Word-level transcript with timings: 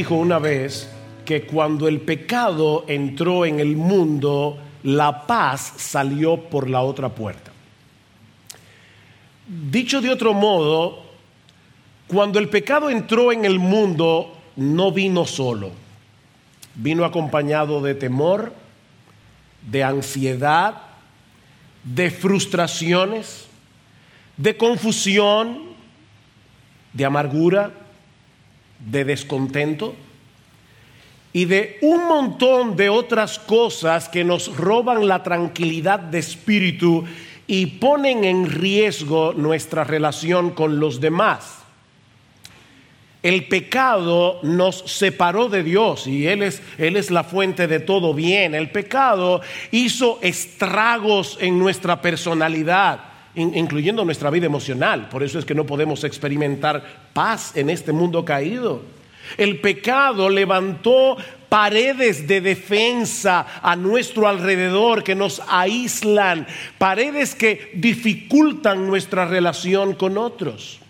dijo 0.00 0.14
una 0.14 0.38
vez 0.38 0.88
que 1.26 1.42
cuando 1.42 1.86
el 1.86 2.00
pecado 2.00 2.86
entró 2.88 3.44
en 3.44 3.60
el 3.60 3.76
mundo, 3.76 4.58
la 4.82 5.26
paz 5.26 5.74
salió 5.76 6.38
por 6.48 6.70
la 6.70 6.80
otra 6.80 7.10
puerta. 7.10 7.50
Dicho 9.46 10.00
de 10.00 10.08
otro 10.08 10.32
modo, 10.32 11.02
cuando 12.06 12.38
el 12.38 12.48
pecado 12.48 12.88
entró 12.88 13.30
en 13.30 13.44
el 13.44 13.58
mundo, 13.58 14.38
no 14.56 14.90
vino 14.90 15.26
solo, 15.26 15.70
vino 16.76 17.04
acompañado 17.04 17.82
de 17.82 17.94
temor, 17.94 18.54
de 19.70 19.84
ansiedad, 19.84 20.76
de 21.84 22.10
frustraciones, 22.10 23.48
de 24.38 24.56
confusión, 24.56 25.74
de 26.94 27.04
amargura, 27.04 27.79
de 28.86 29.04
descontento 29.04 29.94
y 31.32 31.44
de 31.44 31.78
un 31.82 32.08
montón 32.08 32.76
de 32.76 32.88
otras 32.88 33.38
cosas 33.38 34.08
que 34.08 34.24
nos 34.24 34.56
roban 34.56 35.06
la 35.06 35.22
tranquilidad 35.22 36.00
de 36.00 36.18
espíritu 36.18 37.04
y 37.46 37.66
ponen 37.66 38.24
en 38.24 38.50
riesgo 38.50 39.32
nuestra 39.32 39.84
relación 39.84 40.50
con 40.50 40.80
los 40.80 41.00
demás. 41.00 41.58
El 43.22 43.48
pecado 43.48 44.40
nos 44.42 44.78
separó 44.86 45.48
de 45.48 45.62
Dios 45.62 46.06
y 46.06 46.26
Él 46.26 46.42
es, 46.42 46.62
Él 46.78 46.96
es 46.96 47.10
la 47.10 47.22
fuente 47.22 47.66
de 47.66 47.78
todo 47.78 48.14
bien. 48.14 48.54
El 48.54 48.70
pecado 48.70 49.42
hizo 49.70 50.18
estragos 50.22 51.36
en 51.40 51.58
nuestra 51.58 52.00
personalidad 52.00 53.09
incluyendo 53.34 54.04
nuestra 54.04 54.30
vida 54.30 54.46
emocional. 54.46 55.08
Por 55.08 55.22
eso 55.22 55.38
es 55.38 55.44
que 55.44 55.54
no 55.54 55.66
podemos 55.66 56.04
experimentar 56.04 57.10
paz 57.12 57.56
en 57.56 57.70
este 57.70 57.92
mundo 57.92 58.24
caído. 58.24 58.82
El 59.36 59.60
pecado 59.60 60.28
levantó 60.28 61.16
paredes 61.48 62.26
de 62.26 62.40
defensa 62.40 63.46
a 63.62 63.76
nuestro 63.76 64.28
alrededor 64.28 65.02
que 65.02 65.14
nos 65.14 65.42
aíslan, 65.48 66.46
paredes 66.78 67.34
que 67.34 67.72
dificultan 67.74 68.86
nuestra 68.86 69.26
relación 69.26 69.94
con 69.94 70.18
otros. 70.18 70.80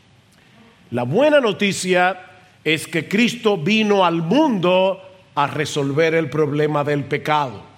La 0.90 1.04
buena 1.04 1.40
noticia 1.40 2.20
es 2.64 2.86
que 2.86 3.08
Cristo 3.08 3.56
vino 3.56 4.04
al 4.04 4.22
mundo 4.22 5.00
a 5.34 5.46
resolver 5.46 6.14
el 6.14 6.28
problema 6.28 6.84
del 6.84 7.04
pecado. 7.04 7.69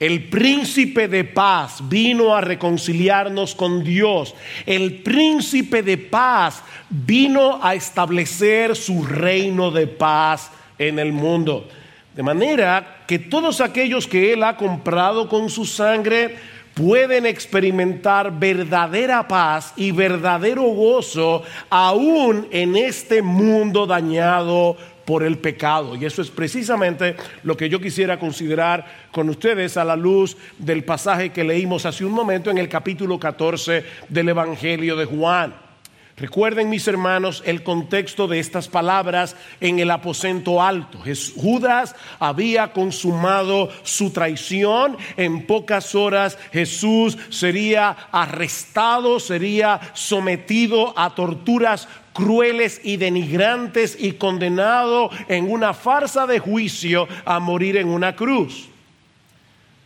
El 0.00 0.30
príncipe 0.30 1.08
de 1.08 1.24
paz 1.24 1.86
vino 1.86 2.34
a 2.34 2.40
reconciliarnos 2.40 3.54
con 3.54 3.84
Dios. 3.84 4.34
El 4.64 5.02
príncipe 5.02 5.82
de 5.82 5.98
paz 5.98 6.62
vino 6.88 7.60
a 7.62 7.74
establecer 7.74 8.74
su 8.76 9.04
reino 9.04 9.70
de 9.70 9.86
paz 9.86 10.52
en 10.78 10.98
el 10.98 11.12
mundo. 11.12 11.68
De 12.16 12.22
manera 12.22 13.04
que 13.06 13.18
todos 13.18 13.60
aquellos 13.60 14.06
que 14.06 14.32
Él 14.32 14.42
ha 14.42 14.56
comprado 14.56 15.28
con 15.28 15.50
su 15.50 15.66
sangre 15.66 16.34
pueden 16.72 17.26
experimentar 17.26 18.38
verdadera 18.38 19.28
paz 19.28 19.74
y 19.76 19.90
verdadero 19.90 20.62
gozo 20.62 21.42
aún 21.68 22.48
en 22.50 22.74
este 22.74 23.20
mundo 23.20 23.86
dañado 23.86 24.78
por 25.04 25.22
el 25.22 25.38
pecado. 25.38 25.96
Y 25.96 26.04
eso 26.04 26.22
es 26.22 26.30
precisamente 26.30 27.16
lo 27.42 27.56
que 27.56 27.68
yo 27.68 27.80
quisiera 27.80 28.18
considerar 28.18 28.86
con 29.10 29.28
ustedes 29.28 29.76
a 29.76 29.84
la 29.84 29.96
luz 29.96 30.36
del 30.58 30.84
pasaje 30.84 31.30
que 31.30 31.44
leímos 31.44 31.86
hace 31.86 32.04
un 32.04 32.12
momento 32.12 32.50
en 32.50 32.58
el 32.58 32.68
capítulo 32.68 33.18
14 33.18 33.84
del 34.08 34.28
Evangelio 34.28 34.96
de 34.96 35.04
Juan. 35.04 35.70
Recuerden 36.20 36.68
mis 36.68 36.86
hermanos 36.86 37.42
el 37.46 37.62
contexto 37.62 38.28
de 38.28 38.40
estas 38.40 38.68
palabras 38.68 39.36
en 39.58 39.78
el 39.78 39.90
aposento 39.90 40.62
alto. 40.62 41.02
Judas 41.34 41.96
había 42.18 42.74
consumado 42.74 43.70
su 43.84 44.10
traición. 44.10 44.98
En 45.16 45.46
pocas 45.46 45.94
horas 45.94 46.36
Jesús 46.52 47.16
sería 47.30 47.96
arrestado, 48.12 49.18
sería 49.18 49.80
sometido 49.94 50.92
a 50.94 51.14
torturas 51.14 51.88
crueles 52.12 52.80
y 52.82 52.96
denigrantes 52.96 53.96
y 53.98 54.12
condenado 54.12 55.10
en 55.28 55.50
una 55.50 55.74
farsa 55.74 56.26
de 56.26 56.38
juicio 56.38 57.08
a 57.24 57.38
morir 57.40 57.76
en 57.76 57.88
una 57.88 58.14
cruz. 58.16 58.68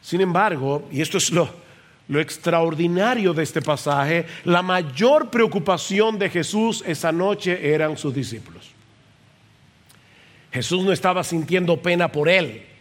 Sin 0.03 0.21
embargo, 0.21 0.87
y 0.91 1.01
esto 1.01 1.19
es 1.19 1.31
lo, 1.31 1.49
lo 2.09 2.21
extraordinario 2.21 3.33
de 3.33 3.43
este 3.43 3.63
pasaje, 3.63 4.27
la 4.45 4.63
mayor 4.63 5.31
preocupación 5.31 6.19
de 6.19 6.29
Jesús 6.29 6.83
esa 6.87 7.13
noche 7.13 7.73
eran 7.73 7.97
sus 7.97 8.15
discípulos. 8.15 8.71
Jesús 10.53 10.85
no 10.85 10.93
estaba 10.93 11.25
sintiendo 11.25 11.81
pena 11.81 12.13
por 12.13 12.29
él. 12.29 12.74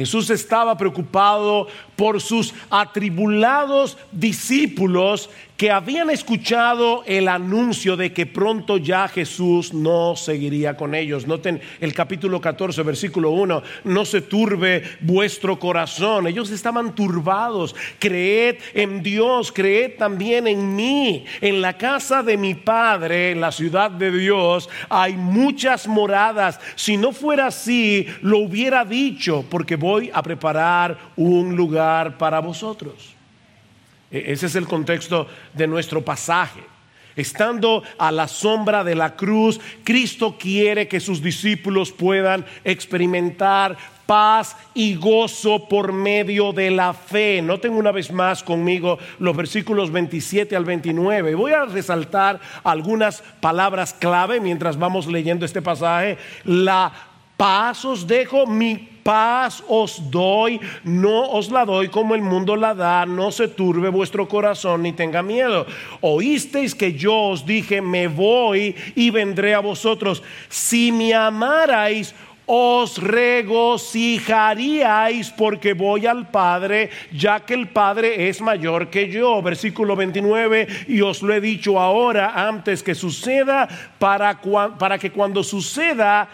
Jesús 0.00 0.30
estaba 0.30 0.78
preocupado 0.78 1.66
por 1.94 2.22
sus 2.22 2.54
atribulados 2.70 3.98
discípulos 4.12 5.28
que 5.60 5.70
habían 5.70 6.08
escuchado 6.08 7.02
el 7.04 7.28
anuncio 7.28 7.94
de 7.94 8.14
que 8.14 8.24
pronto 8.24 8.78
ya 8.78 9.06
Jesús 9.08 9.74
no 9.74 10.16
seguiría 10.16 10.74
con 10.74 10.94
ellos. 10.94 11.26
Noten 11.26 11.60
el 11.82 11.92
capítulo 11.92 12.40
14, 12.40 12.82
versículo 12.82 13.32
1, 13.32 13.62
no 13.84 14.04
se 14.06 14.22
turbe 14.22 14.82
vuestro 15.02 15.58
corazón. 15.58 16.26
Ellos 16.26 16.50
estaban 16.50 16.94
turbados. 16.94 17.76
Creed 17.98 18.56
en 18.72 19.02
Dios, 19.02 19.52
creed 19.52 19.98
también 19.98 20.46
en 20.46 20.74
mí. 20.74 21.26
En 21.42 21.60
la 21.60 21.76
casa 21.76 22.22
de 22.22 22.38
mi 22.38 22.54
Padre, 22.54 23.32
en 23.32 23.42
la 23.42 23.52
ciudad 23.52 23.90
de 23.90 24.10
Dios, 24.10 24.70
hay 24.88 25.12
muchas 25.12 25.86
moradas. 25.86 26.58
Si 26.74 26.96
no 26.96 27.12
fuera 27.12 27.48
así, 27.48 28.06
lo 28.22 28.38
hubiera 28.38 28.86
dicho, 28.86 29.44
porque 29.50 29.76
voy 29.76 29.89
a 30.12 30.22
preparar 30.22 30.98
un 31.16 31.56
lugar 31.56 32.16
para 32.16 32.40
vosotros. 32.40 33.14
E-, 34.10 34.32
ese 34.32 34.46
es 34.46 34.54
el 34.54 34.66
contexto 34.66 35.26
de 35.54 35.66
nuestro 35.66 36.04
pasaje. 36.04 36.60
Estando 37.16 37.82
a 37.98 38.12
la 38.12 38.28
sombra 38.28 38.84
de 38.84 38.94
la 38.94 39.16
cruz, 39.16 39.60
Cristo 39.84 40.36
quiere 40.38 40.86
que 40.86 41.00
sus 41.00 41.20
discípulos 41.20 41.90
puedan 41.92 42.46
experimentar 42.64 43.76
paz 44.06 44.56
y 44.74 44.94
gozo 44.94 45.68
por 45.68 45.92
medio 45.92 46.52
de 46.52 46.70
la 46.70 46.94
fe. 46.94 47.42
Noten 47.42 47.72
una 47.72 47.92
vez 47.92 48.10
más 48.10 48.42
conmigo 48.42 48.98
los 49.18 49.36
versículos 49.36 49.92
27 49.92 50.56
al 50.56 50.64
29. 50.64 51.34
Voy 51.34 51.52
a 51.52 51.64
resaltar 51.64 52.40
algunas 52.64 53.22
palabras 53.40 53.92
clave 53.92 54.40
mientras 54.40 54.78
vamos 54.78 55.06
leyendo 55.06 55.44
este 55.44 55.62
pasaje. 55.62 56.16
La 56.44 57.09
paz 57.40 57.86
os 57.86 58.04
dejo, 58.04 58.44
mi 58.44 58.76
paz 58.76 59.64
os 59.66 59.98
doy, 60.10 60.60
no 60.84 61.32
os 61.32 61.48
la 61.48 61.64
doy 61.64 61.88
como 61.88 62.14
el 62.14 62.20
mundo 62.20 62.54
la 62.54 62.74
da, 62.74 63.06
no 63.06 63.32
se 63.32 63.48
turbe 63.48 63.88
vuestro 63.88 64.28
corazón 64.28 64.82
ni 64.82 64.92
tenga 64.92 65.22
miedo. 65.22 65.66
Oísteis 66.02 66.74
que 66.74 66.92
yo 66.92 67.30
os 67.32 67.46
dije, 67.46 67.80
me 67.80 68.08
voy 68.08 68.76
y 68.94 69.08
vendré 69.08 69.54
a 69.54 69.60
vosotros. 69.60 70.22
Si 70.50 70.92
me 70.92 71.14
amarais, 71.14 72.14
os 72.44 72.98
regocijaríais 72.98 75.30
porque 75.30 75.72
voy 75.72 76.04
al 76.04 76.28
Padre, 76.28 76.90
ya 77.10 77.40
que 77.40 77.54
el 77.54 77.68
Padre 77.68 78.28
es 78.28 78.42
mayor 78.42 78.90
que 78.90 79.08
yo. 79.08 79.40
Versículo 79.40 79.96
29, 79.96 80.66
y 80.88 81.00
os 81.00 81.22
lo 81.22 81.32
he 81.32 81.40
dicho 81.40 81.80
ahora 81.80 82.46
antes 82.46 82.82
que 82.82 82.94
suceda, 82.94 83.66
para, 83.98 84.38
para 84.76 84.98
que 84.98 85.10
cuando 85.10 85.42
suceda, 85.42 86.28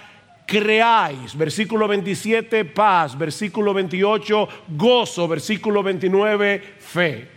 creáis. 0.46 1.36
Versículo 1.36 1.88
27, 1.88 2.64
paz. 2.64 3.18
Versículo 3.18 3.74
28, 3.74 4.48
gozo. 4.68 5.28
Versículo 5.28 5.82
29, 5.82 6.62
fe. 6.78 7.28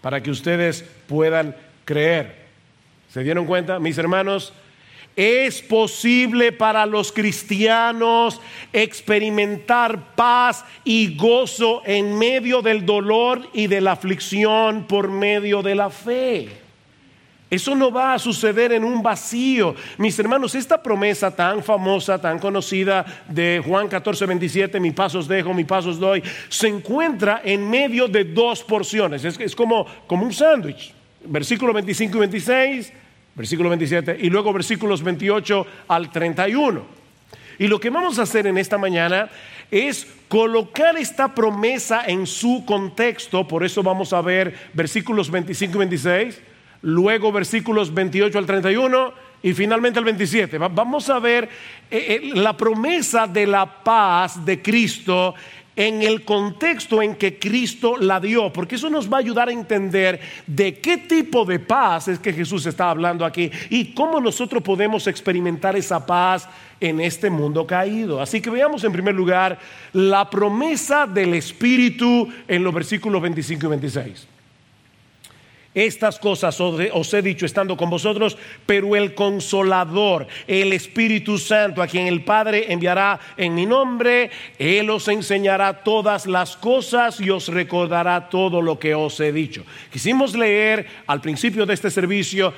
Para 0.00 0.22
que 0.22 0.30
ustedes 0.30 0.84
puedan 1.08 1.56
creer. 1.84 2.36
¿Se 3.08 3.22
dieron 3.22 3.46
cuenta, 3.46 3.78
mis 3.80 3.98
hermanos? 3.98 4.52
Es 5.16 5.60
posible 5.60 6.52
para 6.52 6.86
los 6.86 7.10
cristianos 7.10 8.40
experimentar 8.72 10.14
paz 10.14 10.64
y 10.84 11.16
gozo 11.16 11.82
en 11.84 12.16
medio 12.16 12.62
del 12.62 12.86
dolor 12.86 13.48
y 13.52 13.66
de 13.66 13.80
la 13.80 13.92
aflicción 13.92 14.84
por 14.86 15.10
medio 15.10 15.62
de 15.62 15.74
la 15.74 15.90
fe. 15.90 16.48
Eso 17.50 17.74
no 17.74 17.90
va 17.90 18.14
a 18.14 18.18
suceder 18.20 18.70
en 18.70 18.84
un 18.84 19.02
vacío. 19.02 19.74
Mis 19.98 20.16
hermanos, 20.20 20.54
esta 20.54 20.80
promesa 20.80 21.34
tan 21.34 21.64
famosa, 21.64 22.20
tan 22.20 22.38
conocida 22.38 23.04
de 23.28 23.60
Juan 23.66 23.88
14, 23.88 24.24
27, 24.24 24.78
mi 24.78 24.92
pasos 24.92 25.26
dejo, 25.26 25.52
mi 25.52 25.64
pasos 25.64 25.98
doy, 25.98 26.22
se 26.48 26.68
encuentra 26.68 27.42
en 27.44 27.68
medio 27.68 28.06
de 28.06 28.22
dos 28.22 28.62
porciones. 28.62 29.24
Es, 29.24 29.56
como, 29.56 29.84
como 30.06 30.24
un 30.24 30.32
sándwich. 30.32 30.94
Versículo 31.24 31.72
25 31.72 32.16
y 32.16 32.20
26, 32.20 32.92
versículo 33.34 33.68
27 33.68 34.16
y 34.20 34.30
luego 34.30 34.52
versículos 34.52 35.02
28 35.02 35.66
al 35.88 36.12
31. 36.12 36.82
Y 37.58 37.66
lo 37.66 37.80
que 37.80 37.90
vamos 37.90 38.20
a 38.20 38.22
hacer 38.22 38.46
en 38.46 38.58
esta 38.58 38.78
mañana 38.78 39.28
es 39.72 40.06
colocar 40.28 40.96
esta 40.96 41.34
promesa 41.34 42.04
en 42.06 42.28
su 42.28 42.64
contexto. 42.64 43.46
Por 43.46 43.64
eso 43.64 43.82
vamos 43.82 44.12
a 44.12 44.20
ver 44.20 44.54
versículos 44.72 45.30
25 45.32 45.74
y 45.74 45.78
26 45.78 46.40
luego 46.82 47.32
versículos 47.32 47.92
28 47.92 48.38
al 48.38 48.46
31 48.46 49.12
y 49.42 49.52
finalmente 49.54 49.98
el 49.98 50.04
27. 50.04 50.58
Vamos 50.58 51.08
a 51.08 51.18
ver 51.18 51.48
eh, 51.90 52.20
eh, 52.22 52.30
la 52.34 52.56
promesa 52.56 53.26
de 53.26 53.46
la 53.46 53.82
paz 53.82 54.44
de 54.44 54.60
Cristo 54.60 55.34
en 55.76 56.02
el 56.02 56.24
contexto 56.24 57.00
en 57.00 57.14
que 57.14 57.38
Cristo 57.38 57.96
la 57.96 58.20
dio, 58.20 58.52
porque 58.52 58.74
eso 58.74 58.90
nos 58.90 59.10
va 59.10 59.16
a 59.16 59.20
ayudar 59.20 59.48
a 59.48 59.52
entender 59.52 60.20
de 60.46 60.78
qué 60.78 60.98
tipo 60.98 61.44
de 61.44 61.58
paz 61.58 62.08
es 62.08 62.18
que 62.18 62.34
Jesús 62.34 62.66
está 62.66 62.90
hablando 62.90 63.24
aquí 63.24 63.50
y 63.70 63.94
cómo 63.94 64.20
nosotros 64.20 64.62
podemos 64.62 65.06
experimentar 65.06 65.76
esa 65.76 66.04
paz 66.04 66.48
en 66.80 67.00
este 67.00 67.30
mundo 67.30 67.66
caído. 67.66 68.20
Así 68.20 68.42
que 68.42 68.50
veamos 68.50 68.84
en 68.84 68.92
primer 68.92 69.14
lugar 69.14 69.58
la 69.92 70.28
promesa 70.28 71.06
del 71.06 71.34
Espíritu 71.34 72.28
en 72.46 72.62
los 72.62 72.74
versículos 72.74 73.22
25 73.22 73.66
y 73.66 73.68
26. 73.70 74.39
Estas 75.72 76.18
cosas 76.18 76.58
os 76.60 77.14
he 77.14 77.22
dicho 77.22 77.46
estando 77.46 77.76
con 77.76 77.90
vosotros, 77.90 78.36
pero 78.66 78.96
el 78.96 79.14
consolador, 79.14 80.26
el 80.48 80.72
Espíritu 80.72 81.38
Santo, 81.38 81.80
a 81.80 81.86
quien 81.86 82.08
el 82.08 82.24
Padre 82.24 82.72
enviará 82.72 83.20
en 83.36 83.54
mi 83.54 83.66
nombre, 83.66 84.30
Él 84.58 84.90
os 84.90 85.06
enseñará 85.06 85.84
todas 85.84 86.26
las 86.26 86.56
cosas 86.56 87.20
y 87.20 87.30
os 87.30 87.46
recordará 87.46 88.28
todo 88.28 88.60
lo 88.60 88.80
que 88.80 88.96
os 88.96 89.20
he 89.20 89.30
dicho. 89.30 89.64
Quisimos 89.92 90.34
leer 90.34 90.86
al 91.06 91.20
principio 91.20 91.64
de 91.64 91.74
este 91.74 91.90
servicio 91.90 92.52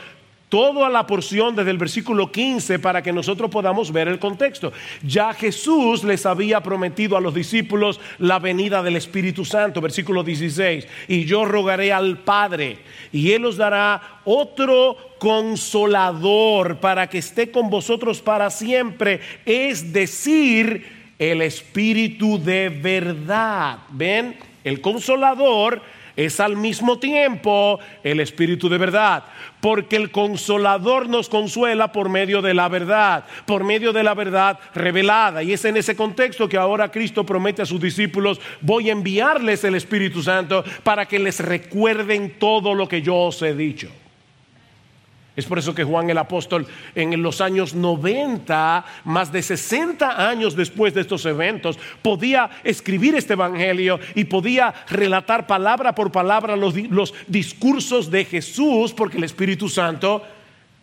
toda 0.53 0.91
la 0.91 1.07
porción 1.07 1.57
desde 1.57 1.71
el 1.71 1.79
versículo 1.79 2.31
15 2.31 2.79
para 2.79 3.01
que 3.01 3.11
nosotros 3.11 3.51
podamos 3.51 3.91
ver 3.91 4.07
el 4.09 4.19
contexto. 4.19 4.71
Ya 5.03 5.33
Jesús 5.33 6.05
les 6.05 6.27
había 6.27 6.63
prometido 6.63 7.17
a 7.17 7.23
los 7.23 7.33
discípulos 7.33 7.99
la 8.19 8.39
venida 8.39 8.83
del 8.83 8.97
Espíritu 8.97 9.47
Santo, 9.47 9.81
versículo 9.81 10.23
16, 10.23 10.87
y 11.09 11.25
yo 11.25 11.47
rogaré 11.47 11.91
al 11.91 12.19
Padre 12.19 12.81
y 13.13 13.33
Él 13.33 13.47
os 13.47 13.57
dará 13.57 14.21
otro 14.27 14.99
consolador 15.19 16.81
para 16.81 17.09
que 17.09 17.17
esté 17.17 17.51
con 17.51 17.71
vosotros 17.71 18.21
para 18.21 18.51
siempre, 18.51 19.21
es 19.47 19.91
decir, 19.95 20.87
el 21.19 21.41
Espíritu 21.41 22.39
de 22.39 22.69
verdad. 22.69 23.79
¿Ven? 23.89 24.37
El 24.65 24.83
consolador 24.83 25.81
es 26.17 26.41
al 26.41 26.57
mismo 26.57 26.99
tiempo 26.99 27.79
el 28.03 28.21
Espíritu 28.21 28.69
de 28.69 28.79
verdad, 28.79 29.25
porque 29.61 29.97
el 29.97 30.11
consolador 30.11 31.09
nos 31.09 31.29
consuela 31.29 31.93
por 31.93 32.09
medio 32.09 32.43
de 32.43 32.55
la 32.55 32.69
verdad, 32.69 33.25
por 33.47 33.65
medio 33.65 33.93
de 33.93 34.03
la 34.03 34.15
verdad 34.15 34.59
revelada. 34.75 35.43
Y 35.43 35.53
es 35.53 35.65
en 35.65 35.77
ese 35.77 35.97
contexto 35.97 36.49
que 36.49 36.57
ahora 36.57 36.91
Cristo 36.91 37.25
promete 37.25 37.63
a 37.63 37.67
sus 37.67 37.81
discípulos, 37.81 38.41
voy 38.61 38.89
a 38.89 38.93
enviarles 38.93 39.65
el 39.65 39.75
Espíritu 39.75 40.23
Santo 40.23 40.65
para 40.83 41.07
que 41.07 41.19
les 41.19 41.41
recuerden 41.41 42.35
todo 42.39 42.75
lo 42.75 42.89
que 42.89 43.03
yo 43.03 43.17
os 43.17 43.41
he 43.43 43.55
dicho. 43.55 44.02
Es 45.35 45.47
por 45.47 45.59
eso 45.59 45.75
que 45.75 45.85
Juan 45.85 46.11
el 46.11 46.19
apóstol 46.19 46.67
en 46.95 47.23
los 47.23 47.41
años 47.41 47.75
90, 47.75 48.85
más 49.05 49.33
de 49.33 49.43
60 49.43 50.29
años 50.29 50.55
después 50.55 50.93
de 50.93 51.01
estos 51.01 51.25
eventos, 51.25 51.79
podía 52.03 52.51
escribir 52.65 53.15
este 53.15 53.33
Evangelio 53.33 53.99
y 54.15 54.25
podía 54.25 54.75
relatar 54.91 55.47
palabra 55.47 55.95
por 55.95 56.13
palabra 56.13 56.55
los, 56.55 56.75
discursos 57.27 58.11
de 58.11 58.27
Jesús, 58.27 58.93
porque 58.93 59.17
el 59.17 59.25
Espíritu 59.25 59.71
Santo 59.71 60.23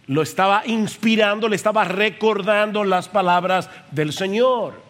lo 0.07 0.23
estaba 0.23 0.63
inspirando, 0.65 1.47
le 1.47 1.55
estaba 1.55 1.83
recordando 1.83 2.83
las 2.83 3.07
palabras 3.07 3.69
del 3.91 4.11
Señor. 4.11 4.81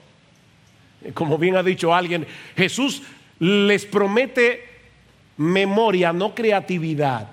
Como 1.13 1.37
bien 1.37 1.57
ha 1.57 1.63
dicho 1.63 1.93
alguien, 1.93 2.25
Jesús 2.55 3.03
les 3.39 3.85
promete 3.85 4.63
memoria, 5.35 6.13
no 6.13 6.33
creatividad. 6.33 7.27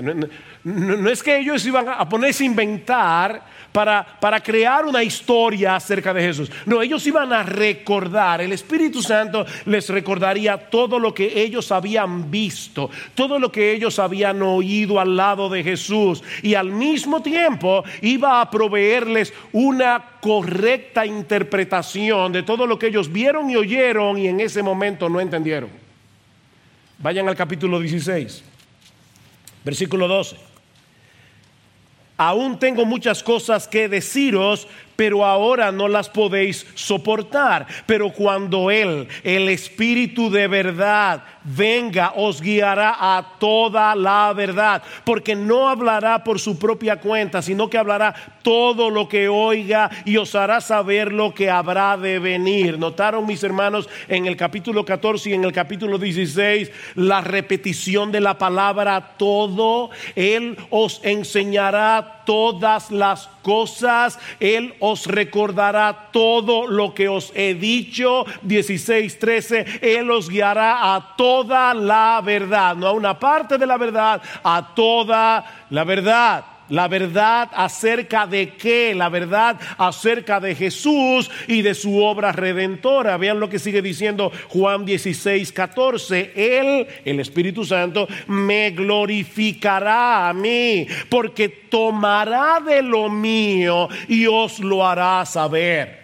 No, 0.00 0.26
es 0.64 1.22
que 1.22 1.38
ellos 1.38 1.64
iban 1.66 1.88
a 1.88 2.08
ponerse 2.08 2.42
a 2.42 2.46
inventar 2.46 3.42
para, 3.70 4.02
para 4.18 4.40
crear 4.40 4.86
una 4.86 5.02
historia 5.02 5.76
acerca 5.76 6.14
de 6.14 6.22
Jesús. 6.22 6.50
No, 6.64 6.80
ellos 6.80 7.06
iban 7.06 7.32
a 7.34 7.42
recordar. 7.42 8.40
El 8.40 8.52
Espíritu 8.52 9.02
Santo 9.02 9.44
les 9.66 9.90
recordaría 9.90 10.56
todo 10.56 10.98
lo 10.98 11.12
que 11.12 11.42
ellos 11.42 11.70
habían 11.70 12.30
visto, 12.30 12.88
todo 13.14 13.38
lo 13.38 13.52
que 13.52 13.72
ellos 13.72 13.98
habían 13.98 14.40
oído 14.40 14.98
al 15.00 15.16
lado 15.16 15.50
de 15.50 15.62
Jesús. 15.62 16.22
Y 16.40 16.54
al 16.54 16.70
mismo 16.70 17.20
tiempo 17.20 17.84
iba 18.00 18.40
a 18.40 18.50
proveerles 18.50 19.34
una 19.52 20.02
correcta 20.20 21.04
interpretación 21.04 22.32
de 22.32 22.42
todo 22.42 22.66
lo 22.66 22.78
que 22.78 22.86
ellos 22.86 23.12
vieron 23.12 23.50
y 23.50 23.56
oyeron 23.56 24.16
y 24.16 24.28
en 24.28 24.40
ese 24.40 24.62
momento 24.62 25.10
no 25.10 25.20
entendieron. 25.20 25.68
Vayan 27.00 27.28
al 27.28 27.36
capítulo 27.36 27.80
16, 27.80 28.42
versículo 29.62 30.08
12. 30.08 30.53
Aún 32.16 32.58
tengo 32.58 32.84
muchas 32.84 33.22
cosas 33.22 33.66
que 33.66 33.88
deciros, 33.88 34.68
pero 34.96 35.24
ahora 35.24 35.72
no 35.72 35.88
las 35.88 36.08
podéis 36.08 36.66
soportar. 36.74 37.66
Pero 37.86 38.10
cuando 38.12 38.70
Él, 38.70 39.08
el 39.22 39.48
Espíritu 39.48 40.30
de 40.30 40.48
verdad, 40.48 41.22
venga, 41.44 42.12
os 42.16 42.40
guiará 42.40 42.96
a 42.98 43.38
toda 43.38 43.94
la 43.94 44.32
verdad, 44.32 44.82
porque 45.04 45.34
no 45.34 45.68
hablará 45.68 46.24
por 46.24 46.40
su 46.40 46.58
propia 46.58 46.96
cuenta, 46.96 47.42
sino 47.42 47.68
que 47.68 47.78
hablará 47.78 48.14
todo 48.42 48.90
lo 48.90 49.08
que 49.08 49.28
oiga 49.28 49.90
y 50.04 50.16
os 50.16 50.34
hará 50.34 50.60
saber 50.60 51.12
lo 51.12 51.34
que 51.34 51.50
habrá 51.50 51.96
de 51.96 52.18
venir. 52.18 52.78
Notaron 52.78 53.26
mis 53.26 53.42
hermanos 53.42 53.88
en 54.08 54.26
el 54.26 54.36
capítulo 54.36 54.84
14 54.84 55.30
y 55.30 55.32
en 55.34 55.44
el 55.44 55.52
capítulo 55.52 55.98
16 55.98 56.70
la 56.96 57.20
repetición 57.20 58.12
de 58.12 58.20
la 58.20 58.38
palabra 58.38 59.14
todo. 59.16 59.90
Él 60.14 60.56
os 60.70 61.00
enseñará 61.04 62.22
todas 62.24 62.90
las 62.90 63.28
cosas, 63.42 64.18
Él 64.40 64.74
os 64.90 65.06
recordará 65.06 66.10
todo 66.12 66.66
lo 66.66 66.92
que 66.92 67.08
os 67.08 67.32
he 67.34 67.54
dicho. 67.54 68.24
16, 68.42 69.18
13, 69.18 69.80
Él 69.80 70.10
os 70.10 70.28
guiará 70.28 70.94
a 70.94 71.16
toda 71.16 71.72
la 71.72 72.20
verdad, 72.22 72.76
no 72.76 72.86
a 72.86 72.92
una 72.92 73.18
parte 73.18 73.56
de 73.56 73.66
la 73.66 73.78
verdad, 73.78 74.20
a 74.42 74.74
toda 74.74 75.44
la 75.70 75.84
verdad. 75.84 76.53
La 76.68 76.88
verdad 76.88 77.50
acerca 77.54 78.26
de 78.26 78.54
qué? 78.54 78.94
La 78.94 79.08
verdad 79.08 79.60
acerca 79.76 80.40
de 80.40 80.54
Jesús 80.54 81.30
y 81.46 81.62
de 81.62 81.74
su 81.74 82.02
obra 82.02 82.32
redentora. 82.32 83.16
Vean 83.16 83.40
lo 83.40 83.48
que 83.48 83.58
sigue 83.58 83.82
diciendo 83.82 84.32
Juan 84.48 84.84
16, 84.84 85.52
14. 85.52 86.32
Él, 86.34 86.86
el 87.04 87.20
Espíritu 87.20 87.64
Santo, 87.64 88.08
me 88.28 88.70
glorificará 88.70 90.28
a 90.28 90.32
mí 90.32 90.86
porque 91.08 91.48
tomará 91.48 92.60
de 92.60 92.82
lo 92.82 93.08
mío 93.10 93.88
y 94.08 94.26
os 94.26 94.60
lo 94.60 94.86
hará 94.86 95.24
saber. 95.26 96.03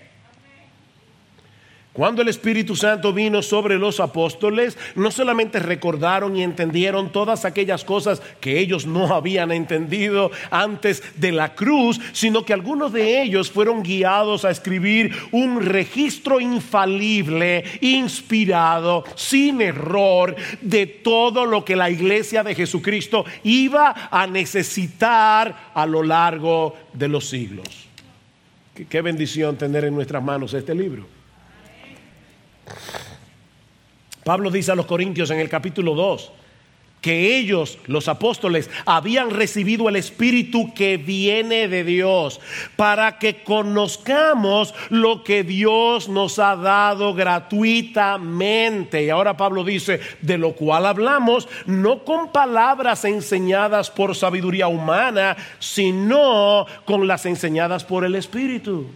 Cuando 2.01 2.23
el 2.23 2.29
Espíritu 2.29 2.77
Santo 2.77 3.13
vino 3.13 3.43
sobre 3.43 3.77
los 3.77 4.01
apóstoles, 4.01 4.79
no 4.95 5.11
solamente 5.11 5.59
recordaron 5.59 6.35
y 6.35 6.43
entendieron 6.43 7.13
todas 7.13 7.45
aquellas 7.45 7.85
cosas 7.85 8.23
que 8.41 8.59
ellos 8.59 8.87
no 8.87 9.15
habían 9.15 9.53
entendido 9.53 10.31
antes 10.51 11.03
de 11.21 11.31
la 11.31 11.55
cruz, 11.55 12.01
sino 12.13 12.43
que 12.43 12.55
algunos 12.55 12.95
de 12.95 13.21
ellos 13.21 13.51
fueron 13.51 13.83
guiados 13.83 14.47
a 14.47 14.51
escribir 14.51 15.15
un 15.31 15.61
registro 15.61 16.41
infalible, 16.41 17.65
inspirado, 17.83 19.05
sin 19.15 19.61
error, 19.61 20.35
de 20.63 20.87
todo 20.87 21.45
lo 21.45 21.67
que 21.67 21.77
la 21.77 21.91
iglesia 21.91 22.43
de 22.43 22.55
Jesucristo 22.55 23.27
iba 23.45 24.09
a 24.11 24.27
necesitar 24.27 25.71
a 25.75 25.85
lo 25.85 26.03
largo 26.03 26.75
de 26.95 27.09
los 27.09 27.29
siglos. 27.29 27.67
Qué, 28.89 29.03
bendición 29.03 29.59
tener 29.59 29.85
en 29.85 29.95
nuestras 29.95 30.25
manos 30.25 30.55
este 30.55 30.75
libro. 30.75 31.20
Pablo 34.25 34.51
dice 34.51 34.73
a 34.73 34.75
los 34.75 34.87
Corintios 34.87 35.31
en 35.31 35.41
el 35.41 35.49
capítulo 35.49 35.95
2 35.95 36.33
que 37.01 37.39
ellos, 37.39 37.79
los 37.87 38.09
apóstoles, 38.09 38.71
habían 38.85 39.31
recibido 39.31 39.89
el 39.89 39.97
Espíritu 39.97 40.75
que 40.75 40.97
viene 40.99 41.69
de 41.69 41.85
Dios 41.85 42.41
para 42.77 43.19
que 43.19 43.43
conozcamos 43.43 44.75
lo 44.91 45.25
que 45.25 45.43
Dios 45.43 46.09
nos 46.09 46.39
ha 46.39 46.57
dado 46.57 47.15
gratuitamente. 47.15 49.05
Y 49.05 49.11
ahora 49.11 49.37
Pablo 49.37 49.65
dice, 49.65 50.01
de 50.21 50.39
lo 50.39 50.53
cual 50.53 50.87
hablamos 50.87 51.49
no 51.67 52.05
con 52.05 52.33
palabras 52.33 53.05
enseñadas 53.05 53.91
por 53.91 54.15
sabiduría 54.15 54.69
humana, 54.69 55.37
sino 55.59 56.67
con 56.85 57.07
las 57.07 57.25
enseñadas 57.27 57.85
por 57.85 58.05
el 58.05 58.15
Espíritu. 58.15 58.87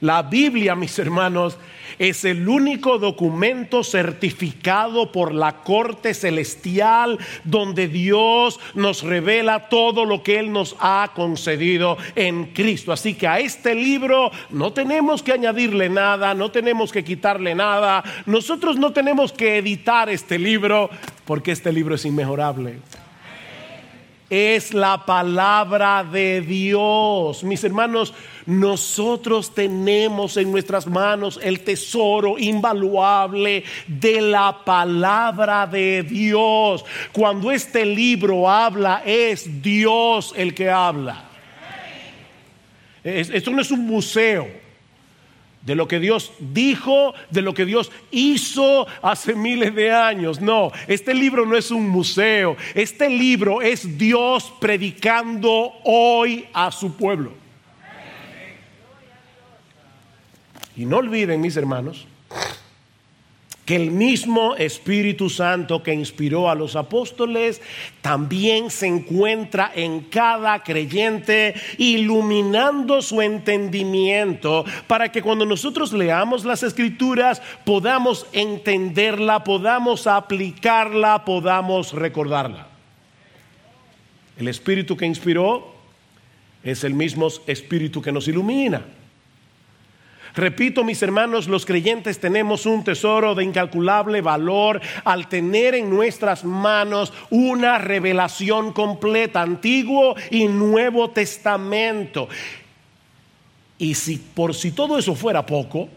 La 0.00 0.22
Biblia, 0.22 0.74
mis 0.74 0.98
hermanos, 0.98 1.58
es 1.98 2.24
el 2.24 2.48
único 2.48 2.98
documento 2.98 3.82
certificado 3.82 5.10
por 5.10 5.34
la 5.34 5.62
corte 5.62 6.14
celestial 6.14 7.18
donde 7.44 7.88
Dios 7.88 8.60
nos 8.74 9.02
revela 9.02 9.68
todo 9.68 10.04
lo 10.04 10.22
que 10.22 10.38
Él 10.38 10.52
nos 10.52 10.76
ha 10.78 11.10
concedido 11.14 11.98
en 12.14 12.46
Cristo. 12.46 12.92
Así 12.92 13.14
que 13.14 13.26
a 13.26 13.40
este 13.40 13.74
libro 13.74 14.30
no 14.50 14.72
tenemos 14.72 15.22
que 15.22 15.32
añadirle 15.32 15.88
nada, 15.88 16.34
no 16.34 16.50
tenemos 16.50 16.92
que 16.92 17.02
quitarle 17.02 17.54
nada. 17.54 18.04
Nosotros 18.26 18.76
no 18.76 18.92
tenemos 18.92 19.32
que 19.32 19.58
editar 19.58 20.08
este 20.08 20.38
libro 20.38 20.90
porque 21.24 21.52
este 21.52 21.72
libro 21.72 21.96
es 21.96 22.04
inmejorable. 22.04 22.78
es 24.30 24.74
la 24.74 25.06
palabra 25.06 26.04
de 26.04 26.42
Dios. 26.42 27.42
Mis 27.44 27.64
hermanos, 27.64 28.12
nosotros 28.48 29.54
tenemos 29.54 30.38
en 30.38 30.50
nuestras 30.50 30.86
manos 30.86 31.38
el 31.42 31.60
tesoro 31.60 32.38
invaluable 32.38 33.62
de 33.86 34.22
la 34.22 34.64
palabra 34.64 35.66
de 35.66 36.02
Dios. 36.02 36.82
Cuando 37.12 37.52
este 37.52 37.84
libro 37.84 38.48
habla, 38.48 39.02
es 39.04 39.60
Dios 39.60 40.32
el 40.34 40.54
que 40.54 40.70
habla. 40.70 41.24
Esto 43.04 43.50
no 43.50 43.60
es 43.60 43.70
un 43.70 43.86
museo 43.86 44.48
de 45.60 45.74
lo 45.74 45.86
que 45.86 46.00
Dios 46.00 46.32
dijo, 46.38 47.12
de 47.28 47.42
lo 47.42 47.52
que 47.52 47.66
Dios 47.66 47.92
hizo 48.10 48.86
hace 49.02 49.34
miles 49.34 49.74
de 49.74 49.92
años. 49.92 50.40
No, 50.40 50.72
este 50.86 51.12
libro 51.12 51.44
no 51.44 51.54
es 51.54 51.70
un 51.70 51.86
museo, 51.86 52.56
este 52.74 53.10
libro 53.10 53.60
es 53.60 53.98
Dios 53.98 54.50
predicando 54.58 55.74
hoy 55.84 56.46
a 56.54 56.72
su 56.72 56.96
pueblo. 56.96 57.47
Y 60.78 60.86
no 60.86 60.98
olviden, 60.98 61.40
mis 61.40 61.56
hermanos, 61.56 62.06
que 63.66 63.74
el 63.74 63.90
mismo 63.90 64.54
Espíritu 64.54 65.28
Santo 65.28 65.82
que 65.82 65.92
inspiró 65.92 66.48
a 66.48 66.54
los 66.54 66.76
apóstoles 66.76 67.60
también 68.00 68.70
se 68.70 68.86
encuentra 68.86 69.72
en 69.74 70.02
cada 70.02 70.62
creyente, 70.62 71.54
iluminando 71.78 73.02
su 73.02 73.20
entendimiento 73.20 74.64
para 74.86 75.10
que 75.10 75.20
cuando 75.20 75.44
nosotros 75.44 75.92
leamos 75.92 76.44
las 76.44 76.62
escrituras 76.62 77.42
podamos 77.64 78.28
entenderla, 78.32 79.42
podamos 79.42 80.06
aplicarla, 80.06 81.24
podamos 81.24 81.92
recordarla. 81.92 82.68
El 84.38 84.46
Espíritu 84.46 84.96
que 84.96 85.06
inspiró 85.06 85.74
es 86.62 86.84
el 86.84 86.94
mismo 86.94 87.26
Espíritu 87.48 88.00
que 88.00 88.12
nos 88.12 88.28
ilumina. 88.28 88.84
Repito, 90.38 90.84
mis 90.84 91.02
hermanos, 91.02 91.48
los 91.48 91.66
creyentes 91.66 92.20
tenemos 92.20 92.64
un 92.64 92.84
tesoro 92.84 93.34
de 93.34 93.42
incalculable 93.42 94.20
valor 94.20 94.80
al 95.02 95.28
tener 95.28 95.74
en 95.74 95.90
nuestras 95.90 96.44
manos 96.44 97.12
una 97.28 97.78
revelación 97.78 98.72
completa, 98.72 99.42
Antiguo 99.42 100.14
y 100.30 100.46
Nuevo 100.46 101.10
Testamento. 101.10 102.28
Y 103.78 103.96
si 103.96 104.18
por 104.18 104.54
si 104.54 104.70
todo 104.70 104.96
eso 104.96 105.16
fuera 105.16 105.44
poco, 105.44 105.88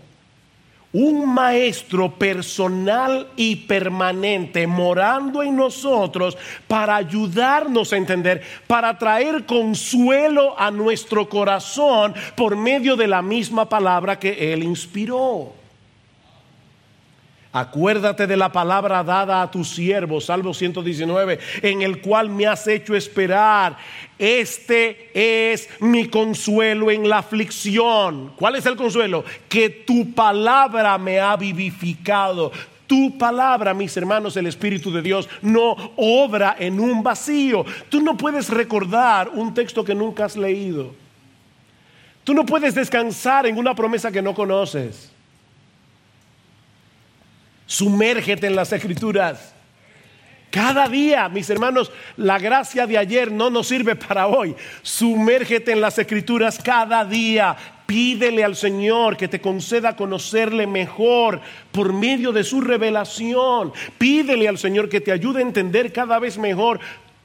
un 0.93 1.33
maestro 1.33 2.11
personal 2.15 3.27
y 3.35 3.55
permanente 3.55 4.67
morando 4.67 5.41
en 5.41 5.55
nosotros 5.55 6.37
para 6.67 6.95
ayudarnos 6.95 7.93
a 7.93 7.97
entender, 7.97 8.41
para 8.67 8.97
traer 8.97 9.45
consuelo 9.45 10.59
a 10.59 10.71
nuestro 10.71 11.29
corazón 11.29 12.13
por 12.35 12.55
medio 12.55 12.95
de 12.95 13.07
la 13.07 13.21
misma 13.21 13.69
palabra 13.69 14.19
que 14.19 14.53
Él 14.53 14.63
inspiró. 14.63 15.60
Acuérdate 17.53 18.27
de 18.27 18.37
la 18.37 18.49
palabra 18.49 19.03
dada 19.03 19.41
a 19.41 19.51
tu 19.51 19.65
siervo, 19.65 20.21
Salmo 20.21 20.53
119, 20.53 21.37
en 21.61 21.81
el 21.81 21.99
cual 21.99 22.29
me 22.29 22.47
has 22.47 22.65
hecho 22.65 22.95
esperar. 22.95 23.75
Este 24.17 25.11
es 25.13 25.67
mi 25.81 26.07
consuelo 26.07 26.89
en 26.89 27.09
la 27.09 27.17
aflicción. 27.17 28.31
¿Cuál 28.37 28.55
es 28.55 28.65
el 28.65 28.77
consuelo? 28.77 29.25
Que 29.49 29.69
tu 29.69 30.13
palabra 30.13 30.97
me 30.97 31.19
ha 31.19 31.35
vivificado. 31.35 32.53
Tu 32.87 33.17
palabra, 33.17 33.73
mis 33.73 33.95
hermanos, 33.97 34.37
el 34.37 34.47
Espíritu 34.47 34.89
de 34.89 35.01
Dios 35.01 35.27
no 35.41 35.75
obra 35.97 36.55
en 36.57 36.79
un 36.79 37.03
vacío. 37.03 37.65
Tú 37.89 38.01
no 38.01 38.15
puedes 38.15 38.49
recordar 38.49 39.29
un 39.33 39.53
texto 39.53 39.83
que 39.83 39.95
nunca 39.95 40.23
has 40.23 40.37
leído. 40.37 40.93
Tú 42.23 42.33
no 42.33 42.45
puedes 42.45 42.75
descansar 42.75 43.45
en 43.45 43.57
una 43.57 43.75
promesa 43.75 44.09
que 44.09 44.21
no 44.21 44.33
conoces. 44.33 45.11
Sumérgete 47.71 48.47
en 48.47 48.55
las 48.57 48.73
escrituras. 48.73 49.55
Cada 50.49 50.89
día, 50.89 51.29
mis 51.29 51.49
hermanos, 51.49 51.89
la 52.17 52.37
gracia 52.37 52.85
de 52.85 52.97
ayer 52.97 53.31
no 53.31 53.49
nos 53.49 53.69
sirve 53.69 53.95
para 53.95 54.27
hoy. 54.27 54.53
Sumérgete 54.81 55.71
en 55.71 55.79
las 55.79 55.97
escrituras 55.97 56.59
cada 56.61 57.05
día. 57.05 57.55
Pídele 57.85 58.43
al 58.43 58.57
Señor 58.57 59.15
que 59.15 59.29
te 59.29 59.39
conceda 59.39 59.95
conocerle 59.95 60.67
mejor 60.67 61.39
por 61.71 61.93
medio 61.93 62.33
de 62.33 62.43
su 62.43 62.59
revelación. 62.59 63.71
Pídele 63.97 64.49
al 64.49 64.57
Señor 64.57 64.89
que 64.89 64.99
te 64.99 65.13
ayude 65.13 65.39
a 65.39 65.43
entender 65.47 65.93
cada 65.93 66.19
vez 66.19 66.37
mejor 66.37 66.77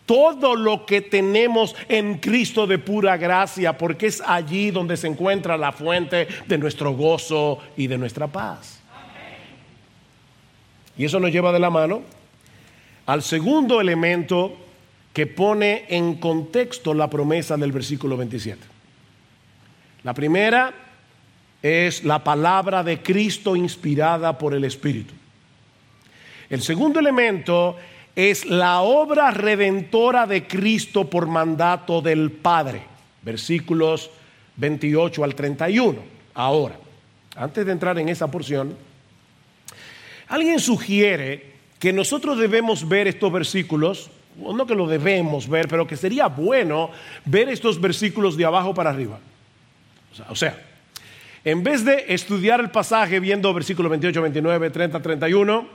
todo 0.06 0.54
lo 0.54 0.86
que 0.86 1.00
tenemos 1.00 1.74
en 1.88 2.18
Cristo 2.18 2.68
de 2.68 2.78
pura 2.78 3.16
gracia, 3.16 3.76
porque 3.76 4.06
es 4.06 4.22
allí 4.24 4.70
donde 4.70 4.96
se 4.96 5.08
encuentra 5.08 5.56
la 5.56 5.72
fuente 5.72 6.28
de 6.46 6.56
nuestro 6.56 6.92
gozo 6.92 7.58
y 7.76 7.88
de 7.88 7.98
nuestra 7.98 8.28
paz. 8.28 8.75
Y 10.96 11.04
eso 11.04 11.20
nos 11.20 11.30
lleva 11.30 11.52
de 11.52 11.58
la 11.58 11.70
mano 11.70 12.02
al 13.06 13.22
segundo 13.22 13.80
elemento 13.80 14.56
que 15.12 15.26
pone 15.26 15.84
en 15.88 16.16
contexto 16.16 16.92
la 16.92 17.08
promesa 17.08 17.56
del 17.56 17.72
versículo 17.72 18.16
27. 18.16 18.60
La 20.02 20.12
primera 20.12 20.74
es 21.62 22.04
la 22.04 22.22
palabra 22.22 22.82
de 22.82 23.02
Cristo 23.02 23.56
inspirada 23.56 24.36
por 24.36 24.54
el 24.54 24.64
Espíritu. 24.64 25.14
El 26.48 26.62
segundo 26.62 27.00
elemento 27.00 27.76
es 28.14 28.46
la 28.46 28.82
obra 28.82 29.30
redentora 29.30 30.26
de 30.26 30.46
Cristo 30.46 31.08
por 31.08 31.26
mandato 31.26 32.00
del 32.00 32.30
Padre. 32.30 32.82
Versículos 33.22 34.10
28 34.56 35.24
al 35.24 35.34
31. 35.34 35.98
Ahora, 36.34 36.76
antes 37.34 37.66
de 37.66 37.72
entrar 37.72 37.98
en 37.98 38.08
esa 38.08 38.30
porción, 38.30 38.76
Alguien 40.28 40.60
sugiere 40.60 41.56
que 41.78 41.92
nosotros 41.92 42.38
debemos 42.38 42.88
ver 42.88 43.06
estos 43.06 43.32
versículos, 43.32 44.10
no 44.36 44.66
que 44.66 44.74
lo 44.74 44.86
debemos 44.86 45.48
ver, 45.48 45.68
pero 45.68 45.86
que 45.86 45.96
sería 45.96 46.26
bueno 46.26 46.90
ver 47.24 47.48
estos 47.48 47.80
versículos 47.80 48.36
de 48.36 48.44
abajo 48.44 48.74
para 48.74 48.90
arriba. 48.90 49.18
O 50.28 50.34
sea, 50.34 50.58
en 51.44 51.62
vez 51.62 51.84
de 51.84 52.06
estudiar 52.08 52.60
el 52.60 52.70
pasaje 52.70 53.20
viendo 53.20 53.52
versículos 53.54 53.90
28, 53.90 54.22
29, 54.22 54.70
30, 54.70 55.02
31, 55.02 55.66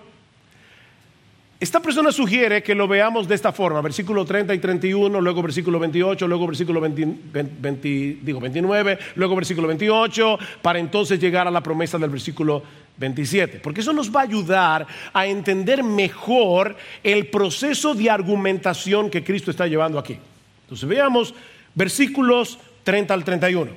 esta 1.61 1.79
persona 1.79 2.11
sugiere 2.11 2.63
que 2.63 2.73
lo 2.73 2.87
veamos 2.87 3.27
de 3.27 3.35
esta 3.35 3.51
forma, 3.51 3.81
versículo 3.81 4.25
30 4.25 4.55
y 4.55 4.57
31, 4.57 5.21
luego 5.21 5.43
versículo 5.43 5.77
28, 5.77 6.27
luego 6.27 6.47
versículo 6.47 6.81
29, 6.81 8.99
luego 9.13 9.35
versículo 9.35 9.67
28, 9.67 10.39
para 10.63 10.79
entonces 10.79 11.19
llegar 11.19 11.47
a 11.47 11.51
la 11.51 11.61
promesa 11.61 11.99
del 11.99 12.09
versículo 12.09 12.63
27, 12.97 13.59
porque 13.59 13.81
eso 13.81 13.93
nos 13.93 14.13
va 14.13 14.21
a 14.21 14.23
ayudar 14.23 14.87
a 15.13 15.25
entender 15.25 15.83
mejor 15.83 16.75
el 17.03 17.27
proceso 17.27 17.93
de 17.93 18.09
argumentación 18.09 19.09
que 19.09 19.23
Cristo 19.23 19.51
está 19.51 19.67
llevando 19.67 19.97
aquí. 19.97 20.17
Entonces 20.63 20.87
veamos 20.87 21.33
versículos 21.73 22.59
30 22.83 23.13
al 23.13 23.23
31, 23.23 23.71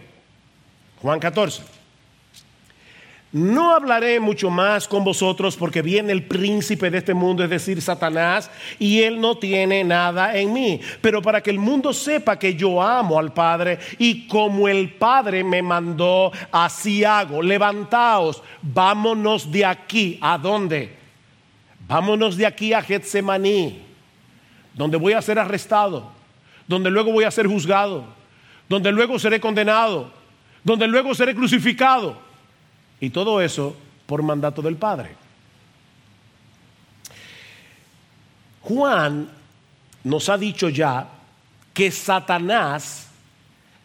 Juan 1.00 1.20
14. 1.20 1.73
No 3.34 3.74
hablaré 3.74 4.20
mucho 4.20 4.48
más 4.48 4.86
con 4.86 5.02
vosotros 5.02 5.56
porque 5.56 5.82
viene 5.82 6.12
el 6.12 6.22
príncipe 6.22 6.88
de 6.88 6.98
este 6.98 7.14
mundo, 7.14 7.42
es 7.42 7.50
decir, 7.50 7.82
Satanás, 7.82 8.48
y 8.78 9.02
él 9.02 9.20
no 9.20 9.38
tiene 9.38 9.82
nada 9.82 10.38
en 10.38 10.52
mí. 10.52 10.80
Pero 11.00 11.20
para 11.20 11.42
que 11.42 11.50
el 11.50 11.58
mundo 11.58 11.92
sepa 11.92 12.38
que 12.38 12.54
yo 12.54 12.80
amo 12.80 13.18
al 13.18 13.32
Padre 13.32 13.80
y 13.98 14.28
como 14.28 14.68
el 14.68 14.92
Padre 14.92 15.42
me 15.42 15.62
mandó, 15.62 16.30
así 16.52 17.02
hago. 17.02 17.42
Levantaos, 17.42 18.40
vámonos 18.62 19.50
de 19.50 19.64
aquí. 19.64 20.16
¿A 20.20 20.38
dónde? 20.38 20.96
Vámonos 21.88 22.36
de 22.36 22.46
aquí 22.46 22.72
a 22.72 22.82
Getsemaní, 22.82 23.82
donde 24.74 24.96
voy 24.96 25.12
a 25.14 25.20
ser 25.20 25.40
arrestado, 25.40 26.12
donde 26.68 26.88
luego 26.88 27.10
voy 27.10 27.24
a 27.24 27.32
ser 27.32 27.48
juzgado, 27.48 28.04
donde 28.68 28.92
luego 28.92 29.18
seré 29.18 29.40
condenado, 29.40 30.12
donde 30.62 30.86
luego 30.86 31.16
seré 31.16 31.34
crucificado 31.34 32.23
y 33.00 33.10
todo 33.10 33.40
eso 33.40 33.76
por 34.06 34.22
mandato 34.22 34.62
del 34.62 34.76
Padre. 34.76 35.10
Juan 38.62 39.28
nos 40.04 40.28
ha 40.28 40.38
dicho 40.38 40.68
ya 40.68 41.06
que 41.72 41.90
Satanás 41.90 43.08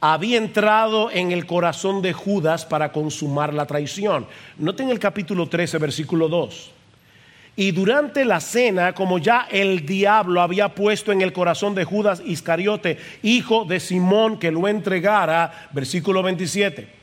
había 0.01 0.37
entrado 0.37 1.11
en 1.11 1.31
el 1.31 1.45
corazón 1.45 2.01
de 2.01 2.13
Judas 2.13 2.65
para 2.65 2.91
consumar 2.91 3.53
la 3.53 3.65
traición. 3.65 4.25
Noten 4.57 4.89
el 4.89 4.99
capítulo 4.99 5.49
13, 5.49 5.77
versículo 5.77 6.29
2. 6.29 6.71
Y 7.57 7.71
durante 7.71 8.23
la 8.23 8.39
cena, 8.39 8.93
como 8.93 9.17
ya 9.17 9.47
el 9.51 9.85
diablo 9.85 10.41
había 10.41 10.73
puesto 10.73 11.11
en 11.11 11.21
el 11.21 11.33
corazón 11.33 11.75
de 11.75 11.83
Judas 11.83 12.21
Iscariote, 12.25 12.97
hijo 13.21 13.65
de 13.65 13.81
Simón, 13.81 14.39
que 14.39 14.51
lo 14.51 14.65
entregara, 14.69 15.67
versículo 15.73 16.23
27 16.23 16.98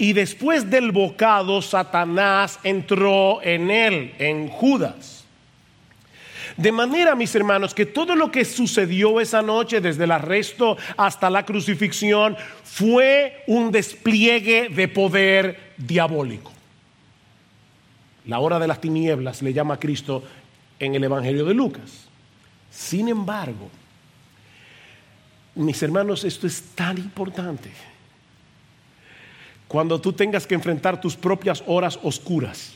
y 0.00 0.14
después 0.14 0.70
del 0.70 0.92
bocado, 0.92 1.60
Satanás 1.60 2.58
entró 2.64 3.42
en 3.42 3.70
él, 3.70 4.14
en 4.18 4.48
Judas. 4.48 5.26
De 6.56 6.72
manera, 6.72 7.14
mis 7.14 7.34
hermanos, 7.34 7.74
que 7.74 7.84
todo 7.84 8.16
lo 8.16 8.30
que 8.30 8.46
sucedió 8.46 9.20
esa 9.20 9.42
noche, 9.42 9.82
desde 9.82 10.04
el 10.04 10.12
arresto 10.12 10.78
hasta 10.96 11.28
la 11.28 11.44
crucifixión, 11.44 12.34
fue 12.64 13.44
un 13.46 13.70
despliegue 13.70 14.70
de 14.70 14.88
poder 14.88 15.74
diabólico. 15.76 16.50
La 18.24 18.38
hora 18.38 18.58
de 18.58 18.68
las 18.68 18.80
tinieblas 18.80 19.42
le 19.42 19.52
llama 19.52 19.74
a 19.74 19.80
Cristo 19.80 20.24
en 20.78 20.94
el 20.94 21.04
Evangelio 21.04 21.44
de 21.44 21.52
Lucas. 21.52 22.08
Sin 22.70 23.06
embargo, 23.06 23.68
mis 25.56 25.82
hermanos, 25.82 26.24
esto 26.24 26.46
es 26.46 26.62
tan 26.74 26.96
importante. 26.96 27.70
Cuando 29.70 30.00
tú 30.00 30.12
tengas 30.12 30.48
que 30.48 30.56
enfrentar 30.56 31.00
tus 31.00 31.14
propias 31.14 31.62
horas 31.64 31.96
oscuras, 32.02 32.74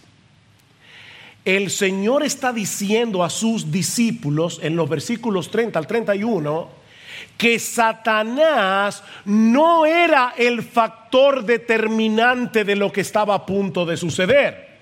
el 1.45 1.73
Señor 1.73 2.23
está 2.23 2.53
diciendo 2.53 3.25
a 3.25 3.31
sus 3.31 3.73
discípulos 3.73 4.61
en 4.63 4.77
los 4.77 4.89
versículos 4.89 5.51
30 5.51 5.77
al 5.77 5.89
31 5.89 6.69
que 7.37 7.59
Satanás 7.59 9.03
no 9.25 9.85
era 9.87 10.35
el 10.37 10.63
factor 10.63 11.45
determinante 11.45 12.63
de 12.63 12.77
lo 12.77 12.93
que 12.93 13.01
estaba 13.01 13.35
a 13.35 13.45
punto 13.45 13.85
de 13.85 13.97
suceder. 13.97 14.79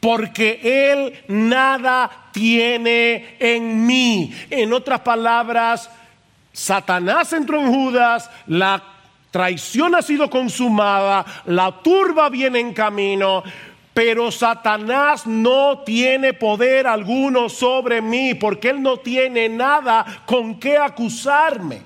Porque 0.00 0.90
Él 0.90 1.20
nada 1.28 2.30
tiene 2.32 3.36
en 3.38 3.86
mí. 3.86 4.34
En 4.50 4.72
otras 4.72 5.02
palabras, 5.02 5.88
Satanás 6.52 7.32
entró 7.32 7.60
en 7.60 7.72
Judas, 7.72 8.28
la 8.48 8.82
traición 9.32 9.94
ha 9.96 10.02
sido 10.02 10.30
consumada, 10.30 11.24
la 11.46 11.72
turba 11.82 12.28
viene 12.28 12.60
en 12.60 12.74
camino, 12.74 13.42
pero 13.94 14.30
Satanás 14.30 15.26
no 15.26 15.80
tiene 15.80 16.34
poder 16.34 16.86
alguno 16.86 17.48
sobre 17.48 18.00
mí 18.00 18.34
porque 18.34 18.68
él 18.68 18.82
no 18.82 18.98
tiene 18.98 19.48
nada 19.48 20.22
con 20.26 20.60
qué 20.60 20.76
acusarme. 20.76 21.80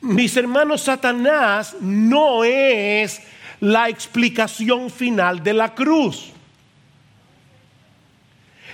Mis 0.00 0.36
hermanos, 0.36 0.82
Satanás 0.82 1.76
no 1.80 2.42
es 2.42 3.22
la 3.60 3.88
explicación 3.88 4.90
final 4.90 5.44
de 5.44 5.54
la 5.54 5.74
cruz. 5.76 6.32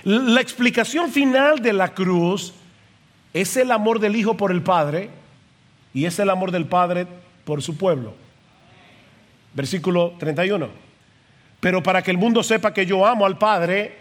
La 0.03 0.41
explicación 0.41 1.11
final 1.11 1.59
de 1.59 1.73
la 1.73 1.93
cruz 1.93 2.55
es 3.31 3.55
el 3.57 3.71
amor 3.71 3.99
del 3.99 4.15
Hijo 4.15 4.35
por 4.35 4.51
el 4.51 4.63
Padre 4.63 5.18
y 5.93 6.05
es 6.05 6.19
el 6.19 6.29
amor 6.29 6.51
del 6.51 6.65
Padre 6.65 7.07
por 7.45 7.61
su 7.61 7.77
pueblo. 7.77 8.13
Versículo 9.53 10.13
31. 10.19 10.69
Pero 11.59 11.83
para 11.83 12.01
que 12.01 12.11
el 12.11 12.17
mundo 12.17 12.43
sepa 12.43 12.73
que 12.73 12.85
yo 12.85 13.05
amo 13.05 13.25
al 13.25 13.37
Padre 13.37 13.97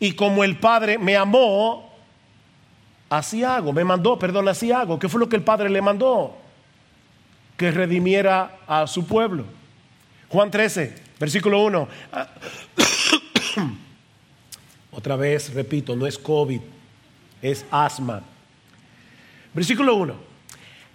y 0.00 0.12
como 0.12 0.42
el 0.42 0.56
Padre 0.56 0.98
me 0.98 1.16
amó, 1.16 1.92
así 3.08 3.44
hago, 3.44 3.72
me 3.72 3.84
mandó, 3.84 4.18
perdón, 4.18 4.48
así 4.48 4.72
hago. 4.72 4.98
¿Qué 4.98 5.08
fue 5.08 5.20
lo 5.20 5.28
que 5.28 5.36
el 5.36 5.42
Padre 5.42 5.68
le 5.70 5.82
mandó? 5.82 6.36
Que 7.56 7.70
redimiera 7.70 8.58
a 8.66 8.86
su 8.86 9.06
pueblo. 9.06 9.44
Juan 10.28 10.50
13, 10.50 10.94
versículo 11.20 11.62
1. 11.62 11.88
Otra 14.92 15.16
vez, 15.16 15.52
repito, 15.54 15.94
no 15.94 16.06
es 16.06 16.18
COVID, 16.18 16.60
es 17.42 17.64
asma. 17.70 18.22
Versículo 19.54 19.94
1 19.94 20.31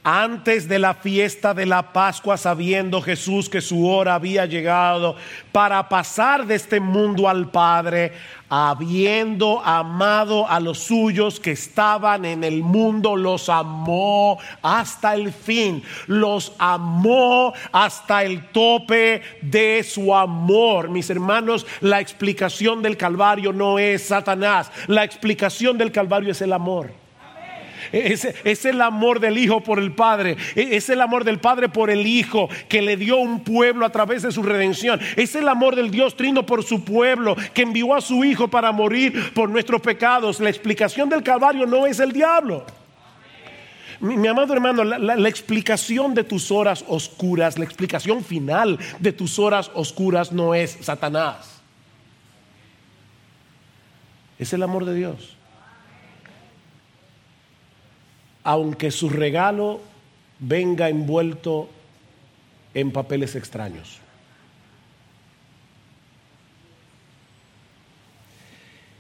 antes 0.09 0.69
de 0.69 0.79
la 0.79 0.93
fiesta 0.93 1.53
de 1.53 1.65
la 1.65 1.91
Pascua, 1.91 2.37
sabiendo 2.37 3.01
Jesús 3.01 3.49
que 3.49 3.59
su 3.59 3.89
hora 3.89 4.15
había 4.15 4.45
llegado 4.45 5.17
para 5.51 5.89
pasar 5.89 6.46
de 6.46 6.55
este 6.55 6.79
mundo 6.79 7.27
al 7.27 7.51
Padre, 7.51 8.13
habiendo 8.48 9.59
amado 9.59 10.50
a 10.50 10.61
los 10.61 10.79
suyos 10.79 11.41
que 11.41 11.51
estaban 11.51 12.24
en 12.24 12.46
el 12.46 12.63
mundo, 12.63 13.17
los 13.17 13.50
amó 13.50 14.39
hasta 14.61 15.13
el 15.13 15.33
fin, 15.33 15.83
los 16.05 16.53
amó 16.57 17.51
hasta 17.74 18.24
el 18.24 18.48
tope 18.51 19.22
de 19.41 19.83
su 19.83 20.15
amor. 20.15 20.87
Mis 20.87 21.09
hermanos, 21.09 21.67
la 21.81 22.00
explicación 22.00 22.81
del 22.81 22.96
Calvario 22.96 23.51
no 23.51 23.77
es 23.77 24.03
Satanás, 24.03 24.72
la 24.87 25.03
explicación 25.03 25.77
del 25.77 25.91
Calvario 25.91 26.31
es 26.31 26.41
el 26.41 26.53
amor. 26.53 27.06
Es, 27.91 28.65
el 28.65 28.81
amor 28.81 29.19
del 29.19 29.37
Hijo 29.37 29.61
por 29.61 29.79
el 29.79 29.91
Padre. 29.91 30.37
Es 30.55 30.89
el 30.89 31.01
amor 31.01 31.23
del 31.23 31.39
Padre 31.39 31.69
por 31.69 31.89
el 31.89 32.05
Hijo 32.05 32.50
que 32.67 32.81
le 32.81 32.97
dio 32.97 33.17
un 33.17 33.41
pueblo 33.43 33.85
a 33.85 33.91
través 33.91 34.23
de 34.23 34.31
su 34.31 34.43
redención. 34.43 35.00
Es 35.15 35.35
el 35.35 35.47
amor 35.47 35.75
del 35.75 35.91
Dios 35.91 36.15
Trino 36.15 36.45
por 36.45 36.63
su 36.63 36.83
pueblo 36.83 37.35
que 37.53 37.63
envió 37.63 37.93
a 37.93 38.01
su 38.01 38.23
Hijo 38.23 38.47
para 38.47 38.71
morir 38.71 39.33
por 39.33 39.50
nuestros 39.50 39.81
pecados. 39.81 40.39
La 40.39 40.50
explicación 40.50 41.09
del 41.09 41.23
Calvario 41.23 41.65
no 41.65 41.85
es 41.85 42.00
el 42.00 42.11
diablo. 42.11 42.65
Mi, 44.00 44.27
amado 44.27 44.53
hermano, 44.53 44.83
la 44.83 45.29
explicación 45.29 46.13
de 46.13 46.23
tus 46.23 46.51
horas 46.51 46.85
oscuras, 46.87 47.57
la 47.57 47.65
explicación 47.65 48.23
final 48.23 48.77
de 49.00 49.11
tus 49.11 49.39
horas 49.39 49.71
oscuras 49.73 50.31
no 50.31 50.53
es 50.53 50.77
Satanás. 50.81 51.57
Es 54.39 54.53
el 54.53 54.63
amor 54.63 54.85
de 54.85 54.93
Dios. 54.93 55.36
Aunque 58.48 58.92
su 58.92 59.10
regalo 59.10 59.81
venga 60.40 60.88
envuelto 60.88 61.70
en 62.74 62.94
papeles 62.94 63.36
extraños. 63.36 64.00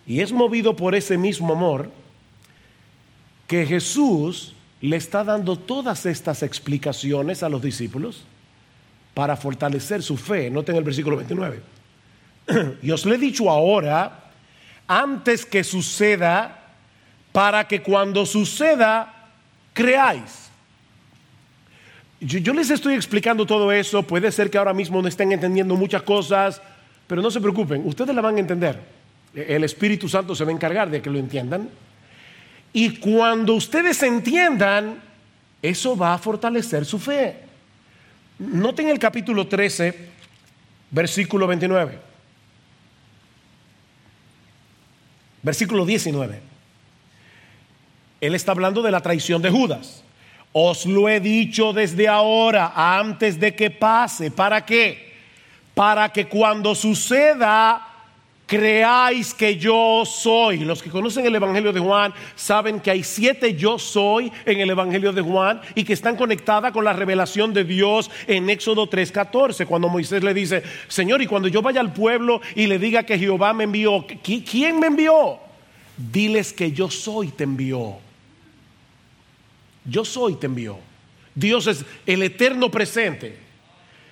Y 0.05 0.19
es 0.19 0.33
movido 0.33 0.75
por 0.75 0.95
ese 0.95 1.17
mismo 1.17 1.53
amor 1.53 1.89
que 3.47 3.65
Jesús 3.65 4.53
le 4.81 4.97
está 4.97 5.23
dando 5.23 5.57
todas 5.57 6.05
estas 6.05 6.43
explicaciones 6.43 7.41
a 7.41 7.47
los 7.47 7.61
discípulos 7.61 8.25
para 9.13 9.37
fortalecer 9.37 10.03
su 10.03 10.17
fe. 10.17 10.49
Noten 10.49 10.75
el 10.75 10.83
versículo 10.83 11.15
29. 11.15 11.61
Y 12.81 12.91
os 12.91 13.05
le 13.05 13.15
he 13.15 13.17
dicho 13.17 13.49
ahora, 13.49 14.29
antes 14.89 15.45
que 15.45 15.63
suceda, 15.63 16.65
para 17.31 17.65
que 17.65 17.81
cuando 17.81 18.25
suceda 18.25 19.13
creáis. 19.77 20.49
Yo, 22.19 22.51
les 22.51 22.71
estoy 22.71 22.95
explicando 22.95 23.45
todo 23.45 23.71
eso, 23.71 24.01
puede 24.01 24.31
ser 24.31 24.49
que 24.49 24.57
ahora 24.57 24.73
mismo 24.73 24.99
no 25.03 25.07
estén 25.07 25.31
entendiendo 25.31 25.75
muchas 25.75 26.01
cosas, 26.01 26.59
pero 27.05 27.21
no 27.21 27.29
se 27.29 27.39
preocupen, 27.39 27.83
ustedes 27.85 28.15
la 28.15 28.21
van 28.21 28.37
a 28.37 28.39
entender. 28.39 28.79
El 29.35 29.63
Espíritu 29.63 30.09
Santo 30.09 30.33
se 30.33 30.43
va 30.43 30.49
a 30.49 30.53
encargar 30.55 30.89
de 30.89 30.99
que 30.99 31.11
lo 31.11 31.19
entiendan. 31.19 31.69
Y 32.73 32.97
cuando 32.97 33.53
ustedes 33.53 34.01
entiendan, 34.01 34.99
eso 35.61 35.95
va 35.95 36.15
a 36.15 36.17
fortalecer 36.17 36.83
su 36.85 36.97
fe. 36.97 37.35
Noten 38.39 38.89
el 38.89 38.97
capítulo 38.97 39.47
13, 39.47 40.09
versículo 40.89 41.45
29. 41.45 41.99
Versículo 45.43 45.85
19. 45.85 46.56
Él 48.19 48.35
está 48.35 48.51
hablando 48.51 48.81
de 48.81 48.91
la 48.91 49.01
traición 49.01 49.41
de 49.41 49.49
Judas. 49.49 50.03
Os 50.51 50.85
lo 50.85 51.07
he 51.07 51.19
dicho 51.19 51.73
desde 51.73 52.07
ahora, 52.07 52.73
antes 52.75 53.39
de 53.39 53.55
que 53.55 53.69
pase. 53.69 54.31
¿Para 54.31 54.65
qué? 54.65 55.13
Para 55.75 56.09
que 56.09 56.27
cuando 56.27 56.73
suceda, 56.73 57.87
creáis 58.47 59.33
que 59.33 59.57
yo 59.57 60.03
soy. 60.05 60.59
Los 60.59 60.81
que 60.81 60.89
conocen 60.89 61.25
el 61.25 61.35
Evangelio 61.35 61.71
de 61.71 61.79
Juan 61.79 62.13
saben 62.35 62.79
que 62.79 62.89
hay 62.89 63.03
siete 63.03 63.53
yo 63.53 63.77
soy 63.77 64.31
en 64.45 64.59
el 64.59 64.69
Evangelio 64.69 65.13
de 65.13 65.21
Juan 65.21 65.61
y 65.75 65.83
que 65.83 65.93
están 65.93 66.15
conectadas 66.15 66.71
con 66.71 66.85
la 66.85 66.93
revelación 66.93 67.53
de 67.53 67.65
Dios 67.65 68.09
en 68.25 68.49
Éxodo 68.49 68.89
3:14, 68.89 69.67
cuando 69.67 69.89
Moisés 69.89 70.23
le 70.23 70.33
dice, 70.33 70.63
Señor, 70.87 71.21
y 71.21 71.27
cuando 71.27 71.49
yo 71.49 71.61
vaya 71.61 71.81
al 71.81 71.93
pueblo 71.93 72.41
y 72.55 72.65
le 72.65 72.79
diga 72.79 73.03
que 73.03 73.19
Jehová 73.19 73.53
me 73.53 73.65
envió, 73.65 74.05
¿quién 74.23 74.79
me 74.79 74.87
envió? 74.87 75.39
Diles 75.97 76.53
que 76.53 76.71
yo 76.71 76.89
soy 76.89 77.27
te 77.27 77.43
envió. 77.43 78.06
Yo 79.87 80.05
soy 80.05 80.35
te 80.35 80.45
envió. 80.45 80.77
Dios 81.33 81.67
es 81.67 81.85
el 82.05 82.23
eterno 82.23 82.69
presente. 82.69 83.37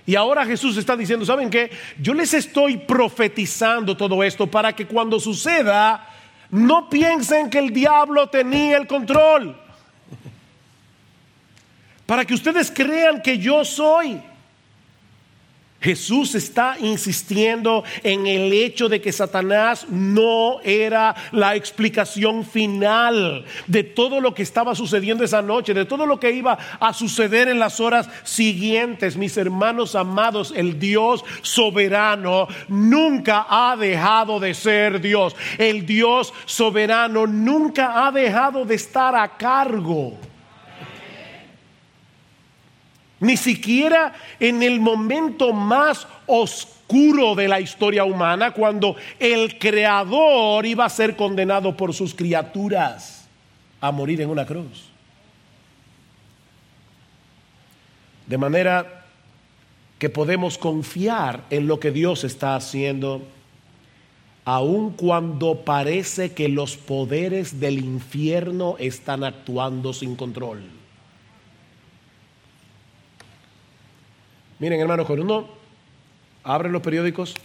Y 0.05 0.15
ahora 0.15 0.45
Jesús 0.45 0.77
está 0.77 0.95
diciendo, 0.95 1.25
¿saben 1.25 1.49
qué? 1.49 1.71
Yo 1.99 2.13
les 2.13 2.33
estoy 2.33 2.77
profetizando 2.77 3.97
todo 3.97 4.23
esto 4.23 4.45
para 4.45 4.73
que 4.73 4.85
cuando 4.85 5.19
suceda, 5.19 6.07
no 6.51 6.89
piensen 6.89 7.49
que 7.49 7.57
el 7.57 7.71
diablo 7.71 8.27
tenía 8.29 8.77
el 8.77 8.85
control. 8.85 9.59
Para 12.05 12.23
que 12.23 12.35
ustedes 12.35 12.71
crean 12.71 13.21
que 13.21 13.39
yo 13.39 13.65
soy. 13.65 14.21
Jesús 15.86 16.34
está 16.34 16.78
insistiendo 16.80 17.84
en 18.02 18.26
el 18.26 18.52
hecho 18.52 18.89
de 18.89 19.00
que 19.02 19.12
Satanás 19.12 19.86
no 19.88 20.60
era 20.63 21.13
la 21.32 21.56
explicación 21.56 22.43
final 22.43 23.45
de 23.67 23.84
todo 23.84 24.19
lo 24.19 24.34
que 24.34 24.41
estaba 24.41 24.74
sucediendo 24.74 25.24
esa 25.24 25.43
noche, 25.43 25.76
de 25.76 25.86
todo 25.86 26.08
lo 26.08 26.19
que 26.19 26.32
iba 26.32 26.58
a 26.80 26.91
suceder 26.91 27.50
en 27.50 27.60
las 27.60 27.80
horas 27.80 28.10
siguientes. 28.24 29.15
Mis 29.15 29.38
hermanos 29.38 29.93
amados, 29.93 30.52
el 30.56 30.80
Dios 30.80 31.24
soberano 31.43 32.48
nunca 32.67 33.45
ha 33.48 33.78
dejado 33.78 34.39
de 34.39 34.56
ser 34.56 35.00
Dios. 35.00 35.36
El 35.60 35.86
Dios 35.86 36.34
soberano 36.45 37.28
nunca 37.28 38.08
ha 38.08 38.12
dejado 38.12 38.65
de 38.65 38.74
estar 38.74 39.15
a 39.15 39.38
cargo 39.38 40.17
ni 43.19 43.38
siquiera 43.38 44.13
en 44.39 44.63
el 44.63 44.80
momento 44.80 45.54
más 45.54 46.08
oscuro 46.28 47.36
de 47.36 47.47
la 47.47 47.60
historia 47.60 48.04
humana, 48.04 48.51
cuando 48.51 48.95
el 49.19 49.58
creador 49.58 50.65
iba 50.65 50.86
a 50.86 50.89
ser 50.89 51.15
condenado 51.15 51.75
por 51.75 51.93
sus 51.93 52.13
criaturas 52.13 53.28
a 53.82 53.91
morir 53.91 54.21
en 54.21 54.30
una 54.30 54.45
cruz. 54.45 54.89
De 58.28 58.38
manera 58.38 59.06
que 59.99 60.10
podemos 60.10 60.58
confiar 60.58 61.43
en 61.49 61.67
lo 61.67 61.80
que 61.80 61.91
Dios 61.91 62.23
está 62.23 62.56
haciendo, 62.56 63.21
aun 64.43 64.91
cuando 64.91 65.63
parece 65.63 66.34
que 66.34 66.49
los 66.49 66.75
poderes 66.75 67.60
del 67.60 67.80
infierno 67.80 68.75
están 68.80 69.23
actuando 69.23 69.93
sin 69.93 70.15
control. 70.15 70.63
Miren, 74.58 74.80
hermanos, 74.80 75.06
cuando 75.06 75.26
uno 75.26 75.48
abre 76.44 76.70
los 76.70 76.82
periódicos, 76.82 77.36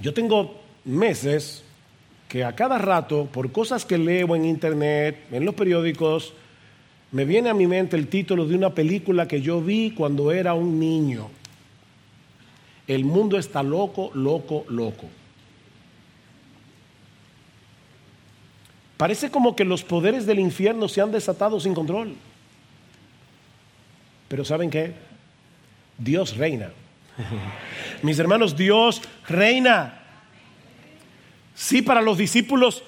yo 0.00 0.14
tengo 0.14 0.60
meses 0.84 1.64
que 2.28 2.44
a 2.44 2.54
cada 2.54 2.78
rato, 2.78 3.26
por 3.26 3.50
cosas 3.50 3.84
que 3.84 3.98
leo 3.98 4.36
en 4.36 4.44
internet, 4.44 5.26
en 5.32 5.44
los 5.44 5.54
periódicos, 5.54 6.34
me 7.10 7.24
viene 7.24 7.50
a 7.50 7.54
mi 7.54 7.66
mente 7.66 7.96
el 7.96 8.08
título 8.08 8.46
de 8.46 8.54
una 8.54 8.70
película 8.70 9.26
que 9.26 9.40
yo 9.40 9.60
vi 9.60 9.90
cuando 9.90 10.30
era 10.30 10.54
un 10.54 10.78
niño. 10.78 11.30
El 12.86 13.04
mundo 13.04 13.38
está 13.38 13.62
loco, 13.62 14.10
loco, 14.14 14.64
loco. 14.68 15.06
Parece 18.96 19.30
como 19.30 19.56
que 19.56 19.64
los 19.64 19.82
poderes 19.82 20.26
del 20.26 20.38
infierno 20.38 20.88
se 20.88 21.00
han 21.00 21.10
desatado 21.10 21.58
sin 21.58 21.74
control. 21.74 22.14
Pero 24.28 24.44
¿saben 24.44 24.70
qué? 24.70 24.94
Dios 25.98 26.36
reina. 26.36 26.70
Mis 28.02 28.18
hermanos, 28.18 28.56
Dios 28.56 29.00
reina. 29.28 30.00
Sí, 31.54 31.82
para 31.82 32.02
los 32.02 32.18
discípulos 32.18 32.82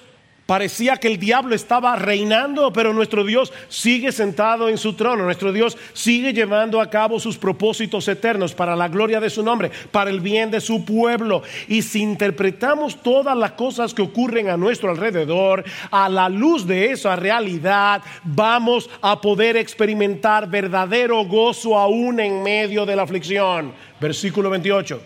Parecía 0.47 0.95
que 0.95 1.09
el 1.09 1.19
diablo 1.19 1.53
estaba 1.53 1.97
reinando, 1.97 2.71
pero 2.71 2.93
nuestro 2.93 3.25
Dios 3.25 3.51
sigue 3.67 4.13
sentado 4.13 4.69
en 4.69 4.77
su 4.77 4.93
trono. 4.93 5.25
Nuestro 5.25 5.51
Dios 5.51 5.77
sigue 5.91 6.31
llevando 6.31 6.79
a 6.79 6.89
cabo 6.89 7.19
sus 7.19 7.37
propósitos 7.37 8.07
eternos 8.07 8.53
para 8.53 8.73
la 8.73 8.87
gloria 8.87 9.19
de 9.19 9.29
su 9.29 9.43
nombre, 9.43 9.69
para 9.91 10.09
el 10.09 10.21
bien 10.21 10.49
de 10.49 10.61
su 10.61 10.85
pueblo. 10.85 11.43
Y 11.67 11.81
si 11.81 12.01
interpretamos 12.01 13.03
todas 13.03 13.35
las 13.35 13.51
cosas 13.51 13.93
que 13.93 14.01
ocurren 14.01 14.47
a 14.47 14.55
nuestro 14.55 14.89
alrededor, 14.89 15.65
a 15.91 16.07
la 16.07 16.29
luz 16.29 16.65
de 16.65 16.91
esa 16.91 17.17
realidad, 17.17 18.01
vamos 18.23 18.89
a 19.01 19.19
poder 19.19 19.57
experimentar 19.57 20.49
verdadero 20.49 21.25
gozo 21.25 21.77
aún 21.77 22.21
en 22.21 22.41
medio 22.41 22.85
de 22.85 22.95
la 22.95 23.03
aflicción. 23.03 23.73
Versículo 23.99 24.49
28. 24.49 25.01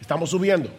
Estamos 0.00 0.30
subiendo. 0.30 0.70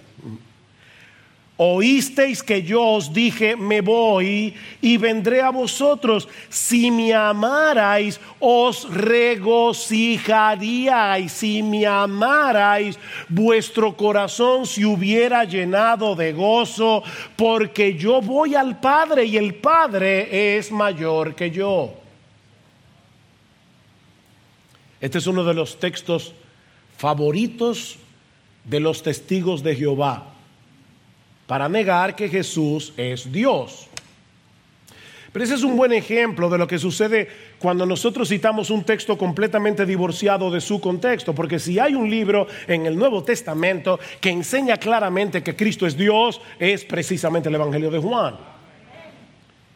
Oísteis 1.64 2.42
que 2.42 2.64
yo 2.64 2.82
os 2.82 3.14
dije, 3.14 3.56
me 3.56 3.82
voy 3.82 4.56
y 4.82 4.98
vendré 4.98 5.44
a 5.44 5.52
vosotros. 5.52 6.28
Si 6.50 6.90
me 6.90 7.14
amarais, 7.14 8.20
os 8.40 8.90
regocijaríais. 8.90 11.32
Si 11.32 11.62
me 11.62 11.86
amarais, 11.86 12.98
vuestro 13.30 13.96
corazón 13.96 14.66
se 14.66 14.84
hubiera 14.84 15.44
llenado 15.44 16.16
de 16.16 16.34
gozo, 16.34 17.04
porque 17.36 17.94
yo 17.94 18.22
voy 18.22 18.56
al 18.56 18.80
Padre 18.80 19.26
y 19.26 19.38
el 19.38 19.54
Padre 19.54 20.58
es 20.58 20.72
mayor 20.72 21.36
que 21.36 21.52
yo. 21.52 21.94
Este 25.00 25.20
es 25.20 25.28
uno 25.28 25.44
de 25.44 25.54
los 25.54 25.80
textos 25.80 26.34
favoritos 26.98 28.00
de 28.64 28.80
los 28.80 29.04
testigos 29.04 29.62
de 29.62 29.76
Jehová 29.76 30.31
para 31.52 31.68
negar 31.68 32.16
que 32.16 32.30
Jesús 32.30 32.94
es 32.96 33.30
Dios. 33.30 33.90
Pero 35.34 35.44
ese 35.44 35.56
es 35.56 35.64
un 35.64 35.76
buen 35.76 35.92
ejemplo 35.92 36.50
de 36.50 36.58
lo 36.58 36.66
que 36.66 36.80
sucede 36.80 37.28
cuando 37.60 37.86
nosotros 37.86 38.30
citamos 38.30 38.70
un 38.70 38.86
texto 38.86 39.18
completamente 39.18 39.86
divorciado 39.86 40.50
de 40.50 40.62
su 40.62 40.80
contexto, 40.80 41.36
porque 41.36 41.60
si 41.60 41.78
hay 41.78 41.94
un 41.94 42.10
libro 42.10 42.48
en 42.68 42.86
el 42.86 42.98
Nuevo 42.98 43.22
Testamento 43.26 44.00
que 44.22 44.30
enseña 44.30 44.78
claramente 44.78 45.44
que 45.44 45.54
Cristo 45.54 45.86
es 45.86 45.98
Dios, 45.98 46.40
es 46.58 46.86
precisamente 46.86 47.50
el 47.50 47.56
Evangelio 47.56 47.92
de 47.92 48.00
Juan. 48.00 48.51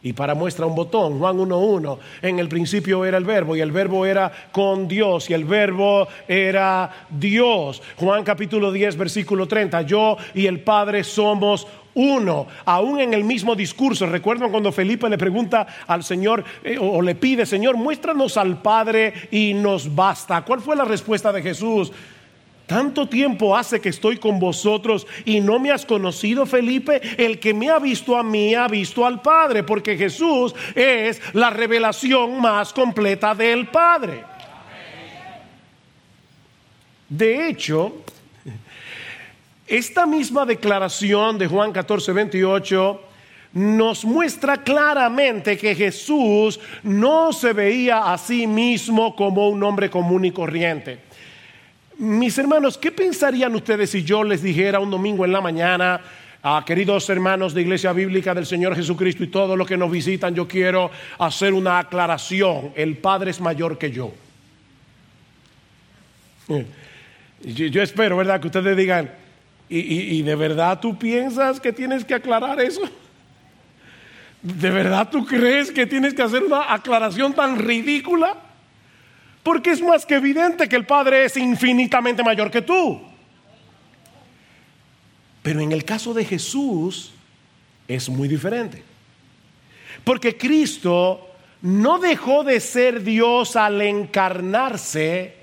Y 0.06 0.12
para 0.12 0.36
muestra 0.36 0.66
un 0.66 0.76
botón, 0.76 1.18
Juan 1.18 1.36
1.1, 1.36 1.98
en 2.22 2.38
el 2.38 2.48
principio 2.48 3.04
era 3.04 3.18
el 3.18 3.24
verbo 3.24 3.56
y 3.56 3.60
el 3.60 3.72
verbo 3.72 4.06
era 4.06 4.30
con 4.52 4.86
Dios 4.86 5.28
y 5.30 5.34
el 5.34 5.44
verbo 5.44 6.06
era 6.28 7.06
Dios. 7.10 7.82
Juan 7.96 8.22
capítulo 8.22 8.70
10, 8.70 8.96
versículo 8.98 9.48
30, 9.48 9.82
yo 9.82 10.16
y 10.32 10.46
el 10.46 10.60
Padre 10.60 11.02
somos 11.02 11.66
uno, 11.94 12.46
aún 12.66 13.00
en 13.00 13.14
el 13.14 13.24
mismo 13.24 13.56
discurso. 13.56 14.06
Recuerdan 14.06 14.52
cuando 14.52 14.70
Felipe 14.70 15.08
le 15.08 15.18
pregunta 15.18 15.66
al 15.88 16.04
Señor 16.04 16.44
eh, 16.62 16.78
o 16.80 17.02
le 17.02 17.16
pide, 17.16 17.44
Señor, 17.44 17.76
muéstranos 17.76 18.36
al 18.36 18.62
Padre 18.62 19.12
y 19.32 19.54
nos 19.54 19.92
basta. 19.92 20.42
¿Cuál 20.42 20.60
fue 20.60 20.76
la 20.76 20.84
respuesta 20.84 21.32
de 21.32 21.42
Jesús? 21.42 21.90
Tanto 22.66 23.08
tiempo 23.08 23.56
hace 23.56 23.80
que 23.80 23.90
estoy 23.90 24.16
con 24.16 24.40
vosotros 24.40 25.06
y 25.24 25.40
no 25.40 25.60
me 25.60 25.70
has 25.70 25.86
conocido, 25.86 26.46
Felipe. 26.46 27.00
El 27.16 27.38
que 27.38 27.54
me 27.54 27.70
ha 27.70 27.78
visto 27.78 28.16
a 28.16 28.24
mí 28.24 28.54
ha 28.54 28.66
visto 28.66 29.06
al 29.06 29.22
Padre, 29.22 29.62
porque 29.62 29.96
Jesús 29.96 30.52
es 30.74 31.22
la 31.32 31.50
revelación 31.50 32.40
más 32.40 32.72
completa 32.72 33.34
del 33.36 33.68
Padre. 33.68 34.24
De 37.08 37.48
hecho, 37.48 38.04
esta 39.68 40.04
misma 40.04 40.44
declaración 40.44 41.38
de 41.38 41.46
Juan 41.46 41.70
14, 41.72 42.12
28 42.12 43.00
nos 43.52 44.04
muestra 44.04 44.62
claramente 44.62 45.56
que 45.56 45.74
Jesús 45.76 46.58
no 46.82 47.32
se 47.32 47.52
veía 47.52 48.12
a 48.12 48.18
sí 48.18 48.48
mismo 48.48 49.14
como 49.14 49.48
un 49.48 49.62
hombre 49.62 49.88
común 49.88 50.24
y 50.24 50.32
corriente. 50.32 51.05
Mis 51.98 52.36
hermanos, 52.36 52.76
¿qué 52.76 52.92
pensarían 52.92 53.54
ustedes 53.54 53.90
si 53.90 54.04
yo 54.04 54.22
les 54.22 54.42
dijera 54.42 54.80
un 54.80 54.90
domingo 54.90 55.24
en 55.24 55.32
la 55.32 55.40
mañana, 55.40 56.00
a 56.42 56.62
queridos 56.64 57.08
hermanos 57.08 57.54
de 57.54 57.62
Iglesia 57.62 57.92
Bíblica 57.94 58.34
del 58.34 58.44
Señor 58.44 58.76
Jesucristo 58.76 59.24
y 59.24 59.28
todos 59.28 59.56
los 59.56 59.66
que 59.66 59.78
nos 59.78 59.90
visitan, 59.90 60.34
yo 60.34 60.46
quiero 60.46 60.90
hacer 61.18 61.54
una 61.54 61.78
aclaración, 61.78 62.72
el 62.76 62.98
Padre 62.98 63.30
es 63.30 63.40
mayor 63.40 63.78
que 63.78 63.90
yo. 63.90 64.12
Eh, 66.48 66.66
yo, 67.42 67.82
espero, 67.82 68.18
¿verdad? 68.18 68.40
Que 68.40 68.48
ustedes 68.48 68.76
digan, 68.76 69.10
¿y, 69.70 69.78
¿y 70.18 70.22
de 70.22 70.34
verdad 70.34 70.78
tú 70.78 70.98
piensas 70.98 71.58
que 71.60 71.72
tienes 71.72 72.04
que 72.04 72.14
aclarar 72.14 72.60
eso? 72.60 72.82
¿De 74.42 74.70
verdad 74.70 75.08
tú 75.10 75.24
crees 75.24 75.72
que 75.72 75.86
tienes 75.86 76.12
que 76.12 76.22
hacer 76.22 76.42
una 76.42 76.74
aclaración 76.74 77.32
tan 77.32 77.58
ridícula? 77.58 78.45
Porque 79.46 79.70
es 79.70 79.80
más 79.80 80.04
que 80.04 80.16
evidente 80.16 80.68
que 80.68 80.74
el 80.74 80.84
Padre 80.84 81.24
es 81.24 81.36
infinitamente 81.36 82.24
mayor 82.24 82.50
que 82.50 82.62
tú. 82.62 83.00
Pero 85.40 85.60
en 85.60 85.70
el 85.70 85.84
caso 85.84 86.12
de 86.12 86.24
Jesús 86.24 87.12
es 87.86 88.08
muy 88.08 88.26
diferente. 88.26 88.82
Porque 90.02 90.36
Cristo 90.36 91.30
no 91.62 92.00
dejó 92.00 92.42
de 92.42 92.58
ser 92.58 93.04
Dios 93.04 93.54
al 93.54 93.80
encarnarse 93.82 95.36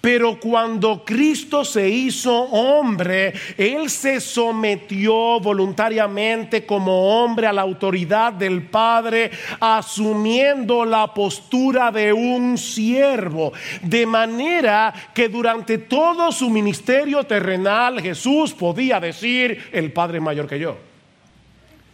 pero 0.00 0.40
cuando 0.40 1.04
Cristo 1.04 1.64
se 1.64 1.88
hizo 1.88 2.32
hombre, 2.32 3.34
Él 3.56 3.90
se 3.90 4.20
sometió 4.20 5.40
voluntariamente 5.40 6.64
como 6.64 7.22
hombre 7.22 7.46
a 7.46 7.52
la 7.52 7.62
autoridad 7.62 8.32
del 8.32 8.62
Padre, 8.62 9.30
asumiendo 9.60 10.84
la 10.84 11.12
postura 11.12 11.90
de 11.90 12.12
un 12.12 12.56
siervo. 12.56 13.52
De 13.82 14.06
manera 14.06 14.92
que 15.12 15.28
durante 15.28 15.78
todo 15.78 16.32
su 16.32 16.48
ministerio 16.48 17.24
terrenal 17.24 18.00
Jesús 18.00 18.54
podía 18.54 19.00
decir, 19.00 19.68
el 19.72 19.92
Padre 19.92 20.18
es 20.18 20.24
mayor 20.24 20.46
que 20.46 20.58
yo. 20.58 20.76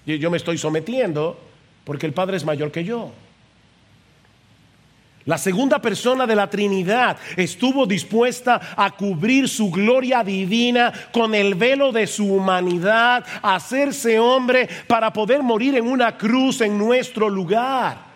Yo 0.07 0.31
me 0.31 0.37
estoy 0.37 0.57
sometiendo 0.57 1.41
porque 1.85 2.07
el 2.07 2.13
Padre 2.13 2.37
es 2.37 2.45
mayor 2.45 2.71
que 2.71 2.85
yo. 2.85 3.11
La 5.27 5.39
segunda 5.39 5.81
persona 5.81 6.25
de 6.25 6.37
la 6.37 6.49
Trinidad 6.49 7.17
estuvo 7.37 7.85
dispuesta 7.85 8.75
a 8.77 8.93
cubrir 8.93 9.49
su 9.49 9.73
gloria 9.73 10.23
divina 10.23 10.93
con 11.13 11.35
el 11.35 11.57
velo 11.57 11.91
de 11.91 12.07
su 12.07 12.33
humanidad, 12.33 13.27
a 13.43 13.57
hacerse 13.57 14.21
hombre 14.21 14.69
para 14.87 15.13
poder 15.13 15.43
morir 15.43 15.75
en 15.75 15.89
una 15.89 16.17
cruz 16.17 16.61
en 16.61 16.79
nuestro 16.79 17.29
lugar. 17.29 18.07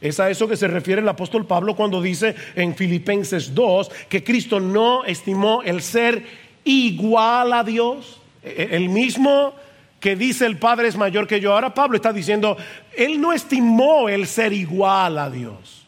Es 0.00 0.18
a 0.18 0.28
eso 0.28 0.48
que 0.48 0.56
se 0.56 0.66
refiere 0.66 1.00
el 1.00 1.08
apóstol 1.08 1.46
Pablo 1.46 1.76
cuando 1.76 2.02
dice 2.02 2.34
en 2.56 2.74
Filipenses 2.74 3.54
2 3.54 3.88
que 4.08 4.24
Cristo 4.24 4.58
no 4.58 5.04
estimó 5.04 5.62
el 5.62 5.82
ser 5.82 6.24
igual 6.64 7.52
a 7.52 7.62
Dios. 7.62 8.20
E-, 8.42 8.70
el 8.72 8.88
mismo 8.88 9.54
que 10.00 10.16
dice 10.16 10.46
el 10.46 10.56
Padre 10.56 10.88
es 10.88 10.96
mayor 10.96 11.28
que 11.28 11.38
yo. 11.38 11.52
Ahora 11.52 11.74
Pablo 11.74 11.94
está 11.94 12.12
diciendo, 12.12 12.56
Él 12.96 13.20
no 13.20 13.32
estimó 13.32 14.08
el 14.08 14.26
ser 14.26 14.52
igual 14.52 15.16
a 15.18 15.30
Dios. 15.30 15.87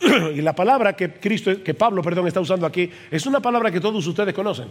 y 0.34 0.40
la 0.40 0.54
palabra 0.54 0.94
que 0.94 1.12
Cristo, 1.12 1.62
que 1.62 1.74
Pablo, 1.74 2.02
perdón, 2.02 2.26
está 2.26 2.40
usando 2.40 2.66
aquí, 2.66 2.90
es 3.10 3.26
una 3.26 3.40
palabra 3.40 3.70
que 3.70 3.80
todos 3.80 4.06
ustedes 4.06 4.34
conocen. 4.34 4.68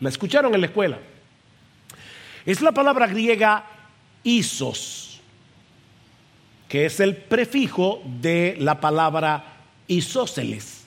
La 0.00 0.08
escucharon 0.08 0.54
en 0.54 0.60
la 0.60 0.66
escuela. 0.66 0.98
Es 2.44 2.60
la 2.60 2.72
palabra 2.72 3.06
griega 3.06 3.64
isos, 4.24 5.20
que 6.68 6.86
es 6.86 7.00
el 7.00 7.16
prefijo 7.16 8.02
de 8.20 8.56
la 8.58 8.80
palabra 8.80 9.44
isósceles, 9.86 10.84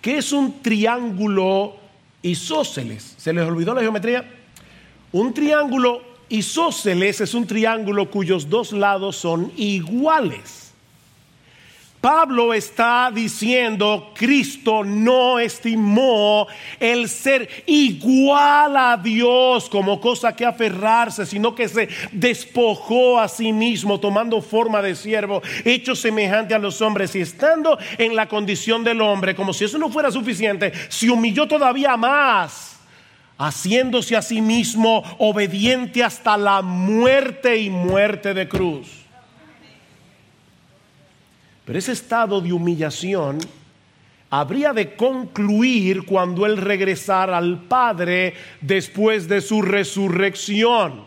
que 0.00 0.18
es 0.18 0.32
un 0.32 0.62
triángulo 0.62 1.76
isósceles. 2.22 3.14
¿Se 3.18 3.32
les 3.32 3.46
olvidó 3.46 3.74
la 3.74 3.82
geometría? 3.82 4.24
Un 5.12 5.32
triángulo 5.32 6.02
isósceles 6.28 7.20
es 7.20 7.34
un 7.34 7.46
triángulo 7.46 8.10
cuyos 8.10 8.48
dos 8.48 8.72
lados 8.72 9.16
son 9.16 9.52
iguales. 9.56 10.67
Pablo 12.00 12.54
está 12.54 13.10
diciendo, 13.12 14.12
Cristo 14.14 14.84
no 14.84 15.40
estimó 15.40 16.46
el 16.78 17.08
ser 17.08 17.64
igual 17.66 18.76
a 18.76 18.96
Dios 18.96 19.68
como 19.68 20.00
cosa 20.00 20.36
que 20.36 20.46
aferrarse, 20.46 21.26
sino 21.26 21.56
que 21.56 21.68
se 21.68 21.88
despojó 22.12 23.18
a 23.18 23.26
sí 23.26 23.52
mismo 23.52 23.98
tomando 23.98 24.40
forma 24.40 24.80
de 24.80 24.94
siervo, 24.94 25.42
hecho 25.64 25.96
semejante 25.96 26.54
a 26.54 26.60
los 26.60 26.80
hombres 26.82 27.16
y 27.16 27.20
estando 27.20 27.76
en 27.98 28.14
la 28.14 28.28
condición 28.28 28.84
del 28.84 29.00
hombre, 29.00 29.34
como 29.34 29.52
si 29.52 29.64
eso 29.64 29.76
no 29.76 29.90
fuera 29.90 30.12
suficiente, 30.12 30.72
se 30.88 31.10
humilló 31.10 31.48
todavía 31.48 31.96
más, 31.96 32.78
haciéndose 33.38 34.16
a 34.16 34.22
sí 34.22 34.40
mismo 34.40 35.02
obediente 35.18 36.04
hasta 36.04 36.36
la 36.36 36.62
muerte 36.62 37.56
y 37.58 37.70
muerte 37.70 38.34
de 38.34 38.48
cruz. 38.48 39.07
Pero 41.68 41.78
ese 41.80 41.92
estado 41.92 42.40
de 42.40 42.50
humillación 42.50 43.36
habría 44.30 44.72
de 44.72 44.96
concluir 44.96 46.06
cuando 46.06 46.46
Él 46.46 46.56
regresara 46.56 47.36
al 47.36 47.64
Padre 47.64 48.32
después 48.62 49.28
de 49.28 49.42
su 49.42 49.60
resurrección. 49.60 51.04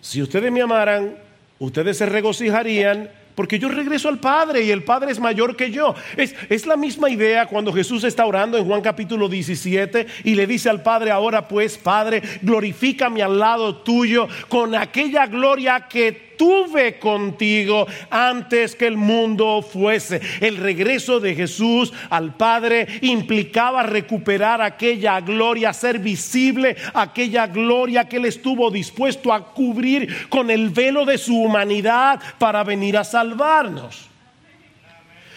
Si 0.00 0.22
ustedes 0.22 0.52
me 0.52 0.62
amaran, 0.62 1.16
ustedes 1.58 1.98
se 1.98 2.06
regocijarían 2.06 3.10
porque 3.34 3.58
yo 3.58 3.68
regreso 3.68 4.08
al 4.08 4.20
Padre 4.20 4.62
y 4.62 4.70
el 4.70 4.84
Padre 4.84 5.10
es 5.10 5.18
mayor 5.18 5.56
que 5.56 5.72
yo. 5.72 5.96
Es, 6.16 6.32
es, 6.48 6.64
la 6.64 6.76
misma 6.76 7.10
idea 7.10 7.46
cuando 7.46 7.72
Jesús 7.72 8.04
está 8.04 8.24
orando 8.24 8.56
en 8.56 8.64
Juan 8.64 8.80
capítulo 8.80 9.28
17 9.28 10.06
y 10.22 10.36
le 10.36 10.46
dice 10.46 10.70
al 10.70 10.84
Padre, 10.84 11.10
ahora 11.10 11.48
pues, 11.48 11.76
Padre, 11.76 12.22
glorifícame 12.42 13.24
al 13.24 13.40
lado 13.40 13.78
tuyo 13.78 14.28
con 14.48 14.76
aquella 14.76 15.26
gloria 15.26 15.88
que 15.88 16.33
tuve 16.36 16.98
contigo 16.98 17.86
antes 18.10 18.74
que 18.74 18.86
el 18.86 18.96
mundo 18.96 19.62
fuese. 19.62 20.20
El 20.40 20.56
regreso 20.56 21.20
de 21.20 21.34
Jesús 21.34 21.92
al 22.10 22.34
Padre 22.36 22.86
implicaba 23.02 23.82
recuperar 23.82 24.62
aquella 24.62 25.20
gloria, 25.20 25.72
ser 25.72 25.98
visible 25.98 26.76
aquella 26.92 27.46
gloria 27.46 28.08
que 28.08 28.16
él 28.16 28.26
estuvo 28.26 28.70
dispuesto 28.70 29.32
a 29.32 29.52
cubrir 29.52 30.28
con 30.28 30.50
el 30.50 30.70
velo 30.70 31.04
de 31.04 31.18
su 31.18 31.36
humanidad 31.36 32.20
para 32.38 32.64
venir 32.64 32.96
a 32.96 33.04
salvarnos. 33.04 34.13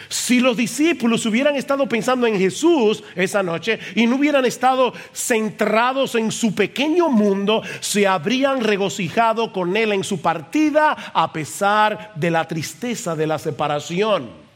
Si 0.10 0.40
los 0.40 0.56
discípulos 0.56 1.26
hubieran 1.26 1.56
estado 1.56 1.88
pensando 1.88 2.28
en 2.28 2.38
Jesús 2.38 3.04
esa 3.16 3.44
noche 3.44 3.80
y 3.96 4.08
no 4.08 4.16
hubieran 4.16 4.46
estado 4.46 4.94
centrados 5.14 6.16
en 6.16 6.32
su 6.32 6.56
pequeño 6.56 7.10
mundo, 7.10 7.62
se 7.82 8.08
habrían 8.08 8.62
regocijado 8.62 9.52
con 9.52 9.76
Él 9.76 9.92
en 9.92 10.04
su 10.04 10.22
partida 10.22 10.92
a 11.14 11.34
pesar 11.34 12.14
de 12.16 12.32
la 12.32 12.48
tristeza 12.48 13.16
de 13.16 13.28
la 13.28 13.38
separación. 13.38 14.48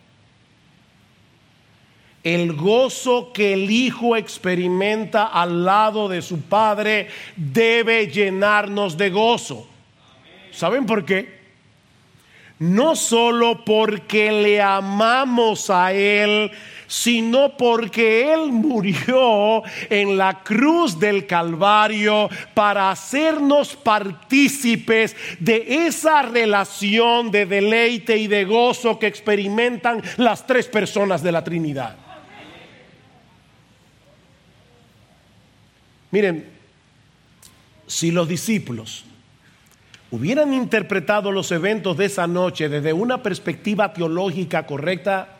El 2.24 2.54
gozo 2.54 3.34
que 3.34 3.54
el 3.54 3.72
Hijo 3.72 4.16
experimenta 4.16 5.26
al 5.26 5.66
lado 5.66 6.08
de 6.08 6.22
su 6.22 6.42
Padre 6.42 7.10
debe 7.36 8.08
llenarnos 8.08 8.96
de 8.96 9.10
gozo. 9.10 9.68
¿Saben 10.52 10.86
por 10.86 11.04
qué? 11.04 11.40
No 12.62 12.95
solo 12.95 13.65
porque 13.65 14.32
le 14.32 14.62
amamos 14.62 15.71
a 15.71 15.93
Él, 15.93 16.52
sino 16.86 17.58
porque 17.58 18.32
Él 18.32 18.52
murió 18.52 19.63
en 19.89 20.15
la 20.15 20.43
cruz 20.43 21.00
del 21.00 21.26
Calvario 21.26 22.30
para 22.54 22.91
hacernos 22.91 23.76
partícipes 23.76 25.15
de 25.39 25.88
esa 25.88 26.21
relación 26.21 27.32
de 27.32 27.47
deleite 27.47 28.17
y 28.17 28.28
de 28.28 28.45
gozo 28.45 29.00
que 29.00 29.08
experimentan 29.08 30.04
las 30.17 30.45
tres 30.45 30.67
personas 30.67 31.24
de 31.24 31.32
la 31.32 31.43
Trinidad. 31.43 31.95
Miren, 36.12 36.47
si 37.88 38.12
los 38.12 38.28
discípulos 38.28 39.06
hubieran 40.12 40.54
interpretado 40.54 41.32
los 41.32 41.52
eventos 41.52 41.97
de 41.97 42.06
esa 42.06 42.28
noche 42.28 42.69
desde 42.69 42.93
una 42.93 43.24
perspectiva 43.24 43.93
teológica 43.93 44.65
correcta, 44.65 45.38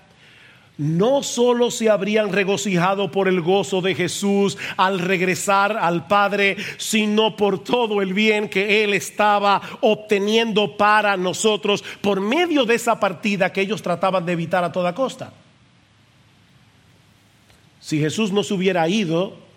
no 0.77 1.21
solo 1.21 1.69
se 1.69 1.89
habrían 1.89 2.31
regocijado 2.31 3.12
por 3.12 3.27
el 3.27 3.41
gozo 3.41 3.81
de 3.81 3.93
Jesús 3.93 4.57
al 4.77 4.99
regresar 4.99 5.77
al 5.77 6.07
Padre, 6.07 6.55
sino 6.77 7.36
por 7.36 7.63
todo 7.63 8.01
el 8.01 8.13
bien 8.13 8.49
que 8.49 8.84
Él 8.84 8.93
estaba 8.93 9.62
obteniendo 9.81 10.77
para 10.77 11.17
nosotros 11.17 11.84
por 12.01 12.21
medio 12.21 12.65
de 12.65 12.75
esa 12.75 12.99
partida 12.99 13.51
que 13.51 13.62
ellos 13.62 13.81
trataban 13.81 14.25
de 14.25 14.31
evitar 14.31 14.63
a 14.63 14.71
toda 14.71 14.95
costa. 14.95 15.34
Si 17.81 17.99
Jesús 17.99 18.31
no 18.31 18.41
se 18.41 18.53
hubiera 18.53 18.88
ido, 18.88 19.50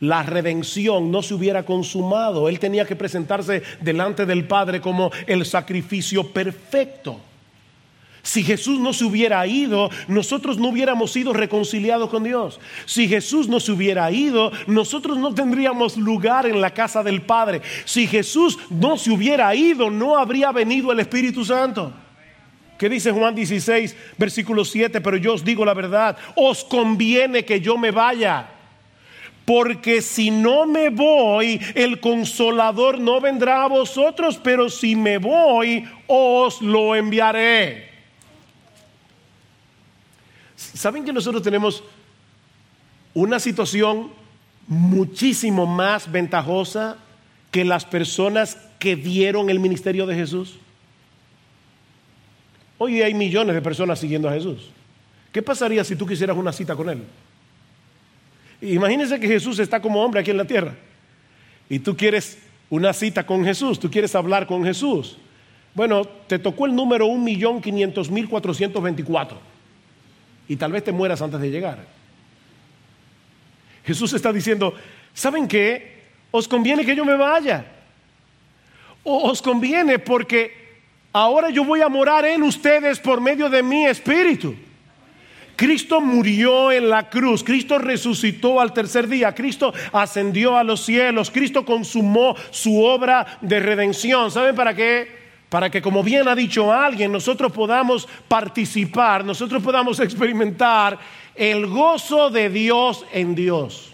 la 0.00 0.22
redención 0.22 1.10
no 1.10 1.22
se 1.22 1.34
hubiera 1.34 1.64
consumado. 1.64 2.48
Él 2.48 2.58
tenía 2.58 2.84
que 2.84 2.96
presentarse 2.96 3.62
delante 3.80 4.26
del 4.26 4.46
Padre 4.46 4.80
como 4.80 5.10
el 5.26 5.44
sacrificio 5.44 6.32
perfecto. 6.32 7.20
Si 8.22 8.42
Jesús 8.42 8.78
no 8.78 8.92
se 8.92 9.04
hubiera 9.04 9.46
ido, 9.46 9.90
nosotros 10.06 10.58
no 10.58 10.68
hubiéramos 10.68 11.12
sido 11.12 11.32
reconciliados 11.32 12.10
con 12.10 12.24
Dios. 12.24 12.60
Si 12.84 13.08
Jesús 13.08 13.48
no 13.48 13.58
se 13.58 13.72
hubiera 13.72 14.10
ido, 14.10 14.52
nosotros 14.66 15.16
no 15.16 15.34
tendríamos 15.34 15.96
lugar 15.96 16.46
en 16.46 16.60
la 16.60 16.74
casa 16.74 17.02
del 17.02 17.22
Padre. 17.22 17.62
Si 17.86 18.06
Jesús 18.06 18.58
no 18.68 18.98
se 18.98 19.10
hubiera 19.10 19.54
ido, 19.54 19.90
no 19.90 20.18
habría 20.18 20.52
venido 20.52 20.92
el 20.92 21.00
Espíritu 21.00 21.44
Santo. 21.44 21.92
¿Qué 22.76 22.88
dice 22.88 23.12
Juan 23.12 23.34
16, 23.34 23.96
versículo 24.18 24.64
7? 24.64 25.00
Pero 25.00 25.16
yo 25.16 25.34
os 25.34 25.44
digo 25.44 25.64
la 25.64 25.74
verdad, 25.74 26.16
os 26.36 26.64
conviene 26.64 27.44
que 27.44 27.60
yo 27.60 27.78
me 27.78 27.90
vaya 27.90 28.57
porque 29.48 30.02
si 30.02 30.30
no 30.30 30.66
me 30.66 30.90
voy, 30.90 31.58
el 31.74 32.00
consolador 32.00 33.00
no 33.00 33.18
vendrá 33.18 33.64
a 33.64 33.68
vosotros, 33.68 34.38
pero 34.44 34.68
si 34.68 34.94
me 34.94 35.16
voy, 35.16 35.88
os 36.06 36.60
lo 36.60 36.94
enviaré. 36.94 37.88
¿Saben 40.54 41.02
que 41.02 41.14
nosotros 41.14 41.42
tenemos 41.42 41.82
una 43.14 43.40
situación 43.40 44.10
muchísimo 44.66 45.64
más 45.64 46.12
ventajosa 46.12 46.98
que 47.50 47.64
las 47.64 47.86
personas 47.86 48.58
que 48.78 48.96
dieron 48.96 49.48
el 49.48 49.60
ministerio 49.60 50.04
de 50.04 50.14
Jesús? 50.14 50.58
Hoy 52.76 53.00
hay 53.00 53.14
millones 53.14 53.54
de 53.54 53.62
personas 53.62 53.98
siguiendo 53.98 54.28
a 54.28 54.34
Jesús. 54.34 54.68
¿Qué 55.32 55.40
pasaría 55.40 55.84
si 55.84 55.96
tú 55.96 56.06
quisieras 56.06 56.36
una 56.36 56.52
cita 56.52 56.76
con 56.76 56.90
Él? 56.90 57.02
Imagínense 58.60 59.20
que 59.20 59.28
Jesús 59.28 59.58
está 59.58 59.80
como 59.80 60.02
hombre 60.02 60.20
aquí 60.20 60.30
en 60.30 60.36
la 60.36 60.44
tierra 60.44 60.74
y 61.68 61.78
tú 61.78 61.96
quieres 61.96 62.38
una 62.70 62.92
cita 62.92 63.24
con 63.24 63.44
Jesús, 63.44 63.78
tú 63.78 63.90
quieres 63.90 64.14
hablar 64.14 64.46
con 64.46 64.64
Jesús. 64.64 65.16
Bueno, 65.74 66.04
te 66.04 66.38
tocó 66.38 66.66
el 66.66 66.74
número 66.74 67.08
1.500.424 67.08 69.36
y 70.48 70.56
tal 70.56 70.72
vez 70.72 70.84
te 70.84 70.92
mueras 70.92 71.22
antes 71.22 71.40
de 71.40 71.50
llegar. 71.50 71.78
Jesús 73.84 74.12
está 74.12 74.32
diciendo, 74.32 74.74
¿saben 75.14 75.46
qué? 75.46 75.98
Os 76.30 76.48
conviene 76.48 76.84
que 76.84 76.96
yo 76.96 77.04
me 77.04 77.16
vaya. 77.16 77.64
O 79.04 79.30
os 79.30 79.40
conviene 79.40 79.98
porque 79.98 80.68
ahora 81.12 81.50
yo 81.50 81.64
voy 81.64 81.80
a 81.80 81.88
morar 81.88 82.24
en 82.26 82.42
ustedes 82.42 82.98
por 82.98 83.20
medio 83.20 83.48
de 83.48 83.62
mi 83.62 83.86
espíritu. 83.86 84.54
Cristo 85.58 86.00
murió 86.00 86.70
en 86.70 86.88
la 86.88 87.10
cruz, 87.10 87.42
Cristo 87.42 87.80
resucitó 87.80 88.60
al 88.60 88.72
tercer 88.72 89.08
día, 89.08 89.34
Cristo 89.34 89.74
ascendió 89.92 90.56
a 90.56 90.62
los 90.62 90.84
cielos, 90.84 91.32
Cristo 91.32 91.64
consumó 91.64 92.36
su 92.52 92.80
obra 92.84 93.38
de 93.40 93.58
redención. 93.58 94.30
¿Saben 94.30 94.54
para 94.54 94.72
qué? 94.72 95.08
Para 95.48 95.68
que, 95.68 95.82
como 95.82 96.04
bien 96.04 96.28
ha 96.28 96.36
dicho 96.36 96.72
alguien, 96.72 97.10
nosotros 97.10 97.50
podamos 97.50 98.06
participar, 98.28 99.24
nosotros 99.24 99.60
podamos 99.60 99.98
experimentar 99.98 100.96
el 101.34 101.66
gozo 101.66 102.30
de 102.30 102.50
Dios 102.50 103.04
en 103.12 103.34
Dios. 103.34 103.92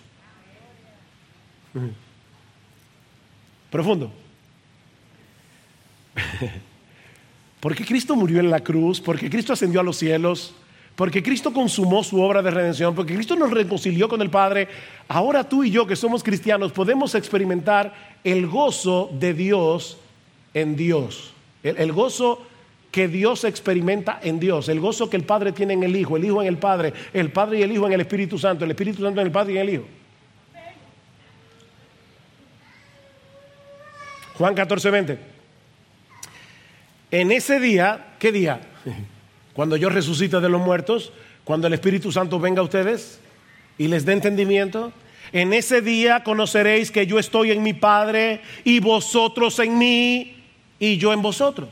Profundo. 3.70 4.12
Porque 7.58 7.86
Cristo 7.86 8.14
murió 8.16 8.38
en 8.40 8.50
la 8.50 8.60
cruz, 8.60 9.00
porque 9.00 9.30
Cristo 9.30 9.54
ascendió 9.54 9.80
a 9.80 9.82
los 9.82 9.96
cielos, 9.96 10.54
porque 10.96 11.22
Cristo 11.22 11.52
consumó 11.52 12.04
su 12.04 12.20
obra 12.20 12.40
de 12.40 12.50
redención, 12.50 12.94
porque 12.94 13.14
Cristo 13.14 13.34
nos 13.34 13.50
reconcilió 13.50 14.08
con 14.08 14.22
el 14.22 14.30
Padre, 14.30 14.68
ahora 15.08 15.48
tú 15.48 15.64
y 15.64 15.70
yo 15.70 15.86
que 15.86 15.96
somos 15.96 16.22
cristianos 16.22 16.72
podemos 16.72 17.14
experimentar 17.14 17.92
el 18.22 18.46
gozo 18.46 19.10
de 19.12 19.34
Dios 19.34 19.98
en 20.52 20.76
Dios. 20.76 21.32
El, 21.64 21.92
gozo 21.92 22.42
que 22.92 23.08
Dios 23.08 23.44
experimenta 23.44 24.20
en 24.22 24.38
Dios, 24.38 24.68
el 24.68 24.78
gozo 24.78 25.10
que 25.10 25.16
el 25.16 25.24
Padre 25.24 25.50
tiene 25.50 25.72
en 25.72 25.82
el 25.82 25.96
Hijo, 25.96 26.16
el 26.16 26.24
Hijo 26.26 26.42
en 26.42 26.48
el 26.48 26.58
Padre, 26.58 26.92
el 27.12 27.32
Padre 27.32 27.58
y 27.58 27.62
el 27.62 27.72
Hijo 27.72 27.86
en 27.86 27.94
el 27.94 28.00
Espíritu 28.02 28.38
Santo, 28.38 28.64
el 28.64 28.70
Espíritu 28.70 29.02
Santo 29.02 29.20
en 29.20 29.26
el 29.26 29.32
Padre 29.32 29.54
y 29.54 29.56
en 29.56 29.62
el 29.62 29.74
Hijo. 29.74 29.84
Juan 34.34 34.54
14, 34.54 34.90
20. 34.90 35.18
En 37.10 37.32
ese 37.32 37.58
día, 37.60 38.14
¿qué 38.18 38.30
día? 38.30 38.60
Cuando 39.54 39.76
yo 39.76 39.88
resucite 39.88 40.40
de 40.40 40.48
los 40.48 40.60
muertos, 40.60 41.12
cuando 41.44 41.68
el 41.68 41.74
Espíritu 41.74 42.10
Santo 42.10 42.40
venga 42.40 42.60
a 42.60 42.64
ustedes 42.64 43.20
y 43.78 43.88
les 43.88 44.04
dé 44.04 44.12
entendimiento. 44.12 44.92
En 45.32 45.52
ese 45.52 45.80
día 45.80 46.22
conoceréis 46.22 46.90
que 46.90 47.06
yo 47.06 47.18
estoy 47.18 47.52
en 47.52 47.62
mi 47.62 47.72
Padre 47.72 48.40
y 48.64 48.80
vosotros 48.80 49.58
en 49.60 49.78
mí 49.78 50.36
y 50.78 50.96
yo 50.96 51.12
en 51.12 51.22
vosotros. 51.22 51.68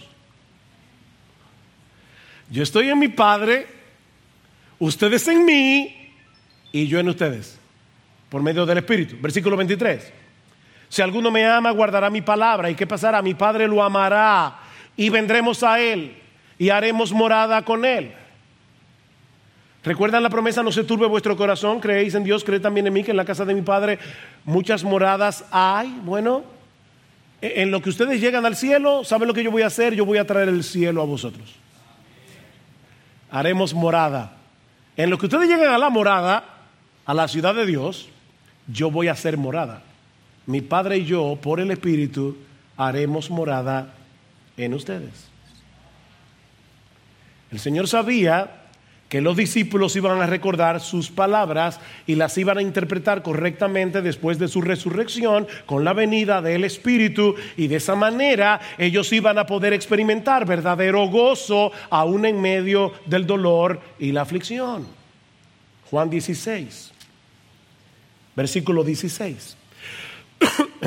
Yo 2.50 2.62
estoy 2.62 2.88
en 2.88 2.98
mi 2.98 3.08
Padre, 3.08 3.66
ustedes 4.78 5.26
en 5.28 5.44
mí 5.44 6.10
y 6.70 6.86
yo 6.86 6.98
en 6.98 7.08
ustedes, 7.08 7.58
por 8.28 8.42
medio 8.42 8.64
del 8.64 8.78
Espíritu. 8.78 9.16
Versículo 9.20 9.56
23. 9.56 10.12
Si 10.88 11.02
alguno 11.02 11.30
me 11.30 11.46
ama, 11.46 11.70
guardará 11.70 12.10
mi 12.10 12.20
palabra. 12.20 12.70
¿Y 12.70 12.74
qué 12.74 12.86
pasará? 12.86 13.22
Mi 13.22 13.34
Padre 13.34 13.66
lo 13.66 13.82
amará 13.82 14.58
y 14.96 15.08
vendremos 15.08 15.62
a 15.62 15.80
Él 15.80 16.21
y 16.62 16.70
haremos 16.70 17.12
morada 17.12 17.62
con 17.62 17.84
Él. 17.84 18.12
¿Recuerdan 19.82 20.22
la 20.22 20.30
promesa? 20.30 20.62
No 20.62 20.70
se 20.70 20.84
turbe 20.84 21.08
vuestro 21.08 21.36
corazón, 21.36 21.80
creéis 21.80 22.14
en 22.14 22.22
Dios, 22.22 22.44
creed 22.44 22.62
también 22.62 22.86
en 22.86 22.92
mí, 22.92 23.02
que 23.02 23.10
en 23.10 23.16
la 23.16 23.24
casa 23.24 23.44
de 23.44 23.52
mi 23.52 23.62
Padre 23.62 23.98
muchas 24.44 24.84
moradas 24.84 25.44
hay. 25.50 25.88
Bueno, 26.04 26.44
e, 27.40 27.62
en 27.62 27.72
lo 27.72 27.82
que 27.82 27.90
ustedes 27.90 28.20
llegan 28.20 28.46
al 28.46 28.54
cielo, 28.54 29.02
¿saben 29.02 29.26
lo 29.26 29.34
que 29.34 29.42
yo 29.42 29.50
voy 29.50 29.62
a 29.62 29.66
hacer? 29.66 29.92
Yo 29.96 30.06
voy 30.06 30.18
a 30.18 30.24
traer 30.24 30.48
el 30.50 30.62
cielo 30.62 31.02
a 31.02 31.04
vosotros. 31.04 31.52
Haremos 33.32 33.74
morada. 33.74 34.36
En 34.96 35.10
lo 35.10 35.18
que 35.18 35.26
ustedes 35.26 35.48
llegan 35.48 35.74
a 35.74 35.78
la 35.78 35.90
morada, 35.90 36.44
a 37.04 37.12
la 37.12 37.26
ciudad 37.26 37.56
de 37.56 37.66
Dios, 37.66 38.08
yo 38.68 38.88
voy 38.88 39.08
a 39.08 39.12
hacer 39.12 39.36
morada. 39.36 39.82
Mi 40.46 40.60
Padre 40.60 40.98
y 40.98 41.06
yo, 41.06 41.36
por 41.42 41.58
el 41.58 41.72
Espíritu, 41.72 42.36
haremos 42.76 43.30
morada 43.30 43.94
en 44.56 44.74
ustedes. 44.74 45.31
El 47.52 47.60
Señor 47.60 47.86
sabía 47.86 48.62
que 49.10 49.20
los 49.20 49.36
discípulos 49.36 49.94
iban 49.94 50.22
a 50.22 50.26
recordar 50.26 50.80
sus 50.80 51.10
palabras 51.10 51.78
y 52.06 52.14
las 52.14 52.38
iban 52.38 52.56
a 52.56 52.62
interpretar 52.62 53.22
correctamente 53.22 54.00
después 54.00 54.38
de 54.38 54.48
su 54.48 54.62
resurrección 54.62 55.46
con 55.66 55.84
la 55.84 55.92
venida 55.92 56.40
del 56.40 56.64
Espíritu 56.64 57.34
y 57.58 57.66
de 57.66 57.76
esa 57.76 57.94
manera 57.94 58.58
ellos 58.78 59.12
iban 59.12 59.36
a 59.36 59.44
poder 59.44 59.74
experimentar 59.74 60.46
verdadero 60.46 61.08
gozo 61.08 61.72
aún 61.90 62.24
en 62.24 62.40
medio 62.40 62.94
del 63.04 63.26
dolor 63.26 63.82
y 63.98 64.12
la 64.12 64.22
aflicción. 64.22 64.86
Juan 65.90 66.08
16, 66.08 66.90
versículo 68.34 68.82
16. 68.82 69.58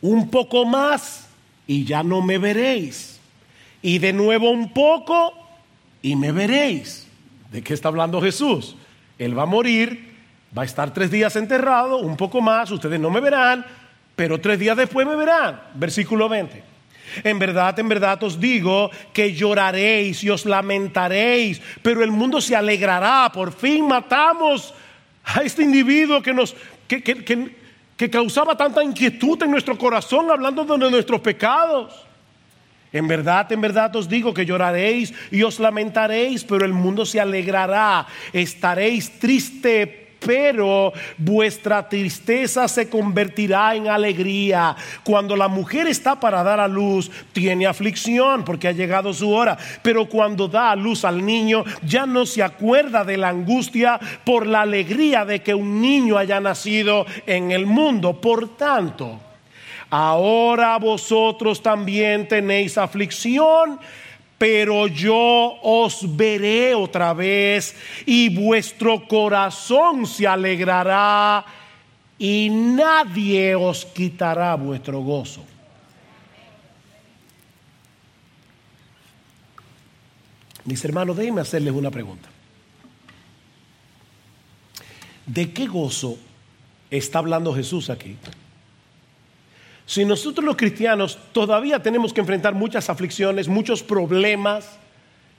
un 0.00 0.28
poco 0.28 0.66
más 0.66 1.28
y 1.68 1.84
ya 1.84 2.02
no 2.02 2.20
me 2.20 2.38
veréis 2.38 3.15
y 3.86 4.00
de 4.00 4.12
nuevo 4.12 4.50
un 4.50 4.72
poco 4.72 5.32
y 6.02 6.16
me 6.16 6.32
veréis. 6.32 7.06
¿De 7.52 7.62
qué 7.62 7.72
está 7.72 7.86
hablando 7.86 8.20
Jesús? 8.20 8.74
Él 9.16 9.38
va 9.38 9.44
a 9.44 9.46
morir, 9.46 10.12
va 10.58 10.62
a 10.62 10.64
estar 10.64 10.92
tres 10.92 11.08
días 11.08 11.36
enterrado, 11.36 11.98
un 11.98 12.16
poco 12.16 12.40
más, 12.40 12.68
ustedes 12.72 12.98
no 12.98 13.10
me 13.10 13.20
verán, 13.20 13.64
pero 14.16 14.40
tres 14.40 14.58
días 14.58 14.76
después 14.76 15.06
me 15.06 15.14
verán. 15.14 15.60
Versículo 15.74 16.28
20. 16.28 16.64
En 17.22 17.38
verdad, 17.38 17.78
en 17.78 17.88
verdad 17.88 18.20
os 18.24 18.40
digo 18.40 18.90
que 19.12 19.32
lloraréis 19.32 20.24
y 20.24 20.30
os 20.30 20.46
lamentaréis, 20.46 21.62
pero 21.80 22.02
el 22.02 22.10
mundo 22.10 22.40
se 22.40 22.56
alegrará. 22.56 23.30
Por 23.32 23.52
fin 23.52 23.86
matamos 23.86 24.74
a 25.22 25.42
este 25.42 25.62
individuo 25.62 26.20
que 26.20 26.34
nos 26.34 26.56
que, 26.88 27.04
que 27.96 28.10
causaba 28.10 28.56
tanta 28.56 28.82
inquietud 28.82 29.40
en 29.44 29.52
nuestro 29.52 29.78
corazón 29.78 30.28
hablando 30.28 30.64
de 30.64 30.90
nuestros 30.90 31.20
pecados. 31.20 32.05
En 32.96 33.06
verdad, 33.06 33.52
en 33.52 33.60
verdad 33.60 33.94
os 33.94 34.08
digo 34.08 34.32
que 34.32 34.46
lloraréis 34.46 35.12
y 35.30 35.42
os 35.42 35.60
lamentaréis, 35.60 36.44
pero 36.44 36.64
el 36.64 36.72
mundo 36.72 37.04
se 37.04 37.20
alegrará. 37.20 38.06
Estaréis 38.32 39.18
triste, 39.18 40.06
pero 40.18 40.94
vuestra 41.18 41.86
tristeza 41.86 42.66
se 42.68 42.88
convertirá 42.88 43.74
en 43.74 43.88
alegría. 43.88 44.74
Cuando 45.04 45.36
la 45.36 45.48
mujer 45.48 45.86
está 45.88 46.18
para 46.18 46.42
dar 46.42 46.58
a 46.58 46.68
luz, 46.68 47.10
tiene 47.32 47.66
aflicción 47.66 48.44
porque 48.44 48.68
ha 48.68 48.72
llegado 48.72 49.12
su 49.12 49.30
hora, 49.30 49.58
pero 49.82 50.08
cuando 50.08 50.48
da 50.48 50.70
a 50.70 50.76
luz 50.76 51.04
al 51.04 51.24
niño, 51.24 51.64
ya 51.82 52.06
no 52.06 52.24
se 52.24 52.42
acuerda 52.42 53.04
de 53.04 53.18
la 53.18 53.28
angustia 53.28 54.00
por 54.24 54.46
la 54.46 54.62
alegría 54.62 55.26
de 55.26 55.42
que 55.42 55.54
un 55.54 55.82
niño 55.82 56.16
haya 56.16 56.40
nacido 56.40 57.04
en 57.26 57.50
el 57.50 57.66
mundo. 57.66 58.20
Por 58.22 58.56
tanto, 58.56 59.20
ahora 59.90 60.78
vosotros 60.78 61.62
también 61.62 62.28
tenéis 62.28 62.78
aflicción, 62.78 63.78
pero 64.38 64.86
yo 64.86 65.58
os 65.62 66.16
veré 66.16 66.74
otra 66.74 67.14
vez 67.14 67.74
y 68.04 68.28
vuestro 68.28 69.06
corazón 69.08 70.06
se 70.06 70.26
alegrará 70.26 71.44
y 72.18 72.48
nadie 72.50 73.54
os 73.54 73.84
quitará 73.84 74.54
vuestro 74.54 75.00
gozo. 75.00 75.44
Mis 80.64 80.84
hermanos, 80.84 81.16
déjenme 81.16 81.40
hacerles 81.40 81.72
una 81.72 81.90
pregunta. 81.90 82.28
¿De 85.24 85.52
qué 85.52 85.66
gozo 85.66 86.18
está 86.90 87.20
hablando 87.20 87.54
Jesús 87.54 87.88
aquí? 87.88 88.16
Si 89.86 90.04
nosotros 90.04 90.44
los 90.44 90.56
cristianos 90.56 91.18
todavía 91.32 91.80
tenemos 91.80 92.12
que 92.12 92.20
enfrentar 92.20 92.54
muchas 92.54 92.90
aflicciones, 92.90 93.46
muchos 93.46 93.84
problemas 93.84 94.78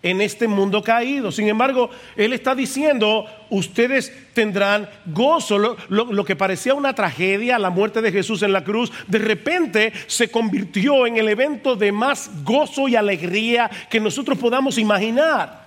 en 0.03 0.21
este 0.21 0.47
mundo 0.47 0.81
caído. 0.81 1.31
Sin 1.33 1.49
embargo, 1.49 1.89
Él 2.15 2.31
está 2.31 2.55
diciendo, 2.55 3.25
ustedes 3.49 4.13
tendrán 4.33 4.89
gozo. 5.05 5.57
Lo, 5.89 6.25
que 6.25 6.35
parecía 6.35 6.73
una 6.73 6.93
tragedia, 6.93 7.59
la 7.59 7.69
muerte 7.69 8.01
de 8.01 8.11
Jesús 8.11 8.41
en 8.43 8.53
la 8.53 8.63
cruz, 8.63 8.91
de 9.07 9.19
repente 9.19 9.91
se 10.07 10.29
convirtió 10.29 11.05
en 11.05 11.17
el 11.17 11.27
evento 11.27 11.75
de 11.75 11.91
más 11.91 12.29
gozo 12.43 12.87
y 12.87 12.95
alegría 12.95 13.69
que 13.89 13.99
nosotros 13.99 14.37
podamos 14.37 14.77
imaginar. 14.77 15.66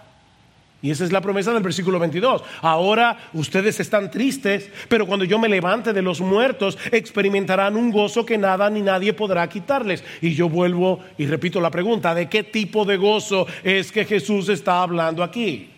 Y 0.82 0.90
esa 0.90 1.04
es 1.04 1.12
la 1.12 1.20
promesa 1.20 1.52
del 1.52 1.62
versículo 1.62 1.98
22. 1.98 2.42
Ahora 2.62 3.18
ustedes 3.34 3.78
están 3.80 4.10
tristes, 4.10 4.70
pero 4.88 5.06
cuando 5.06 5.26
yo 5.26 5.38
me 5.38 5.48
levante 5.48 5.92
de 5.92 6.00
los 6.00 6.22
muertos, 6.22 6.78
experimentarán 6.90 7.76
un 7.76 7.90
gozo 7.90 8.24
que 8.24 8.38
nada 8.38 8.70
ni 8.70 8.80
nadie 8.80 9.12
podrá 9.12 9.46
quitarles. 9.48 10.02
Y 10.22 10.34
yo 10.34 10.48
vuelvo 10.48 11.00
y 11.18 11.26
repito 11.26 11.60
la 11.60 11.70
pregunta, 11.70 12.14
¿de 12.14 12.30
qué 12.30 12.44
tipo 12.44 12.86
de 12.86 12.96
gozo 12.96 13.46
es 13.62 13.92
que 13.92 14.06
Jesús 14.06 14.48
está 14.48 14.82
hablando 14.82 15.22
aquí? 15.22 15.68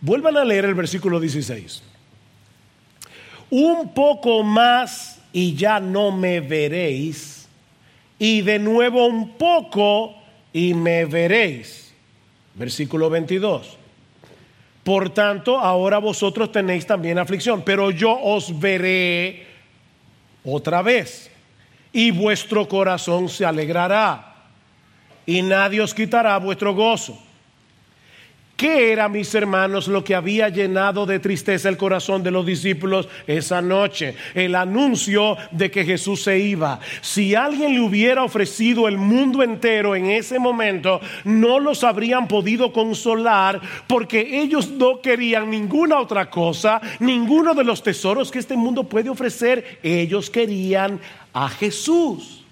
Vuelvan 0.00 0.38
a 0.38 0.44
leer 0.44 0.64
el 0.64 0.74
versículo 0.74 1.20
16. 1.20 1.82
Un 3.50 3.92
poco 3.92 4.42
más 4.42 5.20
y 5.34 5.54
ya 5.54 5.80
no 5.80 6.12
me 6.12 6.40
veréis. 6.40 7.46
Y 8.18 8.40
de 8.40 8.58
nuevo 8.58 9.06
un 9.06 9.36
poco 9.36 10.14
y 10.50 10.72
me 10.72 11.04
veréis 11.04 11.91
Versículo 12.54 13.08
22. 13.10 13.78
Por 14.84 15.10
tanto, 15.10 15.58
ahora 15.58 15.98
vosotros 15.98 16.50
tenéis 16.50 16.86
también 16.86 17.18
aflicción, 17.18 17.62
pero 17.62 17.90
yo 17.90 18.18
os 18.20 18.58
veré 18.58 19.46
otra 20.44 20.82
vez 20.82 21.30
y 21.92 22.10
vuestro 22.10 22.66
corazón 22.68 23.28
se 23.28 23.44
alegrará 23.44 24.34
y 25.24 25.42
nadie 25.42 25.80
os 25.80 25.94
quitará 25.94 26.36
vuestro 26.38 26.74
gozo. 26.74 27.18
¿Qué 28.62 28.92
era, 28.92 29.08
mis 29.08 29.34
hermanos, 29.34 29.88
lo 29.88 30.04
que 30.04 30.14
había 30.14 30.48
llenado 30.48 31.04
de 31.04 31.18
tristeza 31.18 31.68
el 31.68 31.76
corazón 31.76 32.22
de 32.22 32.30
los 32.30 32.46
discípulos 32.46 33.08
esa 33.26 33.60
noche? 33.60 34.14
El 34.34 34.54
anuncio 34.54 35.36
de 35.50 35.68
que 35.68 35.84
Jesús 35.84 36.22
se 36.22 36.38
iba. 36.38 36.78
Si 37.00 37.34
alguien 37.34 37.72
le 37.72 37.80
hubiera 37.80 38.22
ofrecido 38.22 38.86
el 38.86 38.98
mundo 38.98 39.42
entero 39.42 39.96
en 39.96 40.06
ese 40.06 40.38
momento, 40.38 41.00
no 41.24 41.58
los 41.58 41.82
habrían 41.82 42.28
podido 42.28 42.72
consolar 42.72 43.60
porque 43.88 44.40
ellos 44.40 44.70
no 44.70 45.00
querían 45.00 45.50
ninguna 45.50 45.98
otra 45.98 46.30
cosa, 46.30 46.80
ninguno 47.00 47.54
de 47.54 47.64
los 47.64 47.82
tesoros 47.82 48.30
que 48.30 48.38
este 48.38 48.54
mundo 48.54 48.84
puede 48.84 49.10
ofrecer. 49.10 49.80
Ellos 49.82 50.30
querían 50.30 51.00
a 51.32 51.48
Jesús. 51.48 52.44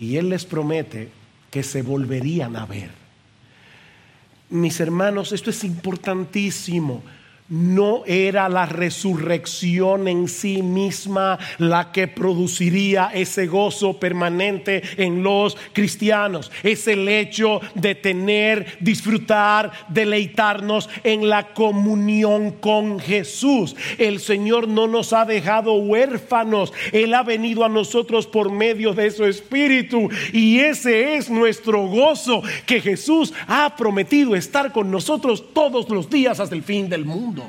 Y 0.00 0.16
Él 0.16 0.28
les 0.28 0.44
promete 0.44 1.08
que 1.52 1.62
se 1.62 1.82
volverían 1.82 2.56
a 2.56 2.66
ver. 2.66 3.01
Mis 4.52 4.80
hermanos, 4.80 5.32
esto 5.32 5.48
es 5.48 5.64
importantísimo 5.64 7.02
no 7.48 8.02
era 8.06 8.48
la 8.48 8.66
resurrección 8.66 10.08
en 10.08 10.28
sí 10.28 10.62
misma 10.62 11.38
la 11.58 11.92
que 11.92 12.08
produciría 12.08 13.10
ese 13.12 13.46
gozo 13.46 13.98
permanente 13.98 14.82
en 14.96 15.22
los 15.22 15.56
cristianos. 15.72 16.50
Es 16.62 16.88
el 16.88 17.08
hecho 17.08 17.60
de 17.74 17.94
tener, 17.94 18.78
disfrutar, 18.80 19.72
deleitarnos 19.88 20.88
en 21.04 21.28
la 21.28 21.52
comunión 21.52 22.52
con 22.52 22.98
Jesús. 22.98 23.76
El 23.98 24.20
Señor 24.20 24.68
no 24.68 24.86
nos 24.86 25.12
ha 25.12 25.24
dejado 25.24 25.74
huérfanos. 25.74 26.72
Él 26.92 27.12
ha 27.12 27.22
venido 27.22 27.64
a 27.64 27.68
nosotros 27.68 28.26
por 28.26 28.50
medio 28.50 28.94
de 28.94 29.10
su 29.10 29.24
Espíritu. 29.24 30.08
Y 30.32 30.60
ese 30.60 31.16
es 31.16 31.28
nuestro 31.28 31.86
gozo, 31.86 32.42
que 32.66 32.80
Jesús 32.80 33.34
ha 33.46 33.76
prometido 33.76 34.34
estar 34.34 34.72
con 34.72 34.90
nosotros 34.90 35.52
todos 35.52 35.88
los 35.90 36.08
días 36.08 36.40
hasta 36.40 36.54
el 36.54 36.62
fin 36.62 36.88
del 36.88 37.04
mundo. 37.04 37.41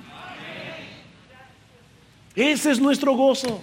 Ese 2.36 2.72
es 2.72 2.80
nuestro 2.80 3.16
gozo. 3.16 3.62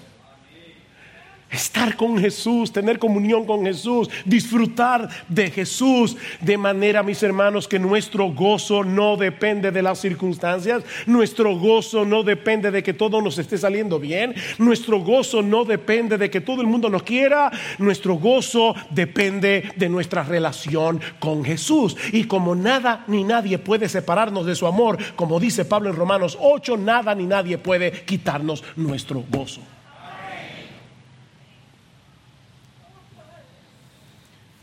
Estar 1.51 1.97
con 1.97 2.19
Jesús, 2.19 2.73
tener 2.73 2.99
comunión 2.99 3.45
con 3.45 3.65
Jesús, 3.65 4.09
disfrutar 4.25 5.09
de 5.29 5.51
Jesús, 5.51 6.17
de 6.41 6.57
manera, 6.57 7.03
mis 7.03 7.23
hermanos, 7.23 7.67
que 7.67 7.79
nuestro 7.79 8.29
gozo 8.29 8.85
no 8.85 9.17
depende 9.17 9.73
de 9.73 9.83
las 9.83 10.01
circunstancias, 10.01 10.85
nuestro 11.07 11.57
gozo 11.57 12.05
no 12.05 12.23
depende 12.23 12.71
de 12.71 12.83
que 12.83 12.95
todo 12.95 13.21
nos 13.21 13.39
esté 13.39 13.59
saliendo 13.59 13.99
bien, 13.99 14.35
nuestro 14.59 15.01
gozo 15.01 15.43
no 15.43 15.65
depende 15.65 16.19
de 16.19 16.31
que 16.31 16.41
todo 16.41 16.61
el 16.61 16.69
mundo 16.69 16.89
nos 16.89 17.03
quiera, 17.03 17.51
nuestro 17.79 18.15
gozo 18.15 18.75
depende 18.91 19.73
de 19.75 19.89
nuestra 19.89 20.23
relación 20.23 21.01
con 21.19 21.45
Jesús. 21.45 21.97
Y 22.13 22.25
como 22.25 22.55
nada 22.55 23.05
ni 23.09 23.25
nadie 23.25 23.59
puede 23.59 23.89
separarnos 23.89 24.47
de 24.47 24.55
su 24.55 24.67
amor, 24.67 24.99
como 25.17 25.41
dice 25.41 25.65
Pablo 25.65 25.91
en 25.91 25.97
Romanos 25.97 26.39
8, 26.41 26.77
nada 26.77 27.15
ni 27.15 27.27
nadie 27.27 27.59
puede 27.59 27.91
quitarnos 28.05 28.63
nuestro 28.77 29.25
gozo. 29.29 29.61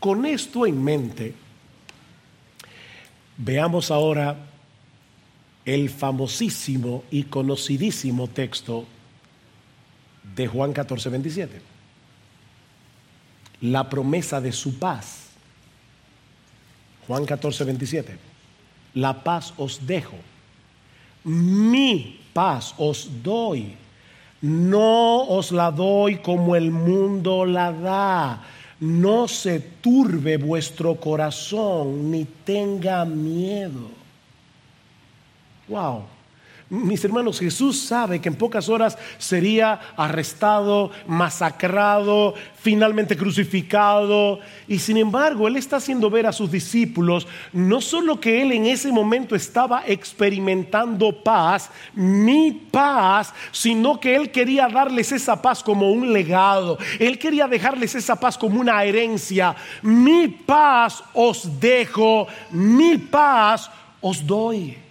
Con 0.00 0.26
esto 0.26 0.64
en 0.64 0.82
mente, 0.82 1.34
veamos 3.36 3.90
ahora 3.90 4.36
el 5.64 5.90
famosísimo 5.90 7.04
y 7.10 7.24
conocidísimo 7.24 8.28
texto 8.28 8.86
de 10.36 10.46
Juan 10.46 10.72
14, 10.72 11.08
27. 11.08 11.60
La 13.62 13.88
promesa 13.90 14.40
de 14.40 14.52
su 14.52 14.78
paz. 14.78 15.30
Juan 17.08 17.26
14, 17.26 17.64
27. 17.64 18.18
La 18.94 19.24
paz 19.24 19.52
os 19.56 19.84
dejo. 19.84 20.16
Mi 21.24 22.20
paz 22.32 22.72
os 22.78 23.10
doy. 23.22 23.74
No 24.40 25.24
os 25.24 25.50
la 25.50 25.72
doy 25.72 26.18
como 26.18 26.54
el 26.54 26.70
mundo 26.70 27.44
la 27.44 27.72
da 27.72 28.42
no 28.80 29.26
se 29.26 29.60
turbe 29.60 30.36
vuestro 30.36 30.94
corazón 30.96 32.10
ni 32.10 32.24
tenga 32.24 33.04
miedo. 33.04 33.90
Wow. 35.68 36.04
Mis 36.70 37.02
hermanos, 37.02 37.40
Jesús 37.40 37.80
sabe 37.80 38.20
que 38.20 38.28
en 38.28 38.34
pocas 38.34 38.68
horas 38.68 38.98
sería 39.16 39.80
arrestado, 39.96 40.90
masacrado, 41.06 42.34
finalmente 42.60 43.16
crucificado. 43.16 44.40
Y 44.66 44.78
sin 44.78 44.98
embargo, 44.98 45.48
Él 45.48 45.56
está 45.56 45.76
haciendo 45.76 46.10
ver 46.10 46.26
a 46.26 46.32
sus 46.32 46.50
discípulos 46.50 47.26
no 47.54 47.80
solo 47.80 48.20
que 48.20 48.42
Él 48.42 48.52
en 48.52 48.66
ese 48.66 48.92
momento 48.92 49.34
estaba 49.34 49.82
experimentando 49.86 51.22
paz, 51.22 51.70
mi 51.94 52.52
paz, 52.52 53.32
sino 53.50 53.98
que 53.98 54.14
Él 54.14 54.30
quería 54.30 54.68
darles 54.68 55.12
esa 55.12 55.40
paz 55.40 55.62
como 55.62 55.90
un 55.90 56.12
legado. 56.12 56.76
Él 56.98 57.18
quería 57.18 57.48
dejarles 57.48 57.94
esa 57.94 58.16
paz 58.16 58.36
como 58.36 58.60
una 58.60 58.84
herencia. 58.84 59.56
Mi 59.80 60.28
paz 60.28 61.02
os 61.14 61.58
dejo, 61.58 62.26
mi 62.50 62.98
paz 62.98 63.70
os 64.02 64.26
doy. 64.26 64.87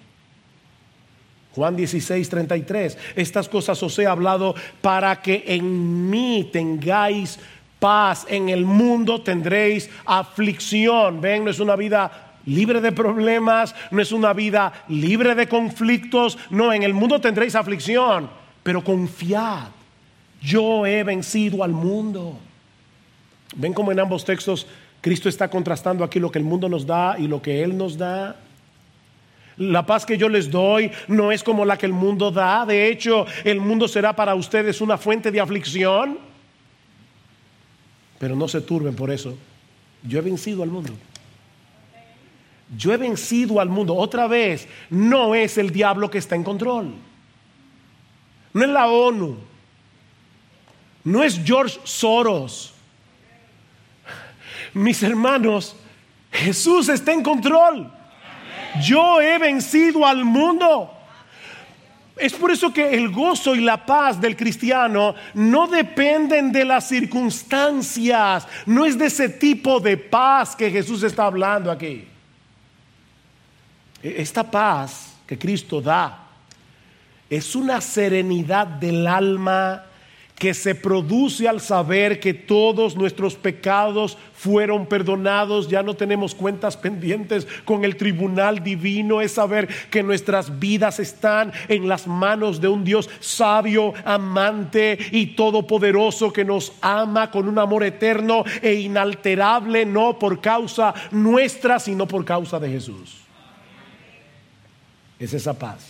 Juan 1.58 1.76
16, 1.76 2.30
33. 2.30 2.98
Estas 3.16 3.50
cosas 3.50 3.82
os 3.82 3.98
he 3.98 4.06
hablado 4.06 4.54
para 4.80 5.24
que 5.24 5.44
en 5.48 6.08
mí 6.08 6.48
tengáis 6.54 7.40
paz. 7.80 8.28
En 8.30 8.50
el 8.50 8.64
mundo 8.64 9.22
tendréis 9.24 9.90
aflicción. 10.06 11.20
Ven, 11.20 11.46
no 11.46 11.50
es 11.50 11.60
una 11.60 11.76
vida 11.76 12.36
libre 12.46 12.80
de 12.80 12.92
problemas, 12.92 13.74
no 13.90 14.00
es 14.00 14.12
una 14.12 14.34
vida 14.34 14.86
libre 14.88 15.34
de 15.34 15.48
conflictos. 15.48 16.38
No, 16.52 16.72
en 16.72 16.84
el 16.84 16.94
mundo 16.94 17.20
tendréis 17.20 17.56
aflicción, 17.56 18.30
pero 18.62 18.84
confiad. 18.84 19.70
Yo 20.40 20.86
he 20.86 21.04
vencido 21.04 21.64
al 21.64 21.72
mundo. 21.72 22.38
Ven 23.56 23.74
como 23.74 23.92
en 23.92 24.00
ambos 24.00 24.24
textos 24.24 24.68
Cristo 25.02 25.28
está 25.28 25.50
contrastando 25.50 26.04
aquí 26.04 26.20
lo 26.20 26.32
que 26.32 26.38
el 26.38 26.46
mundo 26.46 26.70
nos 26.70 26.86
da 26.86 27.18
y 27.18 27.28
lo 27.28 27.42
que 27.42 27.64
Él 27.64 27.76
nos 27.76 27.98
da. 27.98 28.36
La 29.58 29.86
paz 29.86 30.06
que 30.06 30.18
yo 30.18 30.30
les 30.30 30.52
doy 30.52 30.92
no 31.08 31.32
es 31.32 31.44
como 31.44 31.66
la 31.66 31.78
que 31.78 31.88
el 31.88 31.94
mundo 31.94 32.30
da. 32.32 32.66
De 32.66 32.90
hecho, 32.90 33.26
el 33.44 33.60
mundo 33.60 33.88
será 33.88 34.16
para 34.16 34.36
ustedes 34.36 34.82
una 34.82 34.98
fuente 34.98 35.32
de 35.32 35.40
aflicción. 35.40 36.20
Pero 38.20 38.36
no 38.36 38.48
se 38.48 38.62
turben 38.62 38.96
por 38.96 39.10
eso. 39.10 39.38
Yo 40.04 40.20
he 40.20 40.22
vencido 40.22 40.62
al 40.62 40.70
mundo. 40.70 40.94
Yo 42.76 42.94
he 42.94 42.98
vencido 42.98 43.60
al 43.60 43.70
mundo. 43.70 43.96
Otra 43.96 44.28
vez, 44.28 44.68
no 44.90 45.34
es 45.34 45.58
el 45.58 45.72
diablo 45.72 46.10
que 46.10 46.20
está 46.20 46.36
en 46.36 46.44
control. 46.44 46.94
No 48.54 48.64
es 48.64 48.70
la 48.70 48.88
ONU. 48.88 49.38
No 51.04 51.24
es 51.24 51.42
George 51.44 51.80
Soros. 51.84 52.74
Mis 54.74 55.02
hermanos, 55.02 55.76
Jesús 56.32 56.90
está 56.90 57.14
en 57.14 57.24
control. 57.24 57.92
Yo 58.82 59.22
he 59.22 59.38
vencido 59.38 60.06
al 60.06 60.24
mundo. 60.24 60.94
Es 62.16 62.34
por 62.34 62.52
eso 62.52 62.74
que 62.74 62.96
el 62.96 63.10
gozo 63.10 63.56
y 63.56 63.60
la 63.62 63.86
paz 63.86 64.20
del 64.20 64.36
cristiano 64.36 65.14
no 65.36 65.68
dependen 65.68 66.52
de 66.52 66.66
las 66.66 66.88
circunstancias. 66.88 68.48
No 68.66 68.86
es 68.86 68.98
de 68.98 69.06
ese 69.06 69.30
tipo 69.30 69.80
de 69.80 69.98
paz 69.98 70.56
que 70.56 70.72
Jesús 70.72 71.04
está 71.04 71.26
hablando 71.26 71.70
aquí. 71.70 72.08
E-, 74.02 74.16
esta 74.22 74.50
paz 74.50 75.16
que 75.28 75.38
Cristo 75.38 75.82
da 75.82 76.24
es 77.30 77.56
una 77.56 77.82
serenidad 77.82 78.66
del 78.66 79.06
alma 79.06 79.84
que 80.38 80.54
se 80.54 80.76
produce 80.76 81.48
al 81.48 81.62
saber 81.62 82.20
que 82.20 82.34
todos 82.34 82.96
nuestros 82.96 83.36
pecados 83.36 84.18
fueron 84.34 84.86
perdonados, 84.86 85.68
ya 85.68 85.82
no 85.82 85.96
tenemos 85.96 86.36
cuentas 86.36 86.78
pendientes 86.78 87.48
con 87.66 87.84
el 87.84 87.98
tribunal 87.98 88.64
divino, 88.64 89.20
es 89.20 89.32
saber 89.32 89.68
que 89.90 90.04
nuestras 90.04 90.60
vidas 90.60 91.00
están 91.00 91.52
en 91.68 91.88
las 91.88 92.06
manos 92.06 92.62
de 92.62 92.68
un 92.68 92.84
Dios 92.84 93.10
sabio, 93.20 93.96
amante 94.06 95.00
y 95.12 95.28
todopoderoso 95.28 96.32
que 96.32 96.46
nos 96.46 96.72
ama 96.82 97.32
con 97.32 97.48
un 97.48 97.58
amor 97.58 97.84
eterno 97.84 98.44
e 98.62 98.76
inalterable, 98.76 99.86
no 99.86 100.20
por 100.20 100.40
causa 100.40 100.94
nuestra, 101.10 101.80
sino 101.80 102.08
por 102.08 102.24
causa 102.24 102.60
de 102.60 102.70
Jesús. 102.70 103.22
Es 105.18 105.34
esa 105.34 105.58
paz. 105.58 105.84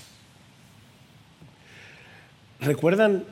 ¿Recuerdan 2.62 3.26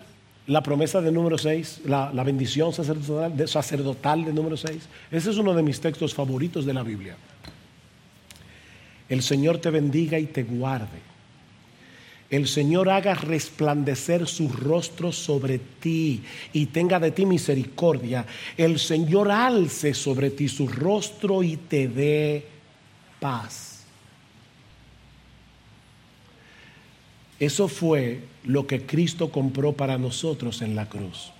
la 0.47 0.61
promesa 0.61 1.01
de 1.01 1.11
número 1.11 1.37
6, 1.37 1.81
la, 1.85 2.11
bendición 2.23 2.71
sacerdotal 2.71 3.35
de, 3.35 3.47
sacerdotal 3.47 4.25
de 4.25 4.33
número 4.33 4.57
6. 4.57 4.77
Ese 5.11 5.31
es 5.31 5.37
uno 5.37 5.53
de 5.53 5.63
mis 5.63 5.79
textos 5.79 6.13
favoritos 6.13 6.65
de 6.65 6.73
la 6.73 6.83
Biblia. 6.83 7.15
El 9.09 9.21
Señor 9.21 9.57
te 9.57 9.69
bendiga 9.69 10.19
y 10.19 10.25
te 10.25 10.43
guarde. 10.43 11.15
el 12.29 12.47
Señor 12.47 12.89
haga 12.89 13.13
resplandecer 13.13 14.27
su 14.27 14.49
rostro 14.49 15.11
sobre 15.11 15.59
ti 15.59 16.23
y 16.53 16.65
tenga 16.67 16.99
de 16.99 17.11
ti 17.11 17.25
misericordia. 17.25 18.25
El 18.57 18.79
Señor 18.79 19.31
alce 19.31 19.93
sobre 19.93 20.31
ti 20.31 20.47
su 20.47 20.67
rostro 20.67 21.43
y 21.43 21.57
te 21.57 21.87
dé 21.87 22.45
paz. 23.19 23.74
Eso 27.39 27.67
fue 27.67 28.21
lo 28.43 28.65
que 28.65 28.85
Cristo 28.85 29.31
compró 29.31 29.73
para 29.73 29.97
nosotros 29.97 30.61
en 30.61 30.75
la 30.75 30.87
cruz. 30.87 31.31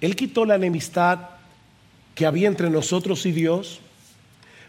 Él 0.00 0.16
quitó 0.16 0.44
la 0.44 0.56
enemistad 0.56 1.20
que 2.14 2.26
había 2.26 2.48
entre 2.48 2.70
nosotros 2.70 3.24
y 3.26 3.32
Dios 3.32 3.80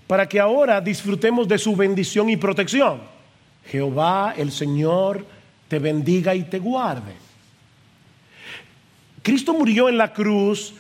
para 0.08 0.28
que 0.28 0.40
ahora 0.40 0.82
disfrutemos 0.82 1.48
de 1.48 1.58
su 1.58 1.76
bendición 1.76 2.30
y 2.30 2.38
protección. 2.38 3.02
Jehová, 3.66 4.34
el 4.38 4.52
Señor, 4.52 5.26
te 5.68 5.80
bendiga 5.80 6.36
y 6.36 6.44
te 6.44 6.60
guarde. 6.60 7.14
Cristo 9.24 9.54
murió 9.54 9.90
en 9.90 9.98
la 9.98 10.14
cruz 10.14 10.74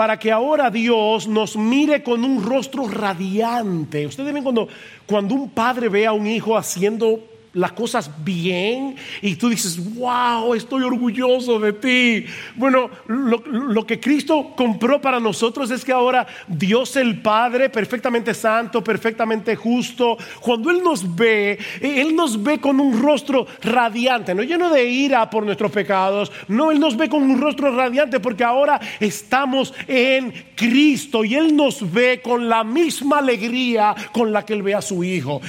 para 0.00 0.18
que 0.18 0.32
ahora 0.32 0.70
Dios 0.70 1.28
nos 1.28 1.58
mire 1.58 2.02
con 2.02 2.24
un 2.24 2.42
rostro 2.42 2.88
radiante. 2.88 4.06
Ustedes 4.06 4.32
ven 4.32 4.42
cuando, 4.42 4.66
cuando 5.04 5.34
un 5.34 5.50
padre 5.50 5.90
ve 5.90 6.06
a 6.06 6.14
un 6.14 6.26
hijo 6.26 6.56
haciendo 6.56 7.22
las 7.52 7.72
cosas 7.72 8.10
bien 8.24 8.96
y 9.22 9.34
tú 9.34 9.48
dices, 9.48 9.94
wow, 9.96 10.54
estoy 10.54 10.82
orgulloso 10.82 11.58
de 11.58 11.72
ti. 11.72 12.26
Bueno, 12.54 12.90
lo, 13.06 13.86
que 13.86 13.98
Cristo 13.98 14.52
compró 14.56 15.00
para 15.00 15.18
nosotros 15.18 15.70
es 15.70 15.84
que 15.84 15.92
ahora 15.92 16.26
Dios 16.46 16.96
el 16.96 17.20
Padre, 17.20 17.68
perfectamente 17.68 18.34
santo, 18.34 18.84
perfectamente 18.84 19.56
justo, 19.56 20.16
cuando 20.40 20.70
Él 20.70 20.82
nos 20.82 21.14
ve, 21.16 21.58
Él 21.80 22.14
nos 22.14 22.40
ve 22.40 22.60
con 22.60 22.78
un 22.78 23.02
rostro 23.02 23.46
radiante, 23.62 24.34
no 24.34 24.42
lleno 24.42 24.70
de 24.70 24.84
ira 24.84 25.28
por 25.28 25.44
nuestros 25.44 25.72
pecados, 25.72 26.30
no, 26.48 26.70
Él 26.70 26.78
nos 26.78 26.96
ve 26.96 27.08
con 27.08 27.22
un 27.22 27.40
rostro 27.40 27.74
radiante 27.74 28.20
porque 28.20 28.44
ahora 28.44 28.80
estamos 29.00 29.74
en 29.88 30.32
Cristo 30.54 31.24
y 31.24 31.34
Él 31.34 31.56
nos 31.56 31.90
ve 31.90 32.20
con 32.22 32.48
la 32.48 32.62
misma 32.62 33.18
alegría 33.18 33.94
con 34.12 34.32
la 34.32 34.44
que 34.44 34.52
Él 34.52 34.62
ve 34.62 34.74
a 34.74 34.82
su 34.82 35.02
Hijo 35.02 35.40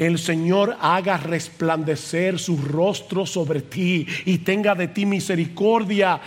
el 0.00 0.18
Señor 0.18 0.78
haga 0.80 1.18
resplandecer 1.18 2.38
su 2.38 2.56
rostro 2.56 3.26
sobre 3.26 3.60
ti 3.60 4.06
y 4.24 4.38
tenga 4.38 4.74
de 4.74 4.88
ti 4.88 5.04
misericordia. 5.04 6.18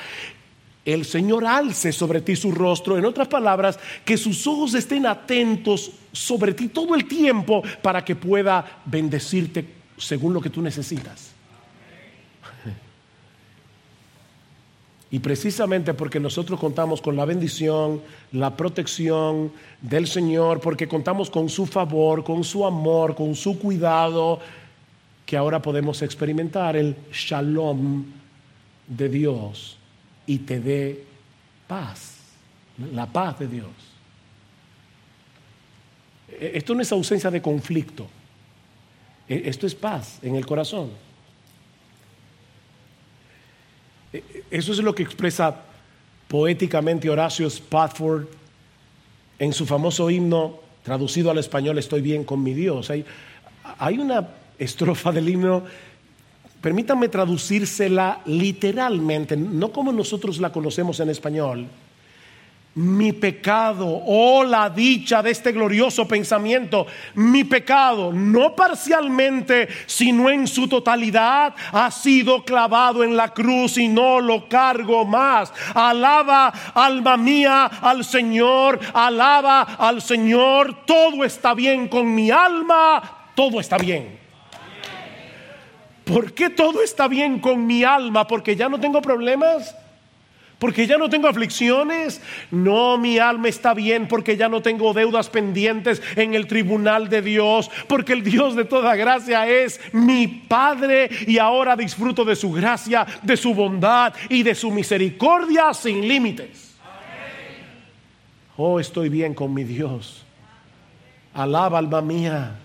El 0.85 1.03
Señor 1.03 1.43
alce 1.43 1.91
sobre 1.91 2.21
ti 2.21 2.35
su 2.35 2.51
rostro. 2.51 2.99
En 2.99 3.05
otras 3.05 3.27
palabras, 3.27 3.79
que 4.05 4.15
sus 4.15 4.45
ojos 4.45 4.75
estén 4.75 5.07
atentos 5.07 5.91
sobre 6.11 6.53
ti 6.53 6.67
todo 6.67 6.93
el 6.93 7.07
tiempo 7.07 7.63
para 7.81 8.05
que 8.05 8.15
pueda 8.15 8.83
bendecirte 8.85 9.65
según 9.97 10.35
lo 10.35 10.41
que 10.41 10.51
tú 10.51 10.61
necesitas. 10.61 11.31
Y 15.13 15.19
precisamente 15.19 15.93
porque 15.93 16.19
nosotros 16.19 16.59
contamos 16.59 16.99
con 16.99 17.15
la 17.15 17.23
bendición, 17.23 18.01
la 18.31 18.57
protección 18.57 19.51
del 19.79 20.07
Señor, 20.07 20.59
porque 20.59 20.87
contamos 20.87 21.29
con 21.29 21.49
su 21.49 21.67
favor, 21.67 22.23
con 22.23 22.43
su 22.43 22.65
amor, 22.65 23.13
con 23.13 23.35
su 23.35 23.59
cuidado, 23.59 24.39
que 25.23 25.37
ahora 25.37 25.61
podemos 25.61 26.01
experimentar 26.01 26.75
el 26.75 26.95
shalom 27.11 28.05
de 28.87 29.07
Dios 29.07 29.77
y 30.25 30.39
te 30.39 30.59
dé 30.59 31.03
paz, 31.67 32.15
la 32.91 33.05
paz 33.05 33.37
de 33.37 33.47
Dios. 33.47 33.69
E-, 36.27 36.53
esto 36.55 36.73
no 36.73 36.81
es 36.81 36.91
ausencia 36.91 37.29
de 37.29 37.39
conflicto, 37.39 38.07
e-, 39.29 39.43
esto 39.45 39.67
es 39.67 39.75
paz 39.75 40.17
en 40.23 40.37
el 40.37 40.45
corazón. 40.47 41.12
Eso 44.51 44.71
es 44.71 44.77
lo 44.79 44.93
que 44.93 45.03
expresa 45.03 45.55
poéticamente 46.27 47.09
Horacio 47.09 47.47
Spafford 47.47 48.25
en 49.39 49.53
su 49.53 49.65
famoso 49.65 50.09
himno 50.09 50.59
traducido 50.83 51.31
al 51.31 51.37
español 51.37 51.77
Estoy 51.77 52.01
bien 52.01 52.23
con 52.23 52.43
mi 52.43 52.53
Dios. 52.53 52.89
Hay, 52.89 53.05
hay 53.79 53.97
una 53.97 54.27
estrofa 54.59 55.11
del 55.11 55.29
himno, 55.29 55.63
permítanme 56.61 57.09
traducírsela 57.09 58.21
literalmente, 58.25 59.35
no 59.35 59.71
como 59.71 59.91
nosotros 59.91 60.39
la 60.39 60.51
conocemos 60.51 60.99
en 60.99 61.09
español 61.09 61.67
mi 62.75 63.13
pecado, 63.13 63.85
oh 63.87 64.43
la 64.43 64.69
dicha 64.69 65.21
de 65.21 65.29
este 65.29 65.51
glorioso 65.51 66.07
pensamiento, 66.07 66.87
mi 67.13 67.43
pecado, 67.43 68.11
no 68.11 68.55
parcialmente, 68.55 69.67
sino 69.85 70.29
en 70.29 70.47
su 70.47 70.67
totalidad, 70.67 71.53
ha 71.71 71.91
sido 71.91 72.43
clavado 72.43 73.03
en 73.03 73.15
la 73.15 73.29
cruz 73.29 73.77
y 73.77 73.87
no 73.87 74.19
lo 74.19 74.49
cargo 74.49 75.05
más. 75.05 75.53
Alaba, 75.75 76.51
alma 76.73 77.15
mía, 77.15 77.65
al 77.65 78.03
Señor, 78.03 78.79
alaba 78.93 79.61
al 79.61 80.01
Señor, 80.01 80.85
todo 80.85 81.23
está 81.23 81.53
bien 81.53 81.87
con 81.87 82.13
mi 82.13 82.31
alma, 82.31 83.29
todo 83.35 83.59
está 83.59 83.77
bien. 83.77 84.19
¿Por 86.05 86.33
qué 86.33 86.49
todo 86.49 86.81
está 86.81 87.07
bien 87.07 87.39
con 87.39 87.65
mi 87.65 87.83
alma? 87.83 88.27
Porque 88.27 88.55
ya 88.55 88.67
no 88.67 88.79
tengo 88.79 89.01
problemas 89.01 89.75
porque 90.63 90.87
ya 90.87 90.97
no 90.97 91.09
tengo 91.09 91.27
aflicciones. 91.27 92.21
No, 92.49 92.97
mi 92.97 93.19
alma 93.19 93.49
está 93.49 93.73
bien 93.73 94.07
porque 94.07 94.37
ya 94.37 94.47
no 94.47 94.61
tengo 94.61 94.93
deudas 94.93 95.29
pendientes 95.29 96.01
en 96.15 96.35
el 96.35 96.47
tribunal 96.47 97.09
de 97.09 97.21
Dios, 97.21 97.69
porque 97.89 98.13
el 98.13 98.23
Dios 98.23 98.55
de 98.55 98.63
toda 98.63 98.95
gracia 98.95 99.45
es 99.45 99.81
mi 99.91 100.25
Padre 100.25 101.09
y 101.27 101.37
ahora 101.37 101.75
disfruto 101.75 102.23
de 102.23 102.37
su 102.37 102.49
gracia, 102.53 103.05
de 103.23 103.35
su 103.35 103.53
bondad 103.53 104.13
y 104.29 104.41
de 104.41 104.55
su 104.55 104.71
misericordia 104.71 105.73
sin 105.73 106.07
límites. 106.07 106.77
Oh, 108.55 108.79
estoy 108.79 109.09
bien 109.09 109.33
con 109.33 109.53
mi 109.53 109.65
Dios. 109.65 110.23
Alaba 111.33 111.77
alma 111.77 112.01
mía 112.01 112.62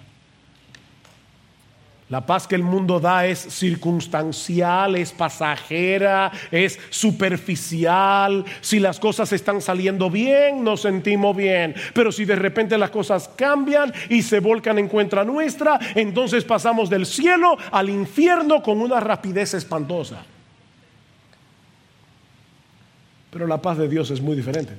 la 2.11 2.25
paz 2.25 2.47
que 2.47 2.55
el 2.55 2.63
mundo 2.63 3.01
da 3.01 3.27
es 3.27 3.39
circunstancial, 3.39 4.97
es 4.97 5.13
pasajera, 5.13 6.33
es 6.51 6.79
superficial. 6.89 8.47
Si 8.63 8.81
las 8.81 8.99
cosas 8.99 9.31
están 9.35 9.61
saliendo 9.61 10.09
bien, 10.09 10.65
nos 10.65 10.81
sentimos 10.83 11.37
bien. 11.37 11.75
Pero 11.93 12.11
si 12.11 12.25
de 12.25 12.37
repente 12.37 12.79
las 12.79 12.89
cosas 12.89 13.29
cambian 13.37 13.93
y 14.09 14.23
se 14.23 14.41
volcan 14.41 14.79
en 14.79 14.89
contra 14.89 15.23
nuestra, 15.23 15.79
entonces 15.95 16.45
pasamos 16.45 16.89
del 16.89 17.05
cielo 17.05 17.59
al 17.71 17.91
infierno 17.91 18.63
con 18.63 18.81
una 18.81 19.01
rapidez 19.01 19.53
espantosa. 19.53 20.25
Pero 23.31 23.47
la 23.47 23.61
paz 23.61 23.77
de 23.77 23.87
Dios 23.87 24.11
es 24.11 24.23
muy 24.23 24.35
diferente. 24.35 24.73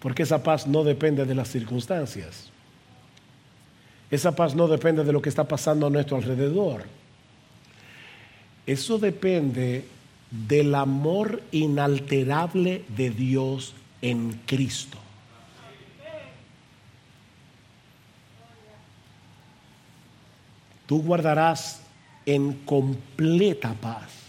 Porque 0.00 0.24
esa 0.24 0.42
paz 0.42 0.66
no 0.66 0.82
depende 0.82 1.24
de 1.24 1.36
las 1.36 1.48
circunstancias. 1.48 2.50
Esa 4.10 4.34
paz 4.34 4.54
no 4.54 4.66
depende 4.66 5.04
de 5.04 5.12
lo 5.12 5.22
que 5.22 5.28
está 5.28 5.44
pasando 5.44 5.86
a 5.86 5.90
nuestro 5.90 6.16
alrededor. 6.16 6.84
Eso 8.66 8.98
depende 8.98 9.84
del 10.30 10.74
amor 10.74 11.42
inalterable 11.52 12.84
de 12.88 13.10
Dios 13.10 13.74
en 14.02 14.40
Cristo. 14.46 14.98
Tú 20.86 21.02
guardarás 21.02 21.82
en 22.26 22.52
completa 22.64 23.74
paz 23.74 24.20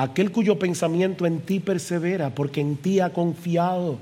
aquel 0.00 0.32
cuyo 0.32 0.58
pensamiento 0.58 1.26
en 1.26 1.40
ti 1.40 1.60
persevera, 1.60 2.30
porque 2.30 2.62
en 2.62 2.76
ti 2.76 3.00
ha 3.00 3.12
confiado 3.12 3.98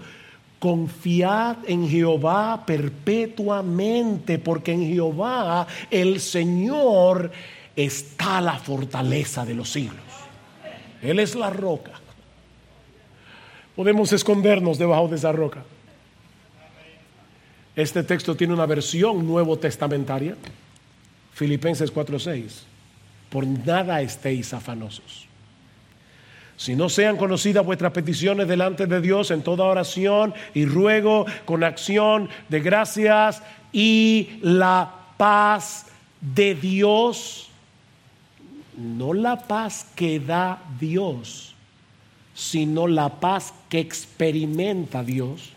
Confiad 0.59 1.59
en 1.67 1.89
Jehová 1.89 2.65
perpetuamente, 2.67 4.39
porque 4.39 4.73
en 4.73 4.89
Jehová 4.89 5.67
el 5.91 6.21
Señor 6.21 7.31
está 7.77 8.41
la 8.41 8.59
fortaleza 8.59 9.45
de 9.45 9.55
los 9.55 9.71
siglos. 9.71 10.03
Él 11.01 11.21
es 11.21 11.37
la 11.37 11.51
roca. 11.51 11.93
Podemos 13.77 14.13
escondernos 14.13 14.79
debajo 14.79 15.07
de 15.07 15.17
esa 15.17 15.31
roca. 15.31 15.63
Este 17.77 18.03
texto 18.03 18.35
tiene 18.35 18.55
una 18.55 18.67
versión 18.67 19.25
nuevo 19.25 19.57
testamentaria, 19.57 20.35
Filipenses 21.33 21.93
4:6. 21.93 22.65
Por 23.31 23.47
nada 23.47 24.01
estéis 24.01 24.53
afanosos 24.53 25.28
si 26.59 26.75
no 26.75 26.89
sean 26.89 27.17
conocidas 27.17 27.65
vuestras 27.65 27.93
peticiones 27.93 28.49
delante 28.49 28.87
de 28.87 29.01
Dios 29.01 29.31
en 29.31 29.43
toda 29.43 29.65
oración 29.65 30.35
y 30.55 30.67
ruego 30.67 31.25
con 31.45 31.63
acción 31.63 32.29
de 32.49 32.59
gracias 32.59 33.45
y 33.73 34.41
la 34.43 34.93
paz 35.17 35.87
de 36.21 36.57
Dios, 36.57 37.49
no 38.77 39.13
la 39.13 39.39
paz 39.39 39.87
que 39.95 40.19
da 40.19 40.61
Dios, 40.81 41.55
sino 42.35 42.89
la 42.89 43.09
paz 43.09 43.55
que 43.69 43.79
experimenta 43.79 45.05
Dios. 45.05 45.53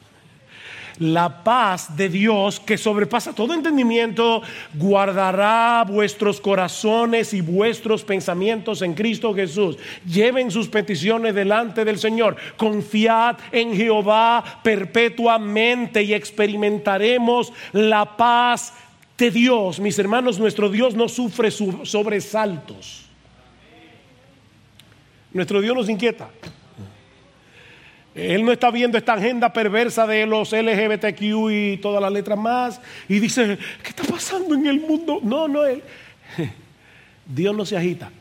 La 1.00 1.44
paz 1.44 1.96
de 1.96 2.10
Dios 2.10 2.60
que 2.60 2.78
sobrepasa 2.78 3.34
todo 3.34 3.54
entendimiento, 3.54 4.42
guardará 4.74 5.84
vuestros 5.88 6.42
corazones 6.42 7.34
y 7.34 7.42
vuestros 7.42 8.04
pensamientos 8.04 8.82
en 8.82 8.94
Cristo 8.94 9.34
Jesús. 9.34 9.78
Lleven 10.06 10.52
sus 10.52 10.68
peticiones 10.68 11.36
delante 11.36 11.86
del 11.86 12.00
Señor. 12.00 12.36
Confiad 12.58 13.38
en 13.52 13.76
Jehová 13.76 14.62
perpetuamente 14.64 16.04
y 16.04 16.14
experimentaremos 16.14 17.54
la 17.72 18.18
paz 18.18 18.74
de 19.18 19.32
Dios. 19.32 19.80
Mis 19.80 19.98
hermanos, 20.00 20.39
nuestro 20.39 20.70
Dios 20.70 20.96
no 20.96 21.08
sufre 21.08 21.52
sobresaltos. 21.52 23.06
Nuestro 25.34 25.62
Dios 25.62 25.76
nos 25.76 25.89
inquieta. 25.89 26.30
Él 28.14 28.43
no 28.43 28.51
está 28.51 28.72
viendo 28.72 28.97
esta 28.97 29.14
agenda 29.14 29.53
perversa 29.53 30.05
de 30.05 30.26
los 30.26 30.51
LGBTQ 30.51 31.22
y 31.51 31.78
todas 31.78 32.01
las 32.01 32.12
letras 32.12 32.38
más 32.38 32.82
y 33.07 33.20
dice, 33.20 33.57
¿qué 33.84 33.89
está 33.89 34.03
pasando 34.03 34.53
en 34.53 34.68
el 34.68 34.82
mundo? 34.82 35.20
No, 35.24 35.47
no, 35.47 35.64
él. 35.64 35.82
Dios 37.26 37.55
no 37.55 37.66
se 37.66 37.78
agita. 37.78 38.12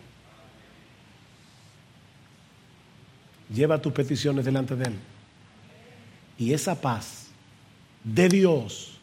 Lleva 3.52 3.82
tus 3.82 3.92
peticiones 3.92 4.44
delante 4.44 4.76
de 4.76 4.84
Él. 4.84 4.94
Y 6.38 6.52
esa 6.52 6.80
paz 6.80 7.26
de 8.04 8.28
Dios 8.28 8.98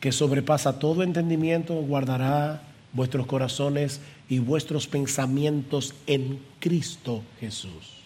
que 0.00 0.12
sobrepasa 0.12 0.78
todo 0.78 1.02
entendimiento 1.02 1.74
guardará 1.74 2.62
vuestros 2.92 3.26
corazones 3.26 4.00
y 4.28 4.38
vuestros 4.38 4.86
pensamientos 4.86 5.94
en 6.06 6.38
Cristo 6.60 7.22
Jesús. 7.40 7.97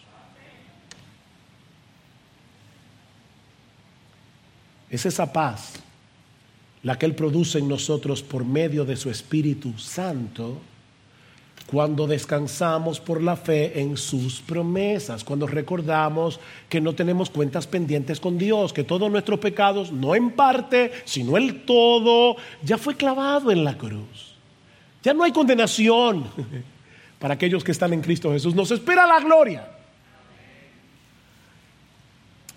Es 4.92 5.06
esa 5.06 5.32
paz 5.32 5.72
la 6.82 6.98
que 6.98 7.06
Él 7.06 7.14
produce 7.14 7.58
en 7.58 7.66
nosotros 7.66 8.22
por 8.22 8.44
medio 8.44 8.84
de 8.84 8.94
su 8.94 9.08
Espíritu 9.08 9.78
Santo 9.78 10.58
cuando 11.66 12.06
descansamos 12.06 13.00
por 13.00 13.22
la 13.22 13.34
fe 13.36 13.80
en 13.80 13.96
sus 13.96 14.42
promesas, 14.42 15.24
cuando 15.24 15.46
recordamos 15.46 16.38
que 16.68 16.82
no 16.82 16.94
tenemos 16.94 17.30
cuentas 17.30 17.66
pendientes 17.66 18.20
con 18.20 18.36
Dios, 18.36 18.74
que 18.74 18.84
todos 18.84 19.10
nuestros 19.10 19.38
pecados, 19.38 19.90
no 19.90 20.14
en 20.14 20.32
parte, 20.32 20.92
sino 21.06 21.38
el 21.38 21.62
todo, 21.64 22.36
ya 22.62 22.76
fue 22.76 22.94
clavado 22.94 23.50
en 23.50 23.64
la 23.64 23.78
cruz. 23.78 24.34
Ya 25.02 25.14
no 25.14 25.24
hay 25.24 25.32
condenación 25.32 26.26
para 27.18 27.34
aquellos 27.34 27.64
que 27.64 27.72
están 27.72 27.94
en 27.94 28.02
Cristo 28.02 28.30
Jesús. 28.30 28.54
Nos 28.54 28.70
espera 28.70 29.06
la 29.06 29.20
gloria 29.20 29.66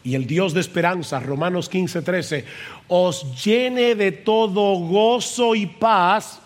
y 0.06 0.14
el 0.14 0.28
Dios 0.28 0.54
de 0.54 0.62
esperanza, 0.62 1.20
Romanos 1.20 1.68
15, 1.68 2.04
13, 2.04 2.46
os 2.88 3.44
llene 3.44 3.96
de 3.96 4.12
todo 4.12 4.76
gozo 4.76 5.56
y 5.56 5.66
paz, 5.66 6.40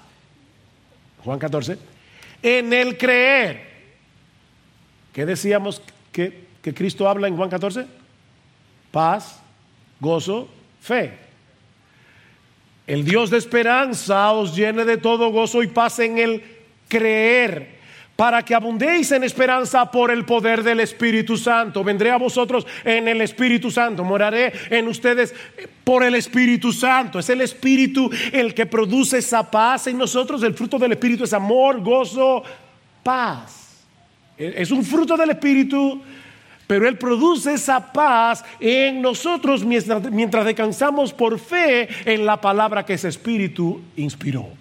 Juan 1.26 1.38
14, 1.38 1.78
en 2.42 2.72
el 2.72 2.98
creer. 2.98 3.68
¿Qué 5.12 5.26
decíamos 5.26 5.82
que, 6.14 6.48
Cristo 6.74 7.10
habla 7.10 7.28
en 7.28 7.36
Juan 7.36 7.50
14? 7.50 7.86
Paz, 8.92 9.42
gozo, 10.00 10.48
fe. 10.80 11.18
El 12.88 13.04
Dios 13.04 13.30
de 13.30 13.40
esperanza 13.40 14.32
os 14.32 14.56
llene 14.56 14.86
de 14.86 14.96
todo 14.96 15.32
gozo 15.32 15.62
y 15.64 15.68
paz 15.68 16.00
en 16.00 16.18
el 16.18 16.44
creer 16.88 17.79
para 18.20 18.44
que 18.44 18.54
abundéis 18.54 19.14
en 19.14 19.24
esperanza 19.24 19.90
por 19.90 20.12
el 20.12 20.26
poder 20.26 20.62
del 20.62 20.82
Espíritu 20.82 21.38
Santo. 21.38 21.86
Vendré 21.86 22.12
a 22.12 22.18
vosotros 22.18 22.68
en 22.84 23.08
el 23.08 23.22
Espíritu 23.22 23.72
Santo, 23.72 24.04
moraré 24.04 24.52
en 24.70 24.90
ustedes 24.90 25.34
por 25.86 26.04
el 26.04 26.16
Espíritu 26.16 26.74
Santo. 26.74 27.20
Es 27.20 27.30
el 27.30 27.40
Espíritu 27.40 28.10
el 28.34 28.54
que 28.54 28.66
produce 28.66 29.20
esa 29.20 29.50
paz 29.50 29.88
en 29.88 29.98
nosotros. 29.98 30.44
El 30.44 30.54
fruto 30.54 30.78
del 30.78 30.92
Espíritu 30.92 31.24
es 31.24 31.32
amor, 31.32 31.80
gozo, 31.80 32.44
paz. 33.02 33.86
Es 34.38 34.70
un 34.72 34.84
fruto 34.84 35.16
del 35.16 35.30
Espíritu, 35.30 36.02
pero 36.68 36.90
Él 36.90 36.98
produce 36.98 37.54
esa 37.54 37.94
paz 37.94 38.44
en 38.60 39.02
nosotros 39.02 39.64
mientras, 39.64 40.12
mientras 40.12 40.44
descansamos 40.44 41.14
por 41.14 41.40
fe 41.40 41.88
en 42.04 42.26
la 42.26 42.42
palabra 42.42 42.86
que 42.86 42.96
ese 42.96 43.08
Espíritu 43.08 43.82
inspiró. 43.96 44.59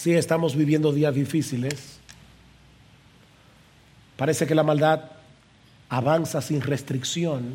Sí, 0.00 0.14
estamos 0.14 0.56
viviendo 0.56 0.94
días 0.94 1.14
difíciles. 1.14 1.98
Parece 4.16 4.46
que 4.46 4.54
la 4.54 4.62
maldad 4.62 5.10
avanza 5.90 6.40
sin 6.40 6.62
restricción. 6.62 7.54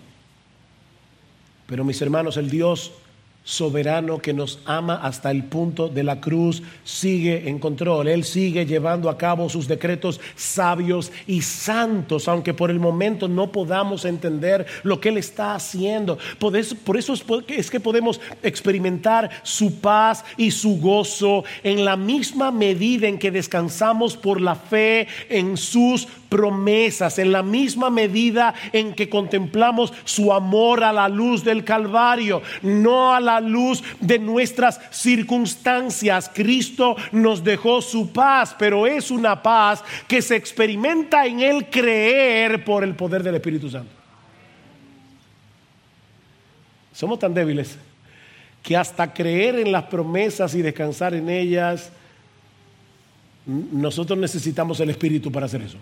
Pero 1.65 1.83
mis 1.83 1.99
hermanos, 2.03 2.37
el 2.37 2.51
Dios 2.51 2.91
soberano 3.45 4.17
que 4.17 4.33
nos 4.33 4.59
ama 4.65 4.95
hasta 4.95 5.29
el 5.29 5.43
punto 5.43 5.87
de 5.87 6.03
la 6.03 6.19
cruz, 6.19 6.63
sigue 6.83 7.47
en 7.47 7.59
control. 7.59 8.07
Él 8.07 8.23
sigue 8.23 8.65
llevando 8.65 9.09
a 9.09 9.17
cabo 9.17 9.47
sus 9.49 9.67
decretos 9.67 10.19
sabios 10.35 11.11
y 11.27 11.43
santos, 11.43 12.27
aunque 12.27 12.55
por 12.55 12.71
el 12.71 12.79
momento 12.79 13.27
no 13.27 13.51
podamos 13.51 14.03
entender 14.03 14.65
lo 14.83 14.99
que 14.99 15.09
Él 15.09 15.17
está 15.17 15.53
haciendo. 15.53 16.17
Por 16.39 16.57
eso, 16.57 16.75
por 16.83 16.97
eso 16.97 17.13
es 17.47 17.69
que 17.69 17.79
podemos 17.79 18.19
experimentar 18.41 19.29
su 19.43 19.79
paz 19.79 20.25
y 20.37 20.49
su 20.49 20.79
gozo 20.79 21.43
en 21.63 21.85
la 21.85 21.95
misma 21.95 22.51
medida 22.51 23.07
en 23.07 23.19
que 23.19 23.29
descansamos 23.29 24.17
por 24.17 24.41
la 24.41 24.55
fe 24.55 25.07
en 25.29 25.55
sus 25.55 26.07
promesas, 26.29 27.19
en 27.19 27.31
la 27.31 27.43
misma 27.43 27.89
medida 27.89 28.53
en 28.73 28.93
que 28.93 29.07
contemplamos 29.07 29.93
su 30.03 30.33
amor 30.33 30.83
a 30.83 30.91
la 30.91 31.07
luz 31.07 31.43
del 31.43 31.63
Calvario, 31.63 32.41
no 32.61 33.13
a 33.13 33.19
luz 33.39 33.83
de 33.99 34.19
nuestras 34.19 34.79
circunstancias. 34.91 36.29
Cristo 36.33 36.95
nos 37.11 37.43
dejó 37.43 37.81
su 37.81 38.11
paz, 38.11 38.55
pero 38.57 38.87
es 38.87 39.11
una 39.11 39.41
paz 39.41 39.83
que 40.07 40.21
se 40.21 40.35
experimenta 40.35 41.25
en 41.25 41.39
el 41.41 41.69
creer 41.69 42.63
por 42.63 42.83
el 42.83 42.95
poder 42.95 43.23
del 43.23 43.35
Espíritu 43.35 43.69
Santo. 43.69 43.91
Somos 46.93 47.19
tan 47.19 47.33
débiles 47.33 47.77
que 48.63 48.75
hasta 48.75 49.13
creer 49.13 49.59
en 49.59 49.71
las 49.71 49.83
promesas 49.83 50.55
y 50.55 50.61
descansar 50.61 51.13
en 51.13 51.29
ellas, 51.29 51.91
nosotros 53.45 54.17
necesitamos 54.17 54.79
el 54.79 54.89
Espíritu 54.89 55.31
para 55.31 55.45
hacer 55.45 55.61
eso. 55.61 55.77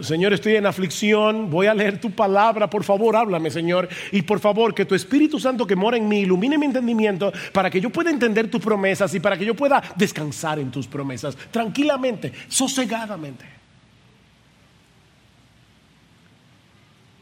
Señor, 0.00 0.34
estoy 0.34 0.56
en 0.56 0.66
aflicción, 0.66 1.50
voy 1.50 1.68
a 1.68 1.74
leer 1.74 1.98
tu 2.00 2.10
palabra, 2.10 2.68
por 2.68 2.84
favor, 2.84 3.16
háblame, 3.16 3.50
Señor. 3.50 3.88
Y 4.12 4.22
por 4.22 4.40
favor, 4.40 4.74
que 4.74 4.84
tu 4.84 4.94
Espíritu 4.94 5.40
Santo 5.40 5.66
que 5.66 5.74
mora 5.74 5.96
en 5.96 6.06
mí 6.06 6.20
ilumine 6.20 6.58
mi 6.58 6.66
entendimiento 6.66 7.32
para 7.52 7.70
que 7.70 7.80
yo 7.80 7.88
pueda 7.88 8.10
entender 8.10 8.50
tus 8.50 8.60
promesas 8.60 9.14
y 9.14 9.20
para 9.20 9.38
que 9.38 9.46
yo 9.46 9.54
pueda 9.54 9.82
descansar 9.96 10.58
en 10.58 10.70
tus 10.70 10.86
promesas 10.86 11.36
tranquilamente, 11.50 12.32
sosegadamente. 12.48 13.46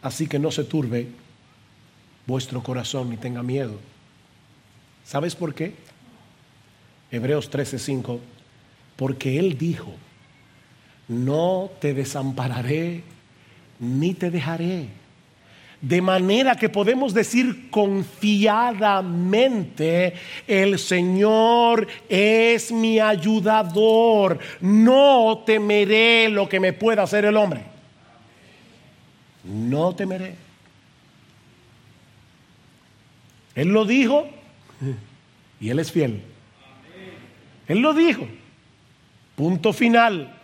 Así 0.02 0.26
que 0.26 0.38
no 0.38 0.50
se 0.50 0.64
turbe 0.64 1.08
vuestro 2.26 2.62
corazón 2.62 3.10
ni 3.10 3.16
tenga 3.16 3.42
miedo. 3.42 3.78
¿Sabes 5.04 5.34
por 5.34 5.54
qué? 5.54 5.74
Hebreos 7.10 7.50
13:5, 7.50 8.18
porque 8.96 9.38
Él 9.38 9.56
dijo, 9.56 9.94
no 11.08 11.70
te 11.80 11.94
desampararé 11.94 13.02
ni 13.78 14.14
te 14.14 14.30
dejaré. 14.30 14.88
De 15.80 16.00
manera 16.00 16.54
que 16.56 16.68
podemos 16.70 17.12
decir 17.12 17.68
confiadamente, 17.70 20.14
el 20.46 20.78
Señor 20.78 21.88
es 22.08 22.70
mi 22.72 23.00
ayudador, 23.00 24.38
no 24.62 25.42
temeré 25.44 26.30
lo 26.30 26.48
que 26.48 26.58
me 26.58 26.72
pueda 26.72 27.02
hacer 27.02 27.26
el 27.26 27.36
hombre. 27.36 27.60
No 29.44 29.94
temeré. 29.94 30.36
Él 33.54 33.68
lo 33.68 33.84
dijo 33.84 34.26
y 35.60 35.68
Él 35.68 35.80
es 35.80 35.92
fiel. 35.92 36.22
Él 37.68 37.80
lo 37.80 37.92
dijo. 37.92 38.26
Punto 39.36 39.74
final 39.74 40.34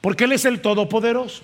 porque 0.00 0.24
Él 0.24 0.32
es 0.32 0.44
el 0.44 0.60
Todopoderoso. 0.60 1.42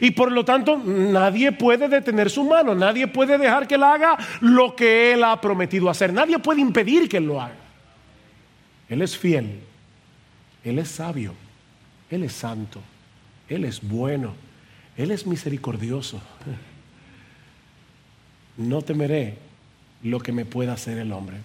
Y 0.00 0.10
por 0.10 0.30
lo 0.30 0.44
tanto, 0.44 0.76
nadie 0.76 1.52
puede 1.52 1.88
detener 1.88 2.28
su 2.28 2.44
mano, 2.44 2.74
nadie 2.74 3.06
puede 3.06 3.38
dejar 3.38 3.66
que 3.66 3.76
Él 3.76 3.82
haga 3.82 4.18
lo 4.40 4.76
que 4.76 5.14
Él 5.14 5.24
ha 5.24 5.40
prometido 5.40 5.88
hacer, 5.88 6.12
nadie 6.12 6.38
puede 6.38 6.60
impedir 6.60 7.08
que 7.08 7.16
Él 7.16 7.26
lo 7.26 7.40
haga. 7.40 7.56
Él 8.88 9.02
es 9.02 9.16
fiel, 9.16 9.60
Él 10.64 10.78
es 10.78 10.88
sabio, 10.88 11.34
Él 12.10 12.22
es 12.22 12.32
santo, 12.32 12.80
Él 13.48 13.64
es 13.64 13.80
bueno, 13.82 14.34
Él 14.96 15.10
es 15.10 15.26
misericordioso. 15.26 16.20
No 18.58 18.82
temeré 18.82 19.38
lo 20.02 20.20
que 20.20 20.32
me 20.32 20.44
pueda 20.44 20.74
hacer 20.74 20.98
el 20.98 21.12
hombre. 21.12 21.36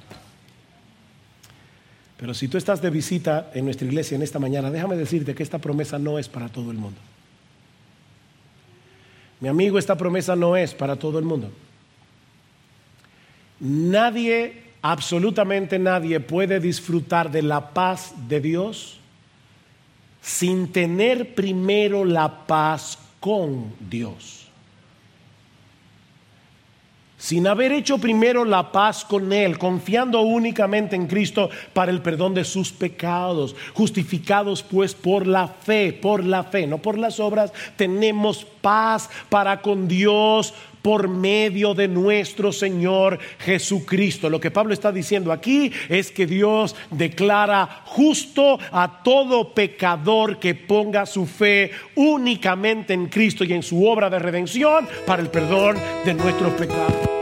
Pero 2.23 2.33
si 2.33 2.47
tú 2.47 2.57
estás 2.57 2.81
de 2.81 2.89
visita 2.89 3.51
en 3.53 3.65
nuestra 3.65 3.85
iglesia 3.85 4.15
en 4.15 4.21
esta 4.21 4.39
mañana, 4.39 4.71
déjame 4.71 4.95
decirte 4.95 5.35
que 5.35 5.43
esta 5.43 5.59
promesa 5.59 5.99
no 5.99 6.17
es 6.17 6.29
para 6.29 6.47
todo 6.47 6.71
el 6.71 6.77
mundo. 6.77 6.97
Mi 9.41 9.49
amigo, 9.49 9.77
esta 9.77 9.97
promesa 9.97 10.33
no 10.33 10.55
es 10.55 10.73
para 10.73 10.95
todo 10.95 11.19
el 11.19 11.25
mundo. 11.25 11.51
Nadie, 13.59 14.71
absolutamente 14.81 15.77
nadie, 15.77 16.21
puede 16.21 16.61
disfrutar 16.61 17.29
de 17.29 17.41
la 17.41 17.71
paz 17.71 18.13
de 18.29 18.39
Dios 18.39 19.01
sin 20.21 20.71
tener 20.71 21.35
primero 21.35 22.05
la 22.05 22.47
paz 22.47 22.99
con 23.19 23.73
Dios 23.89 24.42
sin 27.23 27.47
haber 27.47 27.71
hecho 27.71 27.99
primero 27.99 28.43
la 28.43 28.73
paz 28.73 29.05
con 29.05 29.31
Él, 29.31 29.57
confiando 29.57 30.19
únicamente 30.19 30.97
en 30.97 31.07
Cristo 31.07 31.49
para 31.71 31.89
el 31.89 32.01
perdón 32.01 32.33
de 32.33 32.43
sus 32.43 32.73
pecados, 32.73 33.55
justificados 33.73 34.61
pues 34.61 34.93
por 34.93 35.25
la 35.25 35.47
fe, 35.47 35.93
por 35.93 36.25
la 36.25 36.43
fe, 36.43 36.67
no 36.67 36.79
por 36.79 36.97
las 36.97 37.21
obras, 37.21 37.53
tenemos 37.77 38.43
paz 38.43 39.09
para 39.29 39.61
con 39.61 39.87
Dios 39.87 40.53
por 40.81 41.07
medio 41.07 41.73
de 41.73 41.87
nuestro 41.87 42.51
Señor 42.51 43.17
Jesucristo. 43.39 44.29
Lo 44.29 44.41
que 44.41 44.51
Pablo 44.51 44.73
está 44.73 44.91
diciendo 44.91 45.31
aquí 45.31 45.71
es 45.87 46.11
que 46.11 46.25
Dios 46.27 46.75
declara 46.91 47.83
justo 47.85 48.59
a 48.69 49.01
todo 49.01 49.53
pecador 49.53 50.39
que 50.39 50.55
ponga 50.55 51.05
su 51.05 51.25
fe 51.25 51.71
únicamente 51.95 52.93
en 52.93 53.05
Cristo 53.05 53.45
y 53.45 53.53
en 53.53 53.63
su 53.63 53.87
obra 53.87 54.09
de 54.09 54.19
redención 54.19 54.89
para 55.07 55.21
el 55.21 55.29
perdón 55.29 55.77
de 56.03 56.13
nuestros 56.15 56.51
pecados. 56.55 57.12